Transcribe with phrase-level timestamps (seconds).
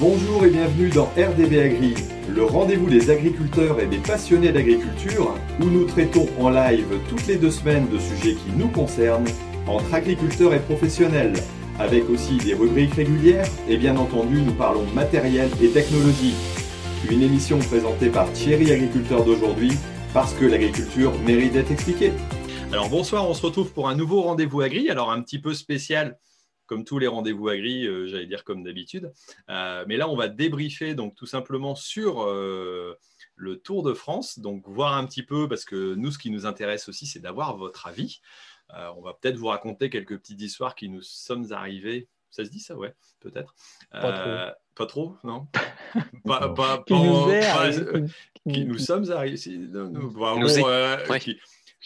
[0.00, 1.94] Bonjour et bienvenue dans RDB Agri,
[2.34, 7.36] le rendez-vous des agriculteurs et des passionnés d'agriculture, où nous traitons en live toutes les
[7.36, 9.28] deux semaines de sujets qui nous concernent,
[9.66, 11.34] entre agriculteurs et professionnels,
[11.78, 16.34] avec aussi des rubriques régulières, et bien entendu nous parlons matériel et technologie.
[17.10, 19.72] Une émission présentée par Thierry Agriculteur d'aujourd'hui,
[20.14, 22.12] parce que l'agriculture mérite d'être expliquée.
[22.72, 26.16] Alors bonsoir, on se retrouve pour un nouveau rendez-vous agri, alors un petit peu spécial
[26.70, 29.12] comme tous les rendez-vous agri, euh, j'allais dire comme d'habitude.
[29.48, 32.96] Euh, mais là, on va débriefer donc tout simplement sur euh,
[33.34, 36.46] le Tour de France, donc voir un petit peu, parce que nous, ce qui nous
[36.46, 38.20] intéresse aussi, c'est d'avoir votre avis.
[38.96, 42.06] on va peut-être vous raconter quelques petites histoires qui nous sommes arrivées.
[42.30, 43.56] Ça se dit ça, ouais, peut-être.
[43.90, 44.30] Pas trop.
[44.76, 45.48] Pas trop, non?
[46.24, 47.26] Pas, pas, qui, nous
[48.48, 49.36] qui, nous sommes arrivés.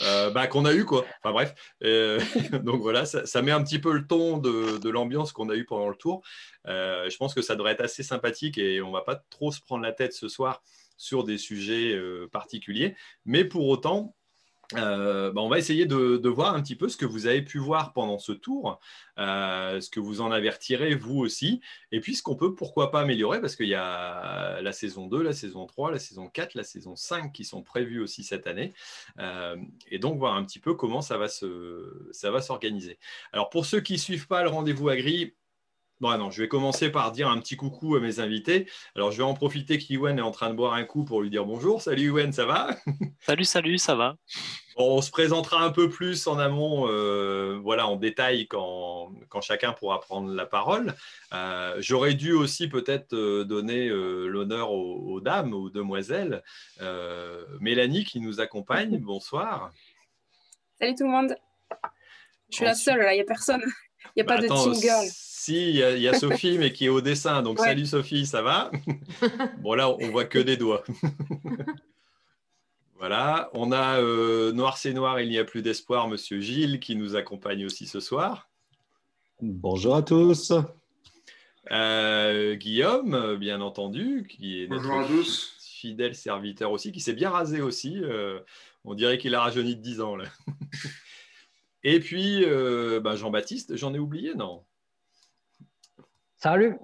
[0.02, 1.04] Euh, bah, qu'on a eu quoi.
[1.22, 2.20] Enfin bref, euh,
[2.64, 5.88] donc voilà, ça, met un petit peu le ton de, l'ambiance qu'on a eu pendant
[5.88, 6.22] le tour.
[6.66, 9.60] Euh, je pense que ça devrait être assez sympathique et on va pas trop se
[9.60, 10.62] prendre la tête ce soir
[10.96, 11.98] sur des sujets
[12.30, 14.14] particuliers, mais pour autant,
[14.74, 17.58] euh, bah, on va essayer de, voir un petit peu ce que vous avez pu
[17.58, 18.80] voir pendant ce tour,
[19.18, 21.60] euh, ce que vous en avez retiré vous aussi,
[21.92, 25.22] et puis ce qu'on peut pourquoi pas améliorer, parce qu'il y a la saison 2,
[25.22, 28.72] la saison 3, la saison 4, la saison 5 qui sont prévues aussi cette année,
[29.18, 29.56] euh,
[29.90, 32.98] et donc voir un petit peu comment ça va s'organiser.
[33.32, 35.34] Alors pour ceux qui ne suivent pas le rendez-vous agri,
[36.00, 38.68] Bon, non, je vais commencer par dire un petit coucou à mes invités.
[38.96, 41.30] Alors, je vais en profiter qu'Iwen est en train de boire un coup pour lui
[41.30, 41.80] dire bonjour.
[41.80, 42.70] Salut Iwen, ça va?
[43.20, 44.16] Salut, salut, ça va.
[44.76, 49.72] on se présentera un peu plus en amont, euh, voilà, en détail quand, quand, chacun
[49.72, 50.94] pourra prendre la parole.
[51.32, 56.42] Euh, j'aurais dû aussi peut-être euh, donner l'honneur aux, dames, aux demoiselles.
[57.60, 59.70] Mélanie qui nous accompagne, bonsoir.
[60.80, 61.36] Salut tout le monde.
[62.50, 63.62] Je suis la seule, là, il n'y a personne.
[64.16, 65.06] Il n'y a pas de team girl.
[65.10, 67.42] Si, il y, a Sophie, mais qui est au dessin.
[67.42, 68.70] Donc, salut Sophie, ça va?
[69.60, 70.84] Bon, là, on voit que des doigts.
[72.98, 73.50] voilà.
[73.52, 77.14] On a euh, Noir c'est Noir, il n'y a plus d'espoir, monsieur Gilles, qui nous
[77.14, 78.48] accompagne aussi ce soir.
[79.42, 80.52] Bonjour à tous.
[81.70, 85.56] Euh, Guillaume, bien entendu, qui est Bonjour à tous.
[85.60, 87.98] fidèle serviteur aussi, qui s'est bien rasé aussi.
[88.02, 88.40] Euh,
[88.84, 90.16] on dirait qu'il a rajeuni de 10 ans.
[90.16, 90.24] Là.
[91.84, 92.44] Et puis,
[93.02, 94.64] bah, Jean-Baptiste, j'en ai oublié, non?
[96.36, 96.76] Salut.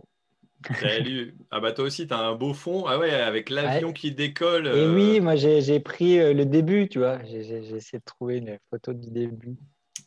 [0.74, 1.34] Salut.
[1.50, 2.86] Ah bah toi aussi, tu as un beau fond.
[2.86, 4.66] Ah ouais, avec l'avion qui décolle.
[4.68, 5.22] Et oui, euh.
[5.22, 7.18] moi j'ai pris euh, le début, tu vois.
[7.24, 9.56] J'ai essayé de trouver une photo du début.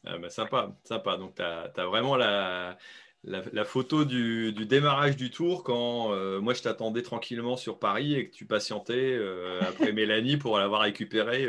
[0.05, 1.17] Ah bah sympa, sympa.
[1.17, 2.77] Donc tu as, vraiment la,
[3.23, 8.29] la, photo du, démarrage du tour quand euh, moi je t'attendais tranquillement sur Paris et
[8.29, 9.17] que tu patientais
[9.61, 11.47] après Mélanie pour l'avoir récupéré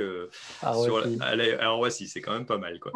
[0.62, 2.78] ah, sur, alors voici, c'est quand même pas mal.
[2.78, 2.92] Quoi.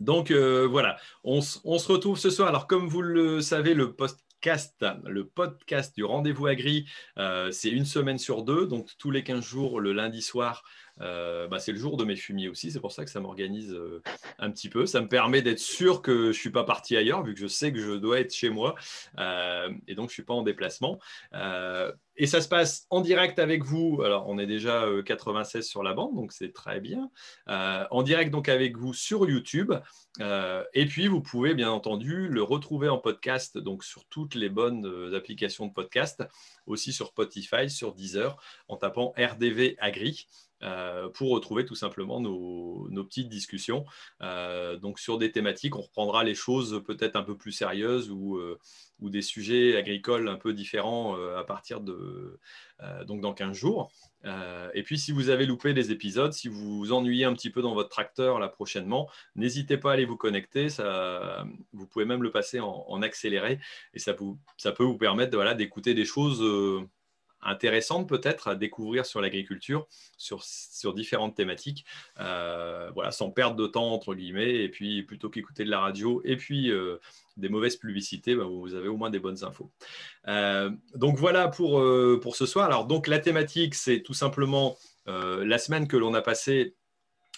[0.00, 1.58] Donc euh, voilà, on, se
[1.92, 2.48] retrouve ce soir.
[2.48, 6.86] Alors comme vous le savez, le podcast, le podcast du rendez-vous agri,
[7.18, 10.64] euh, c'est une semaine sur deux, donc tous les 15 jours, le lundi soir,
[11.00, 12.70] euh, bah, c'est le jour de mes fumiers aussi.
[12.70, 14.02] C'est pour ça que ça m'organise euh,
[14.38, 14.86] un petit peu.
[14.86, 17.46] Ça me permet d'être sûr que je ne suis pas parti ailleurs, vu que je
[17.46, 18.74] sais que je dois être chez moi.
[19.18, 20.98] Euh, et donc, je ne suis pas en déplacement.
[22.16, 24.02] et ça se passe en direct avec vous.
[24.04, 27.10] Alors, on est déjà 96 sur la bande, donc c'est très bien.
[27.46, 29.72] en direct donc avec vous sur YouTube.
[30.20, 35.14] et puis, vous pouvez bien entendu le retrouver en podcast, donc sur toutes les bonnes
[35.14, 36.22] applications de podcast,
[36.66, 38.36] aussi sur Spotify, sur Deezer,
[38.68, 40.26] en tapant RDV Agri.
[40.62, 43.86] Euh, pour retrouver tout simplement nos, petites discussions.
[44.20, 48.36] Euh, donc sur des thématiques, on reprendra les choses peut-être un peu plus sérieuses ou,
[48.36, 48.58] euh,
[49.00, 52.38] ou, des sujets agricoles un peu différents à partir de
[53.06, 53.90] donc dans 15 jours.
[54.74, 57.62] et puis si vous avez loupé des épisodes, si vous vous ennuyez un petit peu
[57.62, 60.68] dans votre tracteur là prochainement, n'hésitez pas à aller vous connecter.
[60.68, 63.58] Ça, vous pouvez même le passer en, accéléré
[63.94, 64.14] et ça,
[64.58, 66.42] ça, peut vous permettre voilà, d'écouter des choses
[67.42, 69.86] intéressante peut-être à découvrir sur l'agriculture,
[70.16, 71.84] sur, différentes thématiques,
[72.18, 76.20] euh, voilà, sans perdre de temps entre guillemets, et puis plutôt qu'écouter de la radio
[76.24, 76.98] et puis euh,
[77.36, 79.70] des mauvaises publicités, bah, vous avez au moins des bonnes infos.
[80.28, 81.82] Euh, donc voilà pour,
[82.20, 82.66] pour ce soir.
[82.66, 84.76] Alors donc la thématique, c'est tout simplement
[85.06, 86.76] la semaine que l'on a passée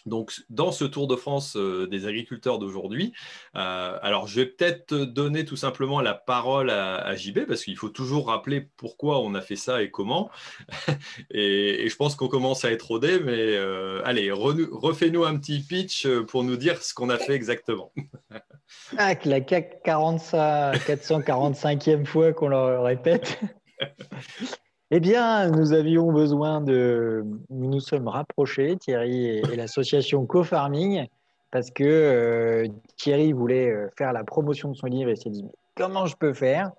[0.06, 3.12] donc, dans ce Tour de France euh, des agriculteurs d'aujourd'hui,
[3.56, 7.90] euh, alors je vais peut-être donner tout simplement la parole à, JB parce qu'il faut
[7.90, 10.30] toujours rappeler pourquoi on a fait ça et comment.
[11.30, 16.08] et, je pense qu'on commence à être rodé, mais euh, allez, refais-nous un petit pitch
[16.28, 17.92] pour nous dire ce qu'on a fait exactement.
[18.98, 23.38] ah, la 445e fois qu'on le répète.
[24.94, 27.24] Eh bien, nous avions besoin de.
[27.48, 31.06] Nous nous sommes rapprochés, Thierry et, l'association Co-Farming,
[31.50, 32.68] parce que euh,
[32.98, 35.46] Thierry voulait euh, faire la promotion de son livre et s'est dit
[35.76, 36.72] comment je peux faire?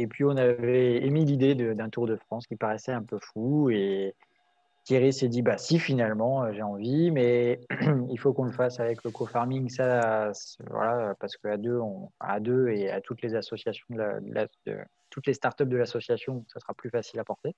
[0.00, 3.70] Et puis, on avait émis l'idée d'un Tour de France qui paraissait un peu fou.
[3.70, 4.16] Et
[4.82, 7.60] Thierry s'est dit, bah si, finalement, j'ai envie, mais
[8.10, 9.68] il faut qu'on le fasse avec le co-farming.
[9.68, 10.32] Ça,
[10.68, 11.78] voilà, parce qu'à deux,
[12.18, 14.78] à deux et à toutes les associations, de,
[15.12, 17.54] toutes les startups de l'association, ça sera plus facile à porter.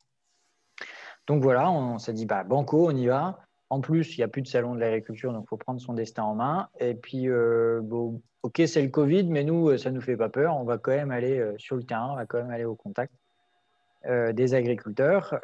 [1.26, 3.38] Donc voilà, on, s'est dit, bah, banco, on y va.
[3.70, 5.94] En plus, il n'y a plus de salon de l'agriculture, donc il faut prendre son
[5.94, 6.68] destin en main.
[6.80, 10.28] Et puis, euh, bon, ok, c'est le Covid, mais nous, ça ne nous fait pas
[10.28, 10.56] peur.
[10.56, 12.74] On va quand même aller euh, sur le terrain, on va quand même aller au
[12.74, 13.14] contact
[14.06, 15.40] euh, des agriculteurs,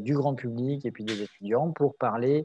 [0.00, 2.44] du grand public et puis des étudiants pour parler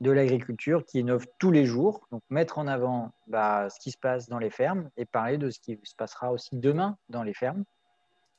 [0.00, 2.06] de l'agriculture qui innove tous les jours.
[2.12, 5.50] Donc, mettre en avant bah, ce qui se passe dans les fermes et parler de
[5.50, 7.64] ce qui se passera aussi demain dans les fermes.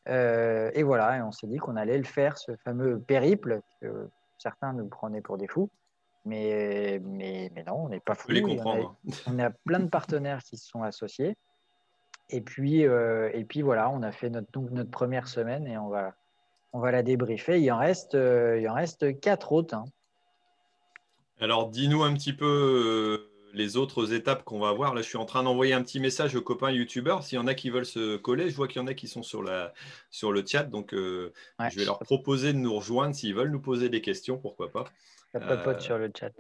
[0.08, 4.74] Et voilà, et on s'est dit qu'on allait le faire, ce fameux périple que certains
[4.74, 5.70] nous prenaient pour des fous.
[6.26, 8.32] Mais, mais, mais non, on n'est pas fou.
[8.32, 8.96] les comprendre.
[9.28, 11.38] On a, plein de partenaires qui se sont associés.
[12.30, 15.78] Et puis, euh, et puis voilà, on a fait notre, donc notre première semaine et
[15.78, 16.16] on va,
[16.74, 17.62] on va la débriefer.
[17.62, 19.76] Il en reste, euh, il en reste quatre autres.
[19.76, 19.86] Hein.
[21.40, 24.94] Alors, dis-nous un petit peu euh, les autres étapes qu'on va voir.
[24.94, 27.24] Là, je suis en train d'envoyer un petit message aux copains youtubeurs.
[27.24, 29.08] S'il y en a qui veulent se coller, je vois qu'il y en a qui
[29.08, 29.74] sont sur, la,
[30.12, 30.64] sur le chat.
[30.64, 31.32] Donc, je
[31.76, 34.86] vais leur proposer de nous rejoindre s'ils veulent nous poser des questions, pourquoi pas.
[35.34, 36.32] Ça papote sur le chat.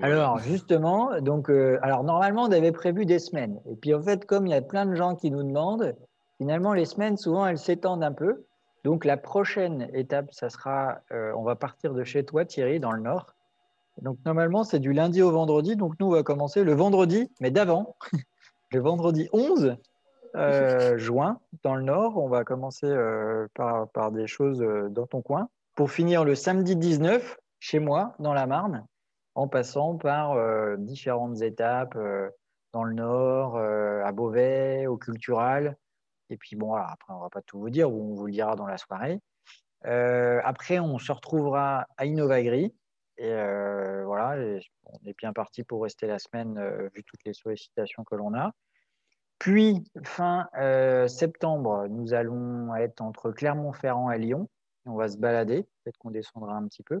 [0.00, 3.60] Alors, justement, donc, euh, alors normalement, on avait prévu des semaines.
[3.70, 5.94] Et puis, en fait, comme il y a plein de gens qui nous demandent,
[6.38, 8.44] finalement, les semaines, souvent, elles s'étendent un peu.
[8.84, 12.92] Donc, la prochaine étape, ça sera, euh, on va partir de chez toi, Thierry, dans
[12.92, 13.34] le Nord.
[14.00, 15.76] Donc, normalement, c'est du lundi au vendredi.
[15.76, 17.96] Donc, nous, on va commencer le vendredi, mais d'avant,
[18.72, 19.76] le vendredi 11
[20.34, 22.16] euh, juin, dans le Nord.
[22.16, 22.92] On va commencer
[23.54, 25.48] par, par, des choses dans ton coin.
[25.76, 28.84] Pour finir le samedi 19, chez moi, dans la Marne,
[29.34, 32.28] en passant par euh, différentes étapes euh,
[32.72, 35.76] dans le Nord, euh, à Beauvais, au Cultural.
[36.30, 38.56] Et puis, bon, après, on ne va pas tout vous dire, on vous le dira
[38.56, 39.20] dans la soirée.
[39.84, 42.74] après, on se retrouvera à Innovagri.
[43.18, 43.32] Et
[44.04, 46.60] voilà, on est bien parti pour rester la semaine,
[46.94, 48.52] vu toutes les sollicitations que l'on a.
[49.38, 50.48] Puis, fin
[51.08, 54.48] septembre, nous allons être entre Clermont-Ferrand et Lyon.
[54.86, 57.00] On va se balader, peut-être qu'on descendra un petit peu.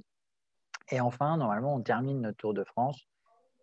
[0.90, 3.08] Et enfin, normalement, on termine notre Tour de France.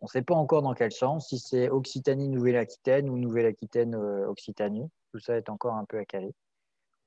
[0.01, 4.89] On ne sait pas encore dans quel sens, si c'est Occitanie-Nouvelle-Aquitaine ou Nouvelle-Aquitaine-Occitanie.
[5.11, 6.33] Tout ça est encore un peu à caler.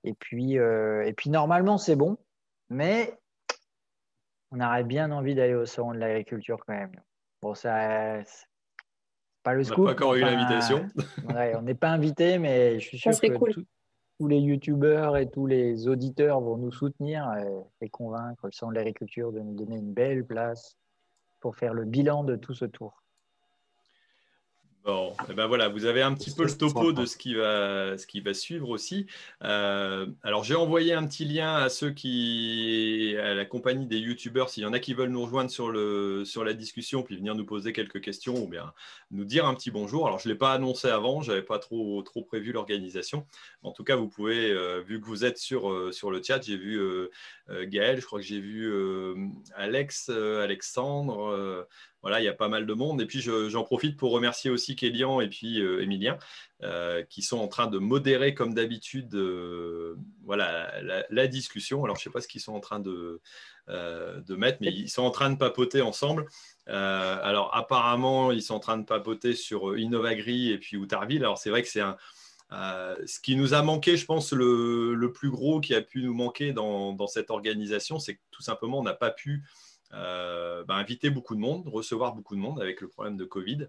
[0.04, 2.18] Et puis, euh, et puis normalement, c'est bon,
[2.68, 3.18] mais
[4.52, 6.94] on aurait bien envie d'aller au salon de l'agriculture quand même.
[7.40, 8.20] Bon, ça,
[9.42, 9.78] pas le scoop.
[9.78, 10.86] On n'a pas encore eu l'invitation.
[11.56, 13.54] on n'est pas invité, mais je suis sûr que cool
[14.22, 17.28] tous les youtubeurs et tous les auditeurs vont nous soutenir
[17.80, 20.76] et, convaincre le centre de l'agriculture de nous donner une belle place
[21.40, 23.01] pour faire le bilan de tout ce tour.
[24.84, 27.34] Bon, et eh ben voilà, vous avez un petit peu le topo de ce qui
[27.34, 29.06] va, ce qui va suivre aussi.
[29.44, 34.50] Euh, alors, j'ai envoyé un petit lien à ceux qui, à la compagnie des youtubeurs,
[34.50, 37.36] s'il y en a qui veulent nous rejoindre sur, le, sur la discussion, puis venir
[37.36, 38.72] nous poser quelques questions ou bien
[39.12, 40.08] nous dire un petit bonjour.
[40.08, 43.24] Alors, je ne l'ai pas annoncé avant, je n'avais pas trop, trop prévu l'organisation.
[43.62, 46.42] En tout cas, vous pouvez, euh, vu que vous êtes sur, euh, sur le chat,
[46.42, 46.80] j'ai vu
[47.48, 48.72] Gaël, je crois que j'ai vu
[49.54, 51.66] Alex, Alexandre
[52.02, 53.00] voilà, il y a pas mal de monde.
[53.00, 56.18] Et puis, j'en profite pour remercier aussi Kélian et puis euh, Emilien,
[56.62, 60.72] euh, qui sont en train de modérer, comme d'habitude, euh, voilà,
[61.08, 61.84] la, discussion.
[61.84, 63.20] Alors, je ne sais pas ce qu'ils sont en train de,
[63.68, 66.26] de mettre, mais ils sont en train de papoter ensemble.
[66.66, 71.22] alors, apparemment, ils sont en train de papoter sur Innovagri et puis Outarville.
[71.22, 71.96] Alors, c'est vrai que c'est un.
[73.06, 76.52] ce qui nous a manqué, je pense, le, plus gros qui a pu nous manquer
[76.52, 79.44] dans, dans cette organisation, c'est que tout simplement, on n'a pas pu
[79.94, 83.68] euh, bah, inviter beaucoup de monde, recevoir beaucoup de monde avec le problème de Covid.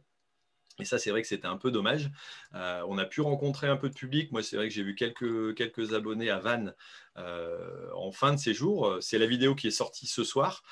[0.79, 2.09] Et ça, c'est vrai que c'était un peu dommage.
[2.55, 4.31] Euh, on a pu rencontrer un peu de public.
[4.31, 6.73] Moi, c'est vrai que j'ai vu quelques, quelques abonnés à Vannes
[7.17, 8.97] euh, en fin de séjour.
[8.99, 10.63] C'est la vidéo qui est sortie ce soir.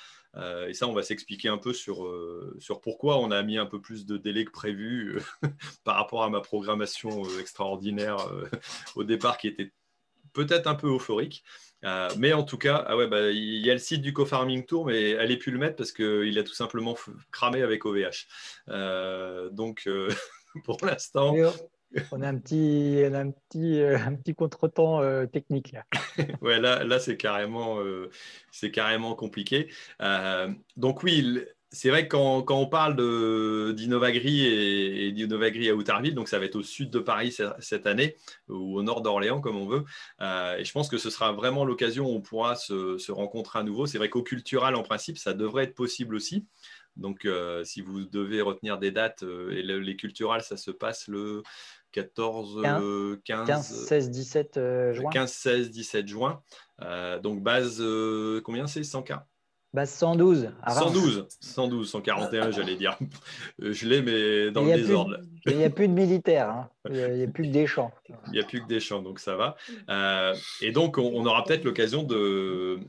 [0.67, 2.12] et ça, on va s'expliquer un peu sur,
[2.58, 5.22] sur pourquoi on a mis un peu plus de délai que prévu
[5.84, 8.17] par rapport à ma programmation extraordinaire
[8.96, 9.72] au départ qui était
[10.34, 11.43] peut-être un peu euphorique.
[11.83, 14.65] Euh, mais en tout cas, ah ouais, bah, il y a le site du Co-Farming
[14.65, 16.95] Tour, mais allez plus le mettre parce qu'il a tout simplement
[17.31, 18.27] cramé avec OVH.
[18.69, 20.09] Euh, donc, euh,
[20.63, 21.35] pour l'instant.
[22.13, 25.83] On a un petit, un petit, un petit contretemps technique là.
[26.41, 27.79] ouais, là, là c'est carrément,
[28.50, 29.69] c'est carrément compliqué.
[30.77, 31.43] donc oui,
[31.74, 32.96] c'est vrai que quand, on parle
[33.75, 38.18] d'Innovagri et, d'Innovagri à Outarville, donc ça va être au sud de Paris cette année,
[38.50, 39.86] ou au nord d'Orléans, comme on veut.
[40.20, 43.63] Euh, et je pense que ce sera vraiment l'occasion où on pourra se, rencontrer à
[43.63, 43.86] nouveau.
[43.86, 46.46] C'est vrai qu'au cultural, en principe, ça devrait être possible aussi.
[46.98, 51.08] Donc, euh, si vous devez retenir des dates, euh, et les culturales, ça se passe
[51.08, 51.42] le
[51.94, 52.63] 14,
[53.24, 54.60] 15, 15 16, 17
[54.92, 55.10] juin.
[55.10, 56.44] 15, 16, 17 juin.
[57.24, 57.82] donc base,
[58.44, 58.84] combien c'est?
[58.84, 59.24] 140
[59.74, 60.51] Base 112.
[60.68, 62.98] 112, 112, 141, j'allais dire.
[63.60, 65.20] Je l'ai, mais dans le désordre.
[65.46, 66.70] Il n'y a plus de militaires, hein.
[66.90, 67.92] il n'y a, plus que des champs.
[68.28, 69.56] Il n'y a plus que des champs, donc ça va.
[69.90, 72.80] Euh, et donc, on, aura peut-être l'occasion de,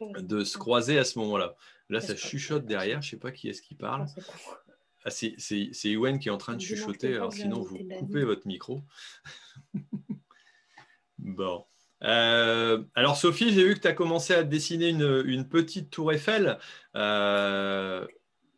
[0.00, 1.54] de se croiser à ce moment-là.
[1.90, 4.06] Là, ça chuchote derrière, je ne sais pas qui est-ce qui parle.
[5.04, 5.36] Ah, c'est
[5.84, 8.82] Ewen qui est en train de chuchoter, alors sinon, vous coupez votre micro.
[11.18, 11.64] bon.
[12.02, 16.58] Euh, alors Sophie, j'ai vu que tu as commencé à dessiner une, petite tour Eiffel.
[16.94, 18.06] Euh,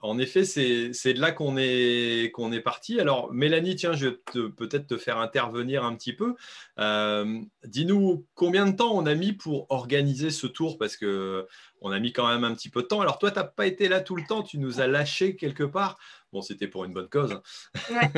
[0.00, 3.00] en effet, c'est de là qu'on est, qu'on est parti.
[3.00, 4.16] Alors Mélanie, tiens, je vais
[4.56, 6.36] peut-être te faire intervenir un petit peu.
[6.78, 11.48] Euh, dis-nous combien de temps on a mis pour organiser ce tour parce que
[11.80, 13.00] on a mis quand même un petit peu de temps.
[13.00, 15.64] Alors toi, tu n'as pas été là tout le temps, tu nous as lâché quelque
[15.64, 15.98] part.
[16.32, 17.32] Bon, c'était pour une bonne cause.
[17.32, 17.42] Hein.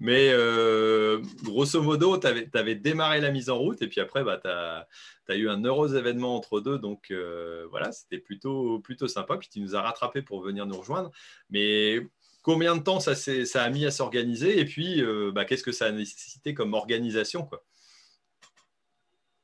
[0.00, 4.40] Mais euh, grosso modo, tu avais, démarré la mise en route et puis après, bah,
[4.42, 6.78] tu as, eu un heureux événement entre deux.
[6.78, 9.36] Donc euh, voilà, c'était plutôt, plutôt sympa.
[9.36, 11.10] Puis tu nous as rattrapé pour venir nous rejoindre.
[11.50, 12.00] Mais
[12.42, 14.58] combien de temps ça, ça a mis à s'organiser?
[14.58, 17.62] Et puis euh, bah, qu'est-ce que ça a nécessité comme organisation quoi?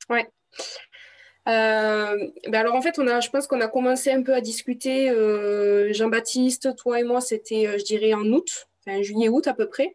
[0.09, 0.27] Ouais.
[1.49, 4.41] Euh, ben alors en fait, on a, je pense qu'on a commencé un peu à
[4.41, 9.55] discuter, euh, Jean-Baptiste, toi et moi, c'était, euh, je dirais, en août, enfin juillet-août à
[9.55, 9.95] peu près.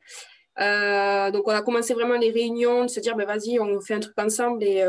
[0.57, 3.99] donc on a commencé vraiment les réunions, de se dire, ben vas-y, on fait un
[3.99, 4.85] truc ensemble et,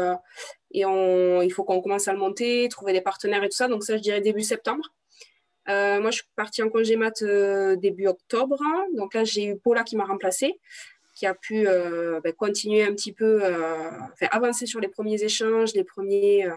[0.72, 3.68] et on, il faut qu'on commence à le monter, trouver des partenaires et tout ça.
[3.68, 4.84] Donc ça, je dirais début septembre.
[5.66, 7.24] moi, je suis partie en congé mat
[7.78, 8.58] début octobre.
[8.94, 10.60] Donc là, j'ai eu Paula qui m'a remplacée
[11.22, 15.22] qui a pu euh, ben, continuer un petit peu, euh, enfin, avancer sur les premiers
[15.22, 16.56] échanges, les premiers, euh,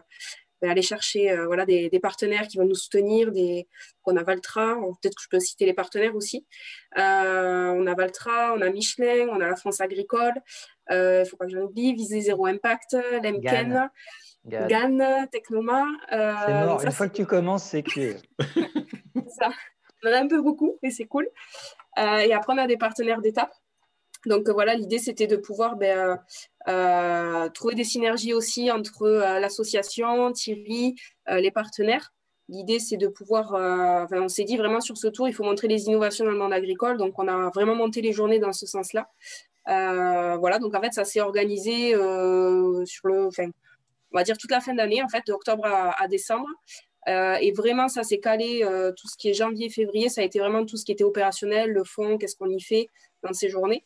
[0.60, 3.32] ben, aller chercher voilà, des, partenaires qui vont nous soutenir.
[3.32, 3.68] Des,
[4.06, 6.48] on a Valtra, peut-être que je peux citer les partenaires aussi.
[6.96, 10.34] on a Valtra, on a Michelin, on a la France Agricole,
[10.90, 13.92] il ne faut pas que j'en oublie, Visée Zéro Impact, Lemken.
[14.48, 15.86] GAN, Technoma.
[16.10, 16.84] c'est mort.
[16.84, 18.16] Une fois que tu commences, c'est que.
[19.40, 19.50] ça.
[20.04, 21.28] On en a un peu beaucoup et c'est cool.
[21.98, 23.54] et après, on a des partenaires d'étape.
[24.26, 26.16] Donc voilà, l'idée c'était de pouvoir ben, euh,
[26.68, 30.96] euh, trouver des synergies aussi entre euh, l'association, Thierry,
[31.28, 32.14] les partenaires.
[32.48, 33.54] L'idée c'est de pouvoir,
[34.12, 36.54] on s'est dit vraiment sur ce tour, il faut montrer les innovations dans le monde
[36.54, 36.98] agricole.
[36.98, 39.10] Donc on a vraiment monté les journées dans ce sens-là.
[39.66, 43.50] voilà, donc en fait ça s'est organisé sur le, enfin,
[44.16, 46.48] on va dire toute la fin d'année, en fait, de octobre à, décembre.
[47.08, 48.62] Et vraiment, ça s'est calé,
[48.98, 51.72] tout ce qui est janvier, février, ça a été vraiment tout ce qui était opérationnel,
[51.72, 52.90] le fond, qu'est-ce qu'on y fait,
[53.26, 53.84] dans ces journées.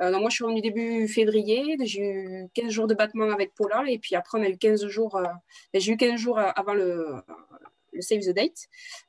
[0.00, 1.76] Euh, donc moi, je suis revenue début février.
[1.82, 3.84] J'ai eu 15 jours de battement avec Paula.
[3.88, 5.16] Et puis après, on a eu 15 jours.
[5.16, 5.24] Euh,
[5.74, 7.16] j'ai eu 15 jours euh, avant le,
[8.00, 8.68] Save the Date.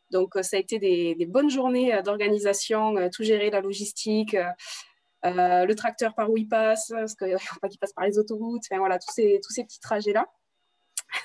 [0.10, 4.36] Donc, ça a été des, bonnes journées d'organisation, tout gérer, la logistique,
[5.24, 8.18] le tracteur par où il passe, parce qu'il ne faut pas qu'il passe par les
[8.18, 8.64] autoroutes.
[8.70, 10.28] Enfin, voilà, tous ces petits trajets-là.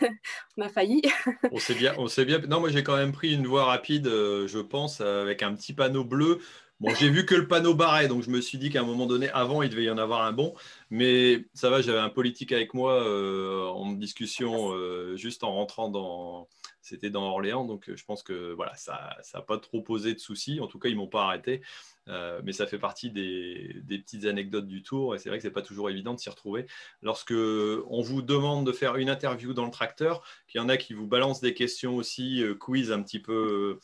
[0.57, 1.03] on a failli.
[1.53, 2.39] on sait bien, on sait bien.
[2.49, 6.05] Non, moi j'ai quand même pris une voie rapide, je pense, avec un petit panneau
[6.05, 6.41] bleu
[6.79, 9.07] Bon, j'ai vu que le panneau barrait, donc je me suis dit qu'à un moment
[9.07, 10.55] donné, avant, il devait y en avoir un bon.
[10.91, 15.89] Mais ça va, j'avais un politique avec moi euh, en discussion euh, juste en rentrant
[15.89, 16.49] dans.
[16.83, 20.61] C'était dans Orléans, donc je pense que voilà, ça n'a pas trop posé de soucis.
[20.61, 21.63] En tout cas, ils ne m'ont pas arrêté.
[22.09, 25.15] Euh, mais ça fait partie des, petites anecdotes du tour.
[25.15, 26.67] Et c'est vrai que ce n'est pas toujours évident de s'y retrouver.
[27.03, 30.77] Lorsque on vous demande de faire une interview dans le tracteur, qu'il y en a
[30.77, 33.81] qui vous balancent des questions aussi, quiz un petit peu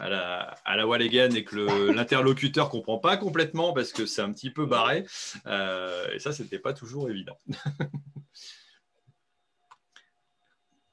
[0.00, 1.56] à la, à la Walligan et que
[1.92, 5.04] l'interlocuteur ne comprend pas complètement parce que c'est un petit peu barré.
[5.46, 7.38] Euh, et ça, c'était pas toujours évident.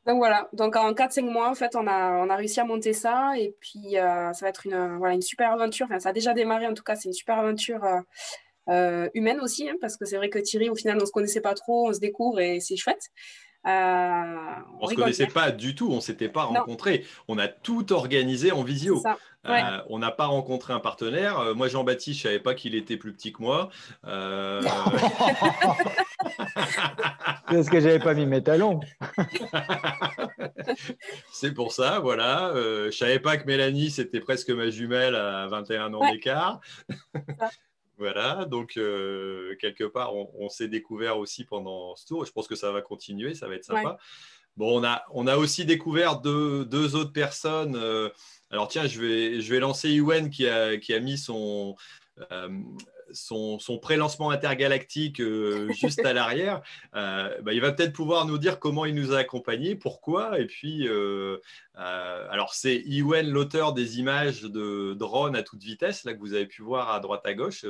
[0.05, 2.93] Donc voilà, donc en 4-5 mois, en fait, on a, on a réussi à monter
[2.93, 3.33] ça.
[3.37, 5.87] Et puis, euh, ça va être une, voilà, une super aventure.
[5.87, 7.83] Enfin, ça a déjà démarré, en tout cas, c'est une super aventure
[8.69, 11.11] euh, humaine aussi, hein, parce que c'est vrai que Thierry, au final, on ne se
[11.11, 13.11] connaissait pas trop, on se découvre et c'est chouette.
[13.67, 13.71] Euh,
[14.79, 17.03] on ne se connaissait pas du tout, on ne s'était pas rencontrés.
[17.27, 19.01] On a tout organisé en visio.
[19.47, 21.39] Euh, on n'a pas rencontré un partenaire.
[21.39, 23.69] Euh, moi, Jean-Baptiste, je ne savais pas qu'il était plus petit que moi.
[27.47, 28.81] Parce que j'avais pas mis mes talons.
[31.31, 32.51] C'est pour ça, voilà.
[32.55, 36.59] je ne savais pas que Mélanie, c'était presque ma jumelle à 21 ans d'écart.
[37.97, 42.25] Voilà, donc euh, quelque part, on, s'est découvert aussi pendant ce tour.
[42.25, 43.97] Je pense que ça va continuer, ça va être sympa.
[44.57, 47.75] Bon, on a, on a aussi découvert deux, deux autres personnes.
[47.75, 48.09] Euh,
[48.49, 51.75] alors tiens, je vais, je vais lancer Yuen qui a, qui a mis son,
[52.31, 52.49] euh,
[53.11, 55.21] son, son pré-lancement intergalactique
[55.73, 56.61] juste à l'arrière,
[56.93, 60.87] bah, il va peut-être pouvoir nous dire comment il nous a accompagnés, pourquoi, et puis
[61.75, 66.45] alors c'est Iwen, l'auteur des images de drones à toute vitesse, là que vous avez
[66.45, 67.65] pu voir à droite à gauche,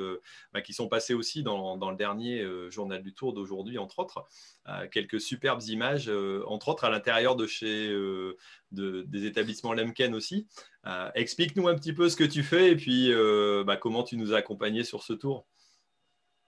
[0.54, 4.25] bah, qui sont passées aussi dans, dans le dernier journal du Tour d'aujourd'hui, entre autres.
[4.92, 6.12] quelques superbes images,
[6.48, 7.94] entre autres à l'intérieur de chez
[8.72, 10.48] des établissements Lemken aussi.
[10.88, 14.18] Euh, explique-nous un petit peu ce que tu fais et puis euh, bah, comment tu
[14.18, 15.46] nous as accompagnés sur ce tour.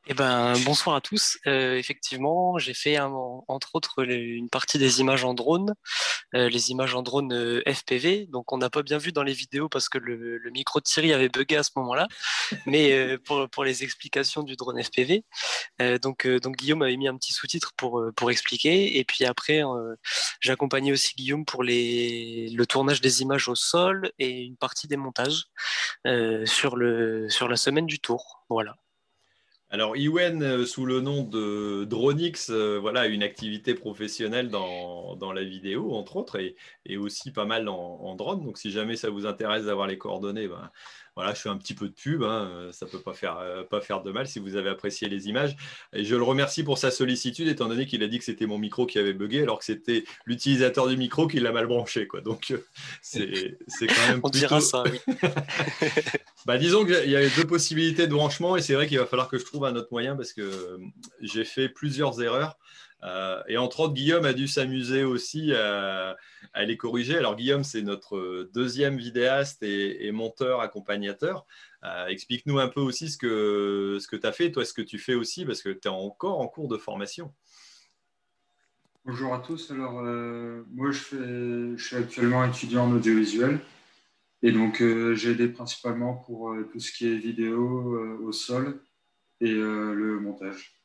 [0.09, 1.37] Eh ben, bonsoir à tous.
[1.47, 5.73] Euh, effectivement, j'ai fait entre autres une partie des images en drone,
[6.33, 8.27] euh, les images en drone euh, FPV.
[8.27, 11.11] Donc, on n'a pas bien vu dans les vidéos parce que le, micro de Thierry
[11.11, 12.07] avait bugué à ce moment-là.
[12.65, 15.25] Mais pour, les explications du drone FPV,
[16.01, 18.97] donc, donc Guillaume avait mis un petit sous-titre pour, pour expliquer.
[18.99, 19.61] Et puis après,
[20.39, 24.87] j'ai accompagné aussi Guillaume pour les, le tournage des images au sol et une partie
[24.87, 25.47] des montages
[26.45, 28.45] sur, le, sur la semaine du tour.
[28.49, 28.75] Voilà.
[29.69, 35.43] Alors, Iwen, euh, sous le nom de Dronix, euh, voilà, une activité professionnelle dans, la
[35.43, 36.39] vidéo, entre autres,
[36.85, 38.45] et, aussi pas mal en, drone.
[38.45, 40.71] Donc, si jamais ça vous intéresse d'avoir les coordonnées, ben,
[41.17, 43.39] voilà, je fais un petit peu de pub, hein, euh, ça ne peut pas faire,
[43.39, 45.57] euh, pas faire de mal si vous avez apprécié les images.
[45.91, 48.59] Et je le remercie pour sa sollicitude, étant donné qu'il a dit que c'était mon
[48.59, 52.05] micro qui avait bugué, alors que c'était l'utilisateur du micro qui l'a mal branché.
[52.05, 52.21] Quoi.
[52.21, 52.63] Donc, euh,
[53.01, 53.57] c'est,
[53.87, 54.19] quand même.
[54.23, 54.99] On dira ça, oui.
[56.45, 59.27] bah, disons qu'il y a deux possibilités de branchement, et c'est vrai qu'il va falloir
[59.27, 60.77] que je trouve un autre moyen parce que
[61.19, 62.59] j'ai fait plusieurs erreurs.
[63.03, 66.15] Euh, et entre autres, Guillaume a dû s'amuser aussi à,
[66.55, 67.17] les corriger.
[67.17, 71.45] Alors, Guillaume, c'est notre deuxième vidéaste et, monteur accompagnateur.
[71.83, 74.81] Euh, explique-nous un peu aussi ce que, ce que tu as fait, toi, ce que
[74.81, 77.33] tu fais aussi, parce que tu es encore en cours de formation.
[79.05, 79.71] Bonjour à tous.
[79.71, 83.59] Alors, euh, moi, je, fais, je, suis actuellement étudiant en audiovisuel.
[84.43, 88.79] Et donc, j'ai aidé principalement pour tout ce qui est vidéo au sol
[89.41, 90.76] et le montage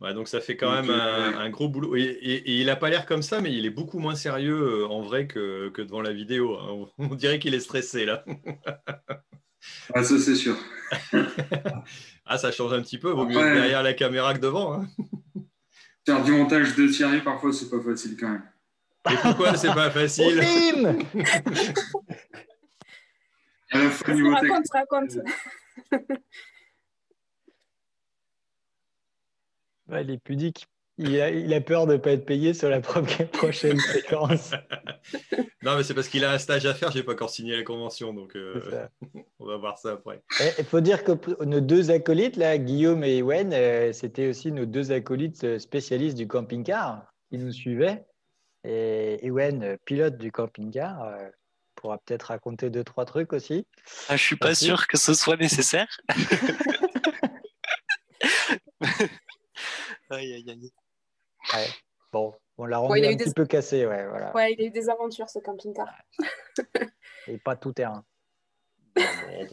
[0.00, 1.94] donc ça fait quand même un, gros boulot.
[1.94, 5.02] Et, il n'a pas l'air comme ça, mais il est beaucoup moins sérieux euh, en
[5.02, 6.56] vrai que, devant la vidéo.
[6.56, 6.86] Hein.
[6.98, 8.24] On dirait qu'il est stressé là.
[9.94, 10.56] ah, ça c'est sûr.
[12.26, 13.10] ah, ça change un petit peu.
[13.10, 14.72] Vaut mieux derrière la caméra que devant.
[14.72, 14.88] Hein.
[16.06, 18.42] Faire du montage de Thierry, parfois, c'est pas facile quand même.
[19.10, 20.40] Et pourquoi c'est pas facile?
[23.72, 25.18] Raconte, raconte.
[29.92, 30.66] Il est pudique.
[31.02, 32.80] Il a, peur de ne pas être payé sur la
[33.32, 34.50] prochaine séquence.
[35.62, 36.90] non, mais c'est parce qu'il a un stage à faire.
[36.90, 38.12] Je n'ai pas encore signé la convention.
[38.12, 38.86] Donc, euh,
[39.38, 40.22] on va voir ça après.
[40.58, 41.12] Il faut dire que
[41.44, 46.18] nos deux acolytes, là, Guillaume et Ewen, euh, c'était aussi nos deux acolytes euh, spécialistes
[46.18, 48.04] du camping-car qui nous suivaient.
[48.64, 51.16] Et Ewen, pilote du camping-car,
[51.76, 53.66] pourra peut-être raconter deux, trois trucs aussi.
[54.10, 55.88] Ah, je ne suis pas sûr que ce soit nécessaire.
[62.12, 63.86] Bon, on l'a rendu un petit peu cassé.
[63.86, 64.34] Ouais, voilà.
[64.34, 65.88] ouais, il a eu des aventures ce camping-car.
[67.28, 68.04] Et pas tout terrain.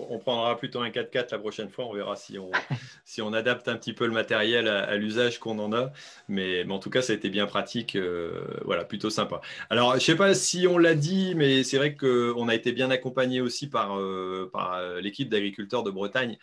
[0.10, 1.86] On, prendra plutôt un 4x4 la prochaine fois.
[1.86, 2.52] On verra si on,
[3.06, 5.92] si on adapte un petit peu le matériel à, l'usage qu'on en a.
[6.28, 7.96] Mais, en tout cas, ça a été bien pratique.
[7.96, 9.42] Euh, voilà, plutôt sympa.
[9.70, 12.72] Alors, je ne sais pas si on l'a dit, mais c'est vrai qu'on a été
[12.72, 16.38] bien accompagné aussi par, euh, par euh, l'équipe d'agriculteurs de Bretagne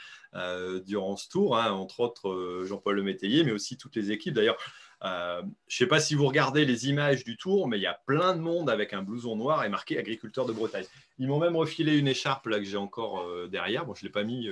[0.84, 4.34] durant ce tour, hein, entre autres Jean-Paul Le Métayer, mais aussi toutes les équipes.
[4.34, 4.56] D'ailleurs,
[5.04, 8.00] je ne sais pas si vous regardez les images du tour, mais il y a
[8.06, 10.86] plein de monde avec un blouson noir et marqué agriculteur de Bretagne.
[11.18, 13.84] Ils m'ont même refilé une écharpe là que j'ai encore derrière.
[13.84, 14.48] Bon, je ne l'ai pas mis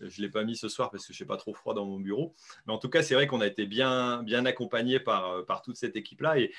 [0.00, 1.84] je ne l'ai pas mis ce soir parce que je n'ai pas trop froid dans
[1.84, 2.34] mon bureau.
[2.66, 5.62] Mais en tout cas, c'est vrai qu'on a été bien, bien accompagné par, euh, par
[5.62, 6.38] toute cette équipe-là.
[6.38, 6.52] Et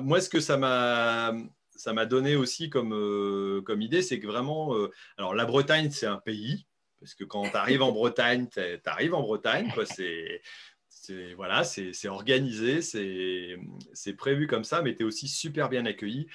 [0.00, 1.32] moi, ce que ça m'a
[1.76, 5.90] ça m'a donné aussi comme, euh, comme idée, c'est que vraiment, euh, alors la Bretagne,
[5.90, 6.68] c'est un pays,
[7.00, 9.72] parce que quand tu arrives en Bretagne, tu arrives en Bretagne,
[11.06, 16.26] c'est voilà, c'est organisé, c'est prévu comme ça, mais tu es aussi super bien accueilli.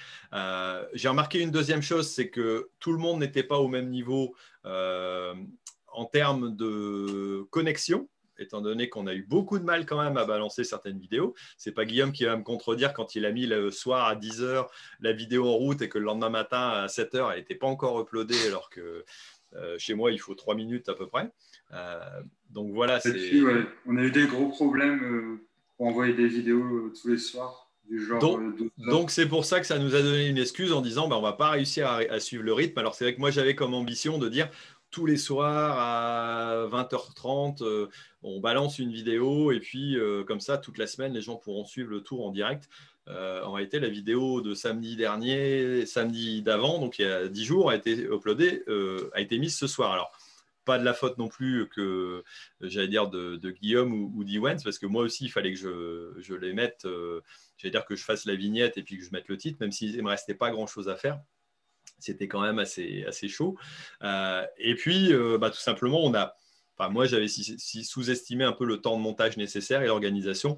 [0.93, 4.36] J'ai remarqué une deuxième chose, c'est que tout le monde n'était pas au même niveau
[4.63, 10.25] en termes de connexion, étant donné qu'on a eu beaucoup de mal quand même à
[10.25, 11.36] balancer certaines vidéos.
[11.58, 14.67] C'est pas Guillaume qui va me contredire quand il a mis le soir à 10h
[15.01, 17.99] la vidéo en route et que le lendemain matin à 7h, elle n'était pas encore
[17.99, 19.05] uploadée alors que
[19.55, 21.29] euh, chez moi, il faut 3 minutes à peu près.
[21.73, 21.99] Euh,
[22.49, 22.99] donc voilà.
[23.86, 25.41] On a eu des gros problèmes euh,
[25.77, 27.67] pour envoyer des vidéos tous les soirs.
[27.89, 28.39] Du genre
[28.77, 31.23] donc c'est pour ça que ça nous a donné une excuse en disant bah, on
[31.23, 32.77] va pas réussir à, à suivre le rythme.
[32.77, 34.47] Alors c'est vrai que moi j'avais comme ambition de dire
[34.91, 37.88] tous les soirs à 20h30, euh,
[38.23, 41.65] on balance une vidéo et puis euh, comme ça, toute la semaine, les gens pourront
[41.65, 42.69] suivre le tour en direct.
[43.08, 47.45] Euh, en réalité, la vidéo de samedi dernier, samedi d'avant, donc il y a 10
[47.45, 48.63] jours, a été uploadée,
[49.13, 49.91] a été mise ce soir.
[49.91, 50.12] Alors,
[50.69, 52.23] pas de la faute non plus que,
[52.62, 56.53] j'allais dire, de, Guillaume ou, ou parce que moi aussi, il fallait que je, les
[56.53, 56.88] mette,
[57.58, 59.71] j'allais dire que je fasse la vignette et puis que je mette le titre, même
[59.71, 61.19] s'il ne me restait pas grand-chose à faire.
[61.97, 63.58] C'était quand même assez, assez chaud.
[64.01, 66.36] et puis, bah, tout simplement, on a,
[66.88, 70.58] moi, j'avais sous-estimé un peu le temps de montage nécessaire et l'organisation.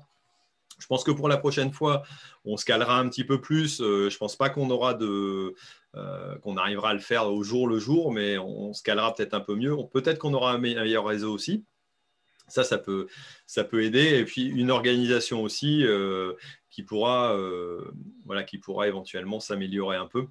[0.78, 2.04] Je pense que pour la prochaine fois,
[2.46, 3.82] on se calera un petit peu plus.
[3.82, 5.56] Euh, je pense pas qu'on aura de,
[5.96, 9.34] euh, qu'on arrivera à le faire au jour le jour, mais on, se calera peut-être
[9.34, 9.76] un peu mieux.
[9.92, 11.66] Peut-être qu'on aura un meilleur réseau aussi.
[12.48, 13.08] Ça, ça peut,
[13.46, 14.20] ça peut aider.
[14.20, 16.34] Et puis une organisation aussi euh,
[16.70, 17.38] qui pourra,
[18.26, 20.28] voilà, qui pourra éventuellement s'améliorer un peu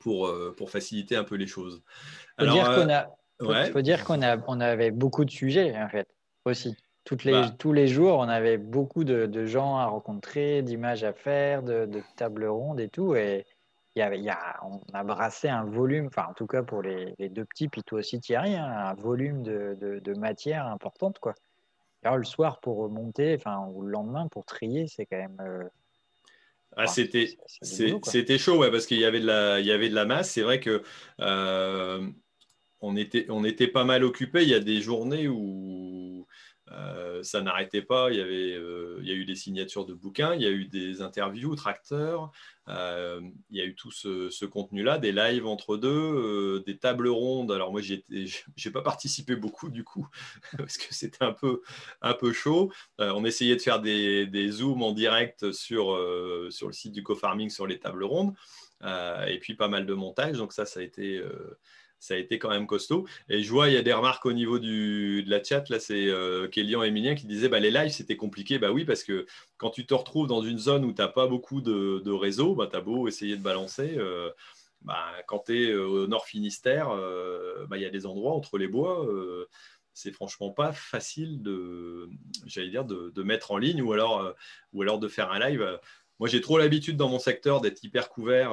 [0.00, 1.82] pour, pour faciliter un peu les choses.
[2.36, 3.10] Alors, dire qu'on a,
[3.40, 6.08] il faut dire qu'on on avait beaucoup de sujets en fait
[6.44, 6.76] aussi.
[7.04, 7.54] Toutes les, bah.
[7.58, 12.46] tous les jours, on avait beaucoup de, gens à rencontrer, d'images à faire, de, tables
[12.46, 13.14] rondes et tout.
[13.14, 13.44] Et
[14.00, 17.14] y avait, y a, on a brassé un volume, enfin en tout cas pour les,
[17.18, 21.18] deux petits, puis toi aussi Thierry, hein, un volume de, matière importante.
[21.18, 21.34] Quoi.
[22.02, 25.36] Alors, le soir pour remonter, enfin, ou le lendemain pour trier, c'est quand même.
[25.40, 25.64] Euh,
[26.76, 29.94] ah, c'était, c'était chaud, ouais, parce qu'il y avait de la, il y avait de
[29.94, 30.32] la masse.
[30.32, 30.82] C'est vrai que
[31.20, 32.06] euh,
[32.80, 34.42] on, était, on était pas mal occupé.
[34.42, 36.26] Il y a des journées où
[36.74, 38.10] euh, ça n'arrêtait pas.
[38.10, 40.50] Il y, avait, euh, il y a eu des signatures de bouquins, il y a
[40.50, 42.32] eu des interviews, tracteurs,
[42.68, 47.52] euh, il y a eu tout ce, contenu-là, des lives entre deux, des tables rondes.
[47.52, 50.08] Alors moi, je n'ai pas participé beaucoup du coup,
[50.58, 51.62] parce que c'était un peu,
[52.02, 52.72] un peu chaud.
[52.98, 55.98] on essayait de faire des, zooms en direct sur,
[56.50, 58.34] sur le site du co-farming sur les tables rondes,
[58.82, 60.38] et puis pas mal de montage.
[60.38, 61.22] Donc ça, ça a été
[62.04, 63.06] ça a été quand même costaud.
[63.30, 65.66] Et je vois, il y a des remarques au niveau du, de la chat.
[65.70, 68.58] Là, c'est euh, Kélian Emilien qui disaient bah, les lives, c'était compliqué.
[68.58, 69.24] Bah oui, parce que
[69.56, 72.68] quand tu te retrouves dans une zone où tu n'as pas beaucoup de, réseau, bah,
[72.70, 73.94] tu as beau essayer de balancer.
[73.96, 74.30] Euh,
[74.82, 78.34] bah, quand tu es euh, au Nord Finistère, euh, bah, il y a des endroits
[78.34, 79.06] entre les bois.
[79.94, 82.10] c'est franchement pas facile de,
[82.44, 84.34] j'allais dire, de, de, mettre en ligne ou alors,
[84.74, 85.80] ou alors de faire un live.
[86.20, 88.52] Moi, j'ai trop l'habitude dans mon secteur d'être hyper couvert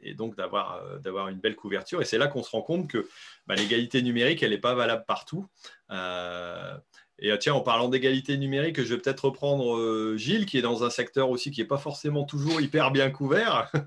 [0.00, 2.00] et donc euh, d'avoir une belle couverture.
[2.00, 3.08] Et c'est là qu'on se rend compte que
[3.46, 5.46] bah, l'égalité numérique, elle n'est pas valable partout.
[5.90, 6.76] Euh,
[7.20, 10.84] et euh, tiens, en parlant d'égalité numérique, je vais peut-être reprendre Gilles, qui est dans
[10.84, 13.70] un secteur aussi qui n'est pas forcément toujours hyper bien couvert.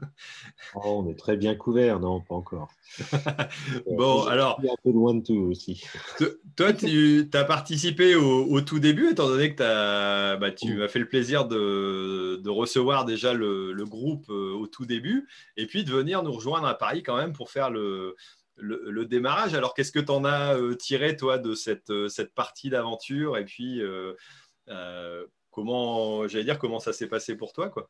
[0.75, 2.69] Oh, on est très bien couvert, non, pas encore.
[3.91, 4.61] bon, alors.
[4.61, 5.83] Un peu loin de tout aussi.
[6.55, 9.57] Toi, tu as participé au, tout début, étant donné que
[10.37, 15.65] bah, tu m'as fait le plaisir de, recevoir déjà le, groupe au tout début, et
[15.65, 18.15] puis de venir nous rejoindre à Paris quand même pour faire le,
[18.61, 19.53] le, démarrage.
[19.53, 23.37] Alors, qu'est-ce que tu en as euh, tiré, toi, de cette, euh, cette partie d'aventure
[23.37, 24.15] Et puis, euh,
[25.49, 27.89] comment, j'allais dire, comment ça s'est passé pour toi quoi?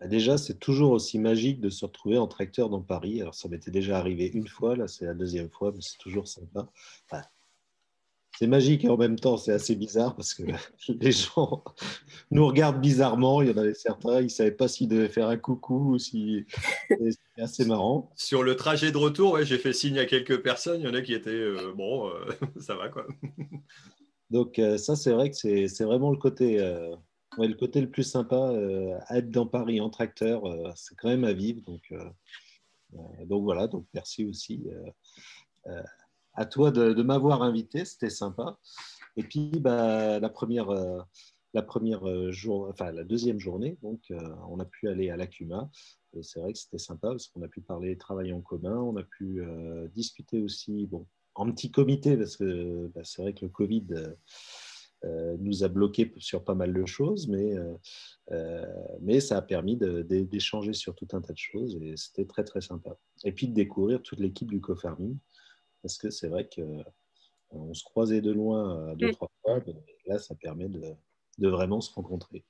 [0.00, 3.20] Bah, Déjà, c'est toujours aussi magique de se retrouver en tracteur dans Paris.
[3.20, 6.28] Alors, ça m'était déjà arrivé une fois, là, c'est la deuxième fois, mais c'est toujours
[6.28, 6.68] sympa
[8.38, 10.42] c'est magique et en même temps c'est assez bizarre parce que
[10.88, 11.62] les gens
[12.30, 13.42] nous regardent bizarrement.
[13.42, 15.98] Il y en avait certains, ils ne savaient pas s'ils devaient faire un coucou ou
[15.98, 16.46] si.
[16.88, 18.10] C'est assez marrant.
[18.16, 20.80] Sur le trajet de retour, j'ai fait signe à quelques personnes.
[20.80, 22.24] Il y en a qui étaient euh, bon, euh,
[22.60, 23.06] ça va quoi.
[24.30, 26.56] Donc euh, ça, c'est vrai que c'est vraiment le côté.
[27.38, 28.52] le côté le plus sympa,
[29.10, 30.42] être dans Paris en tracteur,
[30.74, 31.60] c'est quand même à vivre.
[31.66, 31.92] Donc,
[33.26, 34.64] donc voilà, donc merci aussi
[36.34, 38.58] à toi de, m'avoir invité, c'était sympa.
[39.16, 41.00] Et puis, bah, la première, euh,
[41.54, 44.18] la première euh, jour, enfin la deuxième journée, donc euh,
[44.48, 45.70] on a pu aller à l'Acuma.
[46.14, 48.96] Et c'est vrai que c'était sympa parce qu'on a pu parler travail en commun, on
[48.96, 49.42] a pu
[49.94, 53.86] discuter aussi, bon, en petit comité parce que bah, c'est vrai que le Covid
[55.38, 57.54] nous a bloqué sur pas mal de choses, mais,
[59.00, 62.60] mais ça a permis d'échanger sur tout un tas de choses et c'était très très
[62.60, 62.98] sympa.
[63.24, 65.16] Et puis de découvrir toute l'équipe du co-farming
[65.82, 66.84] parce que c'est vrai qu'on
[67.54, 69.12] euh, se croisait de loin euh, deux, mm.
[69.12, 69.74] trois fois, mais
[70.06, 72.44] là, ça permet de, vraiment se rencontrer.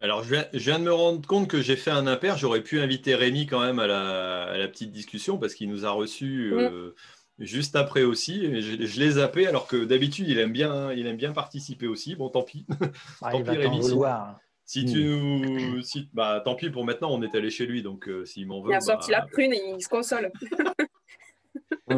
[0.00, 2.36] Alors, je viens, de me rendre compte que j'ai fait un impair.
[2.36, 6.52] J'aurais pu inviter Rémi quand même à la, petite discussion parce qu'il nous a reçus
[6.52, 6.58] mm.
[6.58, 6.94] euh,
[7.38, 8.60] juste après aussi.
[8.60, 12.16] je, je l'ai zappé alors que d'habitude, il, aime bien, il aime bien participer aussi.
[12.16, 12.66] Bon, tant pis.
[13.22, 13.80] Ah, tant pis, Rémi.
[14.66, 15.82] Si, tu mm.
[15.82, 18.72] si, bah, tant pis pour maintenant, on est allé chez lui, donc s'il m'en veut.
[18.72, 20.30] Il a sorti la prune et il se console.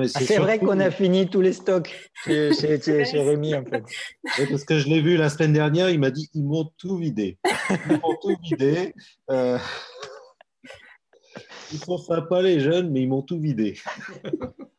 [0.05, 2.51] C'est vrai qu'on a fini tous les stocks chez,
[3.15, 3.85] Rémi, en fait.
[4.51, 7.39] parce que je l'ai vu la semaine dernière, il m'a dit ils m'ont tout vidé.
[7.71, 8.95] Ils m'ont tout vidé.
[9.31, 9.59] Euh,
[11.73, 13.79] ils sont sympas, les jeunes, mais ils m'ont tout vidé.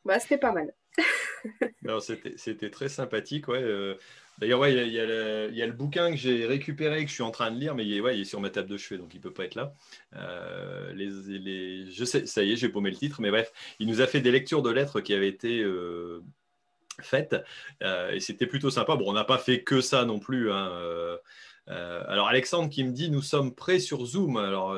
[0.06, 0.74] Bah, C'était pas mal.
[2.38, 3.48] C'était très sympathique.
[3.48, 3.62] Ouais.
[3.62, 3.96] Euh,
[4.38, 7.50] D'ailleurs, ouais, il y, a le bouquin que j'ai récupéré, que je suis en train
[7.50, 9.18] de lire, mais il est, ouais, il est sur ma table de chevet, donc il
[9.18, 9.74] ne peut pas être là.
[10.16, 14.00] Euh, les, je sais, ça y est, j'ai paumé le titre, mais bref, il nous
[14.00, 16.22] a fait des lectures de lettres qui avaient été euh,
[17.02, 17.36] faites,
[17.82, 18.96] euh, et c'était plutôt sympa.
[18.96, 20.52] Bon, on n'a pas fait que ça non plus.
[20.52, 20.72] Hein,
[21.66, 24.38] alors, Alexandre qui me dit, nous sommes prêts sur Zoom.
[24.38, 24.70] Alors,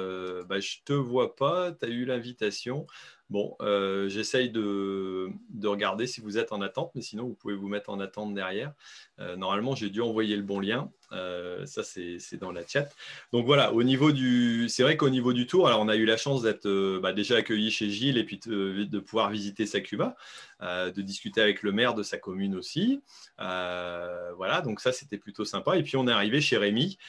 [0.47, 2.87] bah, je ne te vois pas, tu as eu l'invitation.
[3.29, 5.29] Bon, euh, j'essaye de,
[5.63, 8.73] regarder si vous êtes en attente, mais sinon, vous pouvez vous mettre en attente derrière.
[9.19, 10.89] Euh, normalement, j'ai dû envoyer le bon lien.
[11.11, 12.87] Euh, ça, c'est dans la chat.
[13.33, 16.05] Donc voilà, au niveau du, c'est vrai qu'au niveau du tour, alors on a eu
[16.05, 20.15] la chance d'être bah, déjà accueilli chez Gilles et puis de, pouvoir visiter Sakuba,
[20.61, 23.01] de discuter avec le maire de sa commune aussi.
[23.37, 25.77] voilà, donc ça, c'était plutôt sympa.
[25.77, 26.99] Et puis on est arrivé chez Rémi,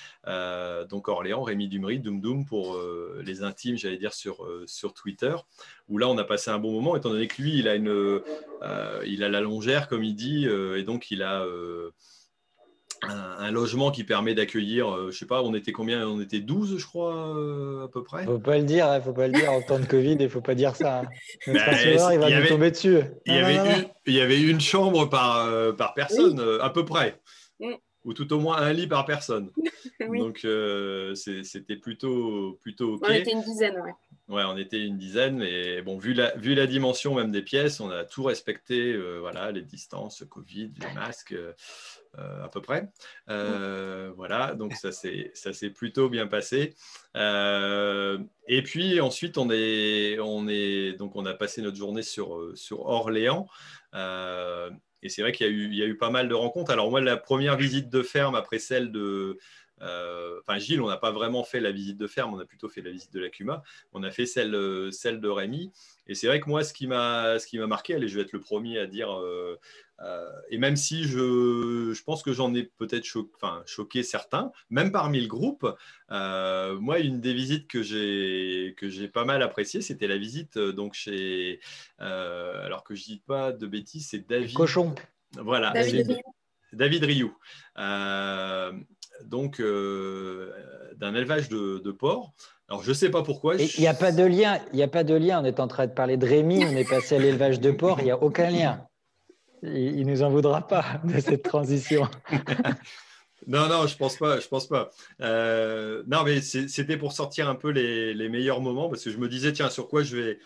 [0.88, 2.80] donc Orléans, Rémi Dumry, Doum Doum pour
[3.22, 5.34] les intimes, j'allais dire sur, sur Twitter
[5.90, 7.88] où là on a passé un bon moment, étant donné que lui, il a, une,
[7.88, 11.90] euh, il a la longère, comme il dit, euh, et donc il a euh,
[13.02, 16.86] un, logement qui permet d'accueillir, je sais pas, on était combien On était 12, je
[16.86, 17.34] crois,
[17.84, 18.24] à peu près.
[18.24, 20.28] Faut pas le dire, il hein, faut pas le dire en temps de Covid, il
[20.28, 21.00] faut pas dire ça.
[21.00, 21.08] Hein.
[21.46, 23.00] Ben, il va nous tomber dessus.
[23.26, 27.20] Il y, avait une, il y avait une chambre par, par personne, à peu près.
[27.58, 27.74] Mm.
[28.04, 29.50] Ou tout au moins un lit par personne.
[30.00, 30.46] Donc
[31.14, 33.04] c'était plutôt, plutôt OK.
[33.06, 33.92] On était une dizaine, ouais.
[34.30, 37.80] Ouais, on était une dizaine, mais bon, vu la, vu la dimension même des pièces,
[37.80, 41.52] on a tout respecté, euh, voilà, les distances, Covid, les masques, euh,
[42.18, 42.88] à peu près.
[43.28, 46.74] Euh, voilà, donc ça s'est plutôt bien passé.
[47.14, 52.86] et puis ensuite, on est, on est, donc on a passé notre journée sur, sur
[52.86, 53.46] Orléans.
[53.94, 56.70] et c'est vrai qu'il y, y, a eu pas mal de rencontres.
[56.70, 59.38] Alors moi, la première visite de ferme après celle de
[59.82, 62.68] euh, enfin, Gilles, on n'a pas vraiment fait la visite de ferme, on a plutôt
[62.68, 63.62] fait la visite de la Cuma.
[63.92, 65.72] On a fait celle, euh, celle de Rémi.
[66.06, 68.78] Et c'est vrai que moi, ce qui m'a marqué, allez, je vais être le premier
[68.78, 69.58] à dire, euh,
[70.50, 73.04] et même si je, je pense que j'en ai peut-être
[73.66, 75.66] choqué certains, même parmi le groupe,
[76.10, 81.60] moi, une des visites que j'ai pas mal appréciée, c'était la visite donc chez,
[81.98, 84.54] alors que je dis pas de bêtises, c'est David.
[84.54, 84.94] Cochon.
[85.36, 85.70] Voilà.
[85.70, 86.18] David,
[86.72, 87.36] David Rioux
[89.24, 90.50] donc euh,
[90.96, 92.32] d'un élevage de, porcs.
[92.68, 93.56] Alors, je ne sais pas pourquoi.
[93.56, 94.58] Il n'y a pas de lien.
[94.72, 95.40] Il n'y a pas de lien.
[95.42, 96.64] On est en train de parler de Rémi.
[96.64, 97.98] On est passé à l'élevage de porcs.
[98.00, 98.86] Il n'y a aucun lien.
[99.62, 102.08] Il ne nous en voudra pas de cette transition.
[103.46, 104.40] non, non, je pense pas.
[104.40, 104.90] Je pense pas.
[105.20, 109.28] Euh, non, mais c'était pour sortir un peu les, meilleurs moments parce que je me
[109.28, 110.38] disais, tiens, sur quoi je vais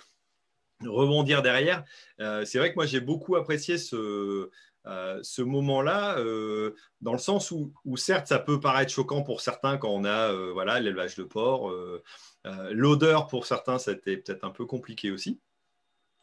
[0.85, 1.85] rebondir derrière.
[2.21, 4.51] Euh, c'est vrai que moi, j'ai beaucoup apprécié ce,
[4.87, 6.17] euh, moment-là,
[7.01, 10.81] dans le sens où, certes, ça peut paraître choquant pour certains quand on a voilà
[10.81, 11.73] l'élevage de porc,
[12.71, 15.41] l'odeur pour certains, c'était peut-être un peu compliqué aussi.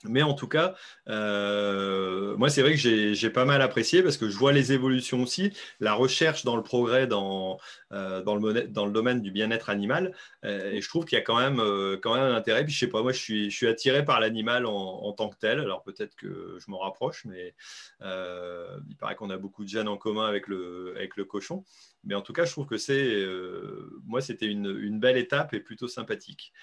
[0.06, 0.76] Mais en tout cas,
[1.10, 5.22] euh, moi, c'est vrai que j'ai pas mal apprécié parce que je vois les évolutions
[5.22, 7.60] aussi, la recherche dans le progrès dans,
[7.92, 10.16] euh, le, domaine du bien-être animal.
[10.44, 12.64] Euh, et je trouve qu'il y a quand même, un intérêt.
[12.66, 15.60] Puis je sais pas, moi, je suis, attiré par l'animal en, tant que tel.
[15.60, 17.54] Alors peut-être que je m'en rapproche, mais
[18.02, 20.96] il paraît qu'on a beaucoup de gènes en commun avec le,
[21.30, 21.64] cochon.
[22.04, 23.26] Mais en tout cas, je trouve que c'est,
[24.06, 26.54] moi, c'était une, belle étape et plutôt sympathique.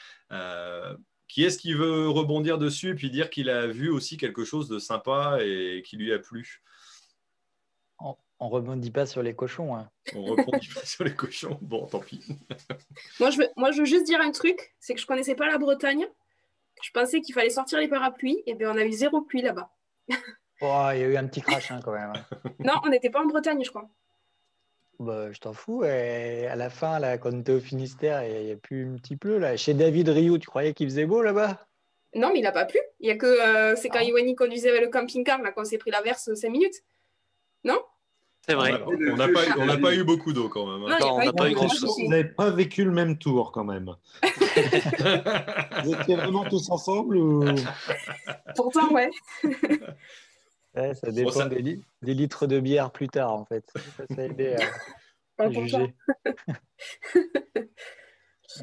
[1.28, 4.68] Qui est-ce qui veut rebondir dessus et puis dire qu'il a vu aussi quelque chose
[4.68, 6.62] de sympa et qui lui a plu?
[8.40, 9.74] On ne rebondit pas sur les cochons.
[9.74, 9.90] Hein.
[10.14, 11.58] On ne rebondit pas sur les cochons.
[11.60, 12.24] Bon, tant pis.
[13.20, 15.34] moi, je veux, moi, je veux juste dire un truc c'est que je ne connaissais
[15.34, 16.06] pas la Bretagne.
[16.80, 18.42] Je pensais qu'il fallait sortir les parapluies.
[18.46, 19.70] Et bien, on a eu zéro pluie là-bas.
[20.60, 22.12] oh, il y a eu un petit crash hein, quand même.
[22.14, 22.50] Hein.
[22.60, 23.90] non, on n'était pas en Bretagne, je crois.
[24.98, 25.84] Bah, je t'en fous.
[25.84, 28.96] Et à la fin, là, quand on était au Finistère, il n'y a, plus un
[28.96, 29.38] petit peu.
[29.38, 29.56] Là.
[29.56, 31.66] Chez David Rio, tu croyais qu'il faisait beau là-bas?
[32.14, 32.80] Non, mais il n'a pas plu.
[33.00, 34.04] Il y a que euh, c'est quand ah.
[34.04, 36.82] Iwani conduisait le camping-car là qu'on s'est pris la verse 5 minutes.
[37.64, 37.80] Non?
[38.46, 38.80] C'est vrai.
[38.86, 40.90] on n'a pas, pas, eu beaucoup d'eau quand même.
[40.90, 40.96] Hein.
[41.00, 41.96] Non, on n'a pas, eu grand-chose.
[42.00, 43.94] Vous n'avez pas vécu le même tour quand même.
[45.84, 47.44] Vous étiez vraiment tous ensemble ou...
[48.56, 49.10] Pourtant, ouais.
[50.94, 53.64] ça dépend Des, litres de bière plus tard, en fait.
[53.74, 54.56] Ça, a aidé
[55.38, 55.94] à, juger.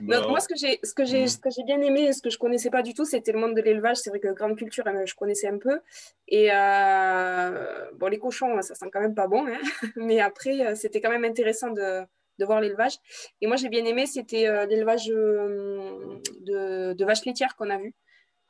[0.01, 2.37] moi, ce que j'ai, ce que j'ai, ce que j'ai bien aimé, ce que je
[2.37, 3.97] connaissais pas du tout, c'était le monde de l'élevage.
[3.97, 5.79] C'est vrai que grande culture, hein, je connaissais un peu.
[6.27, 9.59] Et euh, bon, les cochons, ça sent quand même pas bon, hein.
[9.95, 12.01] mais après, euh, c'était quand même intéressant de,
[12.39, 12.97] de voir l'élevage.
[13.41, 17.93] Et moi, j'ai bien aimé, c'était euh, l'élevage de, de vaches laitières qu'on a vu,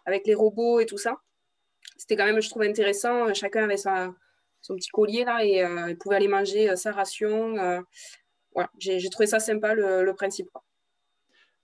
[0.06, 1.18] avec les robots et tout ça
[1.98, 3.34] c'était quand même, je trouve, intéressant.
[3.34, 7.58] Chacun avait son petit collier là et euh, il pouvait aller manger euh, sa ration.
[7.58, 7.82] Euh,
[8.54, 10.50] voilà, j'ai trouvé ça sympa le, principe.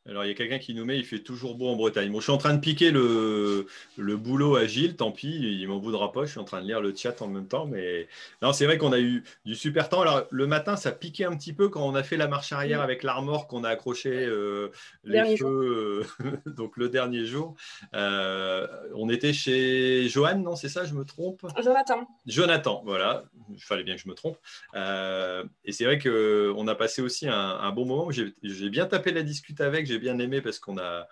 [0.10, 2.12] Alors, il y a quelqu'un qui nous met, il fait toujours beau en Bretagne.
[2.12, 5.68] Bon, je suis en train de piquer le, le boulot à Gilles, tant pis, il
[5.68, 6.26] m'en voudra pas.
[6.26, 7.68] Je suis en train de lire le chat en même temps.
[7.68, 8.08] Mais
[8.42, 10.02] non, c'est vrai qu'on a eu du super temps.
[10.02, 12.82] Alors, le matin, ça piquait un petit peu quand on a fait la marche arrière
[12.82, 14.70] avec l'armor qu'on a accroché euh,
[15.04, 17.56] les feux, euh, donc le dernier jour.
[17.94, 21.46] Euh, on était chez Johan, non, c'est ça, je me trompe?
[21.64, 22.08] Jonathan.
[22.26, 23.26] Jonathan, voilà.
[23.54, 24.40] Il fallait bien que je me trompe.
[24.74, 28.10] et c'est vrai qu'on a passé aussi un, un bon moment.
[28.10, 31.08] J'ai bien tapé la discute avec bien aimé parce qu'on a.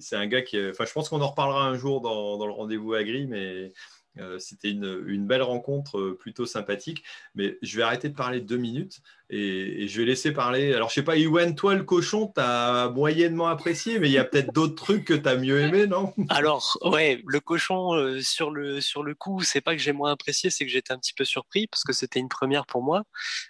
[0.00, 0.58] C'est un gars qui.
[0.68, 3.72] Enfin, je pense qu'on en reparlera un jour dans, le rendez-vous agri, mais
[4.18, 7.04] euh, c'était une, une, belle rencontre euh, plutôt sympathique.
[7.34, 9.00] Mais je vais arrêter de parler deux minutes
[9.30, 10.74] et, je vais laisser parler.
[10.74, 14.18] Alors, je sais pas, Iwan, toi, le cochon, tu as moyennement apprécié, mais il y
[14.18, 16.14] a peut-être d'autres trucs que tu as mieux aimé, non?
[16.30, 20.12] Alors, ouais, le cochon, euh, sur, le, sur le coup, c'est pas que j'ai moins
[20.12, 23.04] apprécié, c'est que j'étais un petit peu surpris parce que c'était une première pour moi.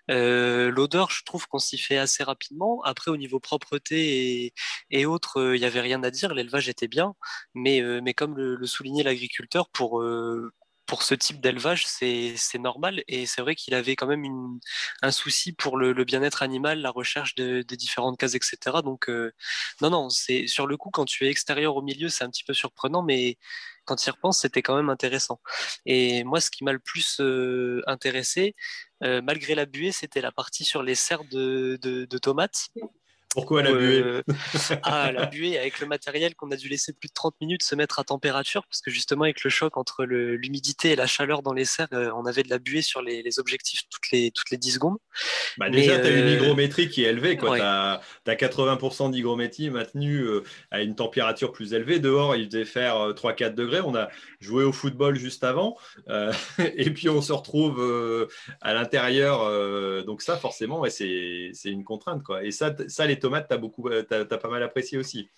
[0.09, 2.83] L'odeur, je trouve qu'on s'y fait assez rapidement.
[2.85, 4.53] Après, au niveau propreté
[4.91, 6.35] et, autres, il n'y avait rien à dire.
[6.35, 7.15] L'élevage était bien,
[7.55, 10.03] mais, mais comme le soulignait l'agriculteur, pour
[10.89, 13.05] pour ce type d'élevage, c'est normal.
[13.09, 14.59] Et c'est vrai qu'il avait quand même une,
[15.03, 18.57] un souci pour le, bien-être animal, la recherche de, des différentes cases, etc.
[18.83, 19.33] Donc, euh,
[19.83, 22.43] non, non, c'est sur le coup, quand tu es extérieur au milieu, c'est un petit
[22.43, 23.37] peu surprenant, mais
[23.85, 25.41] quand tu y repenses, c'était quand même intéressant.
[25.85, 28.55] Et moi, ce qui m'a le plus euh, intéressé,
[29.05, 32.71] euh, malgré la buée, c'était la partie sur les serres de, de tomates.
[33.31, 34.03] Pourquoi la buée?
[34.03, 34.23] Euh,
[34.83, 37.75] Ah, la buée avec le matériel qu'on a dû laisser plus de 30 minutes se
[37.75, 41.53] mettre à température, parce que justement, avec le choc entre l'humidité et la chaleur dans
[41.53, 44.57] les serres, euh, on avait de la buée sur les, objectifs toutes les, toutes les
[44.57, 44.97] 10 secondes.
[45.59, 47.37] Bah, déjà, tu as une euh, hygrométrie qui est élevée.
[47.37, 50.27] Tu as, 80% d'hygrométrie maintenue
[50.71, 51.99] à une température plus élevée.
[51.99, 53.81] Dehors, il faisait faire 3-4 degrés.
[53.81, 54.09] On a
[54.41, 55.77] joué au football juste avant.
[56.59, 58.29] et puis, on se retrouve
[58.61, 60.05] à l'intérieur.
[60.05, 62.23] donc, ça, forcément, ouais, c'est une contrainte.
[62.23, 62.45] Quoi.
[62.45, 65.29] Et ça, ça les tomates, tu as, beaucoup, as, pas mal apprécié aussi.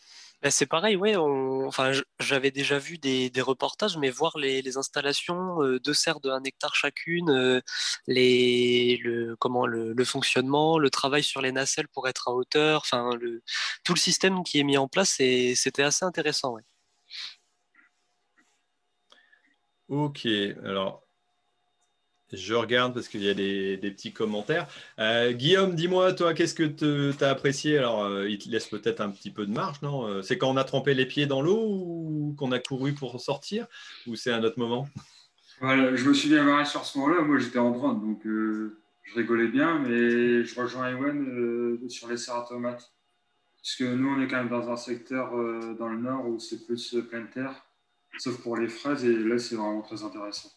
[0.43, 1.17] Ben, c'est pareil, ouais.
[1.17, 6.45] Enfin, j'avais déjà vu des, reportages, mais voir les, installations, euh, deux serres de 1
[6.45, 7.61] hectare chacune, euh,
[8.07, 13.15] les, le, comment, le, fonctionnement, le travail sur les nacelles pour être à hauteur, enfin,
[13.21, 13.43] le,
[13.85, 16.55] tout le système qui est mis en place, c'était assez intéressant.
[16.55, 16.63] Ouais.
[19.89, 20.27] Ok,
[20.65, 21.03] alors
[22.33, 24.67] je regarde parce qu'il y a des, petits commentaires.
[24.99, 27.79] Euh, Guillaume, dis-moi, toi, qu'est-ce que tu as apprécié?
[27.79, 30.07] Alors, euh, il te laisse peut-être un petit peu de marge, non?
[30.07, 33.21] Euh, C'est quand on a trempé les pieds dans l'eau ou qu'on a couru pour
[33.21, 33.67] sortir?
[34.07, 34.89] Ou c'est un autre moment?
[35.61, 37.23] Voilà, Je me suis bien marré sur ce moment-là.
[37.23, 38.71] Moi, j'étais en drone, donc je
[39.15, 42.93] rigolais bien, mais je rejoins Ewan sur les serres tomates.
[43.63, 45.33] Parce que nous, on est quand même dans un secteur
[45.79, 47.55] dans le nord où c'est plus pleine terre,
[48.19, 50.49] sauf pour les fraises, et là, c'est vraiment très intéressant.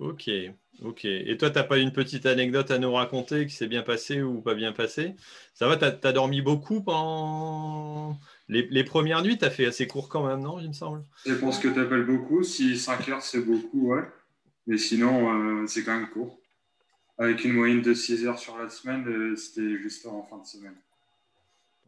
[0.00, 0.30] Ok,
[0.82, 1.04] ok.
[1.04, 4.22] Et toi, tu n'as pas une petite anecdote à nous raconter qui s'est bien passée
[4.22, 5.14] ou pas bien passée?
[5.52, 9.36] Ça va, tu as, dormi beaucoup pendant les, premières nuits?
[9.42, 11.04] As fait assez court quand même, non, il me semble?
[11.26, 12.42] Je pense que tu appelles beaucoup.
[12.42, 14.04] Si 5 heures, c'est beaucoup, ouais.
[14.66, 16.40] Mais sinon, euh, c'est quand même court.
[17.18, 20.46] Avec une moyenne de 6 heures sur la semaine, euh, c'était juste en fin de
[20.46, 20.76] semaine.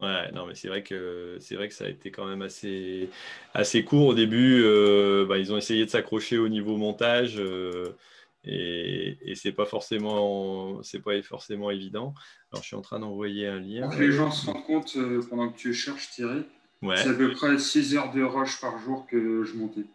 [0.03, 3.09] Ouais, non, mais c'est vrai que c'est vrai que ça a été quand même assez,
[3.53, 4.61] assez court au début.
[4.61, 7.95] Euh, bah, ils ont essayé de s'accrocher au niveau montage euh,
[8.43, 12.13] et, et c'est pas forcément c'est pas forcément évident.
[12.51, 13.87] Alors je suis en train d'envoyer un lien.
[13.87, 16.43] Pour que les gens se rendent compte euh, pendant que tu cherches Thierry,
[16.81, 19.85] c'est à peu près 6 heures de rush par jour que je montais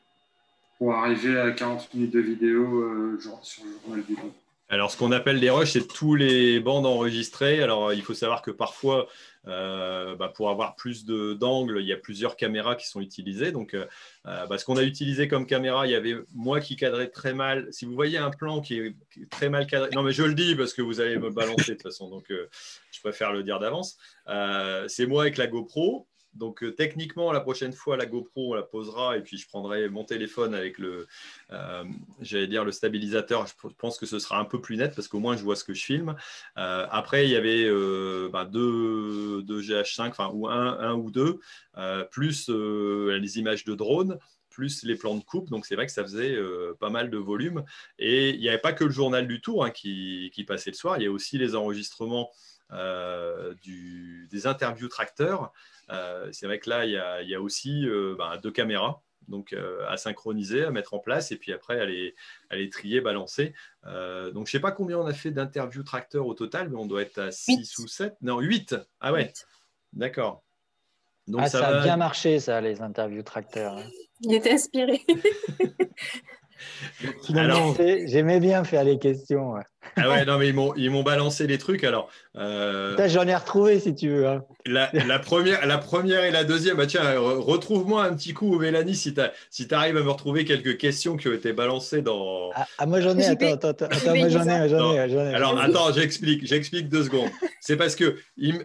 [0.78, 4.32] pour arriver à 40 minutes de vidéo sur le journal vidéo.
[4.70, 7.62] Alors, ce qu'on appelle des rushs, c'est tous les bandes enregistrées.
[7.62, 9.08] Alors, il faut savoir que parfois,
[9.48, 13.52] euh, bah, pour avoir plus d'angles, il y a plusieurs caméras qui sont utilisées.
[13.52, 13.86] Donc, euh,
[14.26, 17.34] euh, bah, ce qu'on a utilisé comme caméra, il y avait moi qui cadrais très
[17.34, 17.66] mal.
[17.70, 18.96] Si vous voyez un plan qui est,
[19.30, 21.74] très mal cadré, non, mais je le dis parce que vous allez me balancer de
[21.74, 23.98] toute façon, donc je préfère le dire d'avance.
[24.88, 26.06] c'est moi avec la GoPro.
[26.38, 29.88] Donc euh, techniquement, la prochaine fois, la GoPro, on la posera et puis je prendrai
[29.88, 31.06] mon téléphone avec le,
[31.50, 31.84] euh,
[32.20, 33.46] j'allais dire le stabilisateur.
[33.46, 35.64] Je pense que ce sera un peu plus net parce qu'au moins je vois ce
[35.64, 36.14] que je filme.
[36.56, 37.68] Euh, après, il y avait
[38.30, 41.40] bah, deux, GH5, enfin ou un, un ou deux,
[42.10, 44.18] plus les images de drone
[44.50, 45.50] plus les plans de coupe.
[45.50, 46.36] Donc c'est vrai que ça faisait
[46.80, 47.64] pas mal de volume.
[47.98, 50.76] Et il n'y avait pas que le journal du tour hein, qui, qui, passait le
[50.76, 52.30] soir, il y a aussi les enregistrements
[52.70, 55.52] des interviews tracteurs.
[55.90, 59.86] Euh, c'est vrai que là, il y a, aussi euh, ben, deux caméras donc euh,
[59.88, 63.52] à synchroniser, à mettre en place, et puis après à les, trier, balancer.
[63.84, 66.86] donc je ne sais pas combien on a fait d'interviews tracteurs au total, mais on
[66.86, 68.14] doit être à 6 ou 7.
[68.22, 68.76] Non, 8.
[69.00, 69.30] Ah ouais,
[69.92, 70.42] d'accord.
[71.26, 73.76] Donc ah, ça, a bien marché, ça, les interviews tracteurs.
[73.76, 73.90] Hein.
[74.20, 75.02] Il était inspiré.
[77.26, 79.56] Finalement, j'aimais bien faire les questions.
[79.98, 81.84] Ah ouais, non, mais ils m'ont balancé les trucs.
[81.84, 82.96] Alors, euh...
[83.08, 84.26] j'en ai retrouvé si tu veux.
[84.26, 84.44] Hein.
[84.66, 89.14] la, première, la première et la deuxième, bah tiens, retrouve-moi un petit coup, Mélanie, si
[89.14, 89.20] tu
[89.50, 92.50] si arrives à me retrouver quelques questions qui ont été balancées dans.
[92.54, 95.58] Ah, ah moi j'en ai, attends, attends, attends, moi j'en ai, j'en ai, ai, Alors
[95.58, 97.30] attends, j'explique, j'explique deux secondes.
[97.60, 98.16] C'est parce que,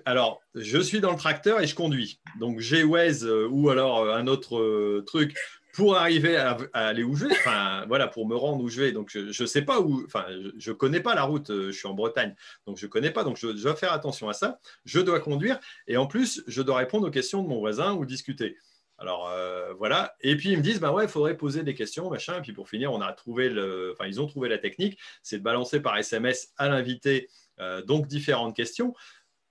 [0.06, 2.20] alors, je suis dans le tracteur et je conduis.
[2.40, 5.36] Donc j'ai Waze euh, ou alors euh, un autre euh, truc
[5.74, 8.92] pour arriver à, aller où je vais, enfin voilà, pour me rendre où je vais.
[8.92, 10.26] Donc je ne sais pas où, enfin
[10.58, 12.36] je ne connais pas la route, euh, je suis en Bretagne,
[12.68, 14.60] donc je ne connais pas, donc je, dois faire attention à ça.
[14.86, 18.06] Je dois conduire et en plus je dois répondre aux questions de mon voisin ou
[18.06, 18.56] discuter.
[19.00, 22.08] Alors euh, voilà, et puis ils me disent bah ouais, il faudrait poser des questions,
[22.10, 22.38] machin.
[22.38, 25.40] Et puis pour finir, on a trouvé le, enfin ils ont trouvé la technique, c'est
[25.40, 28.94] de balancer par SMS à l'invité euh, donc différentes questions.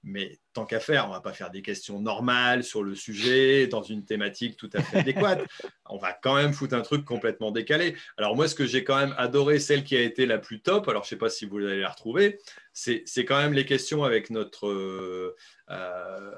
[0.04, 3.66] Mais tant qu'à faire, on ne va pas faire des questions normales sur le sujet,
[3.66, 5.44] dans une thématique tout à fait adéquate.
[5.88, 7.96] On va quand même foutre un truc complètement décalé.
[8.16, 10.88] Alors moi, ce que j'ai quand même adoré, celle qui a été la plus top,
[10.88, 12.38] alors je ne sais pas si vous allez la retrouver,
[12.72, 14.68] c'est quand même les questions avec notre...
[14.68, 15.36] Euh,
[15.70, 16.30] euh,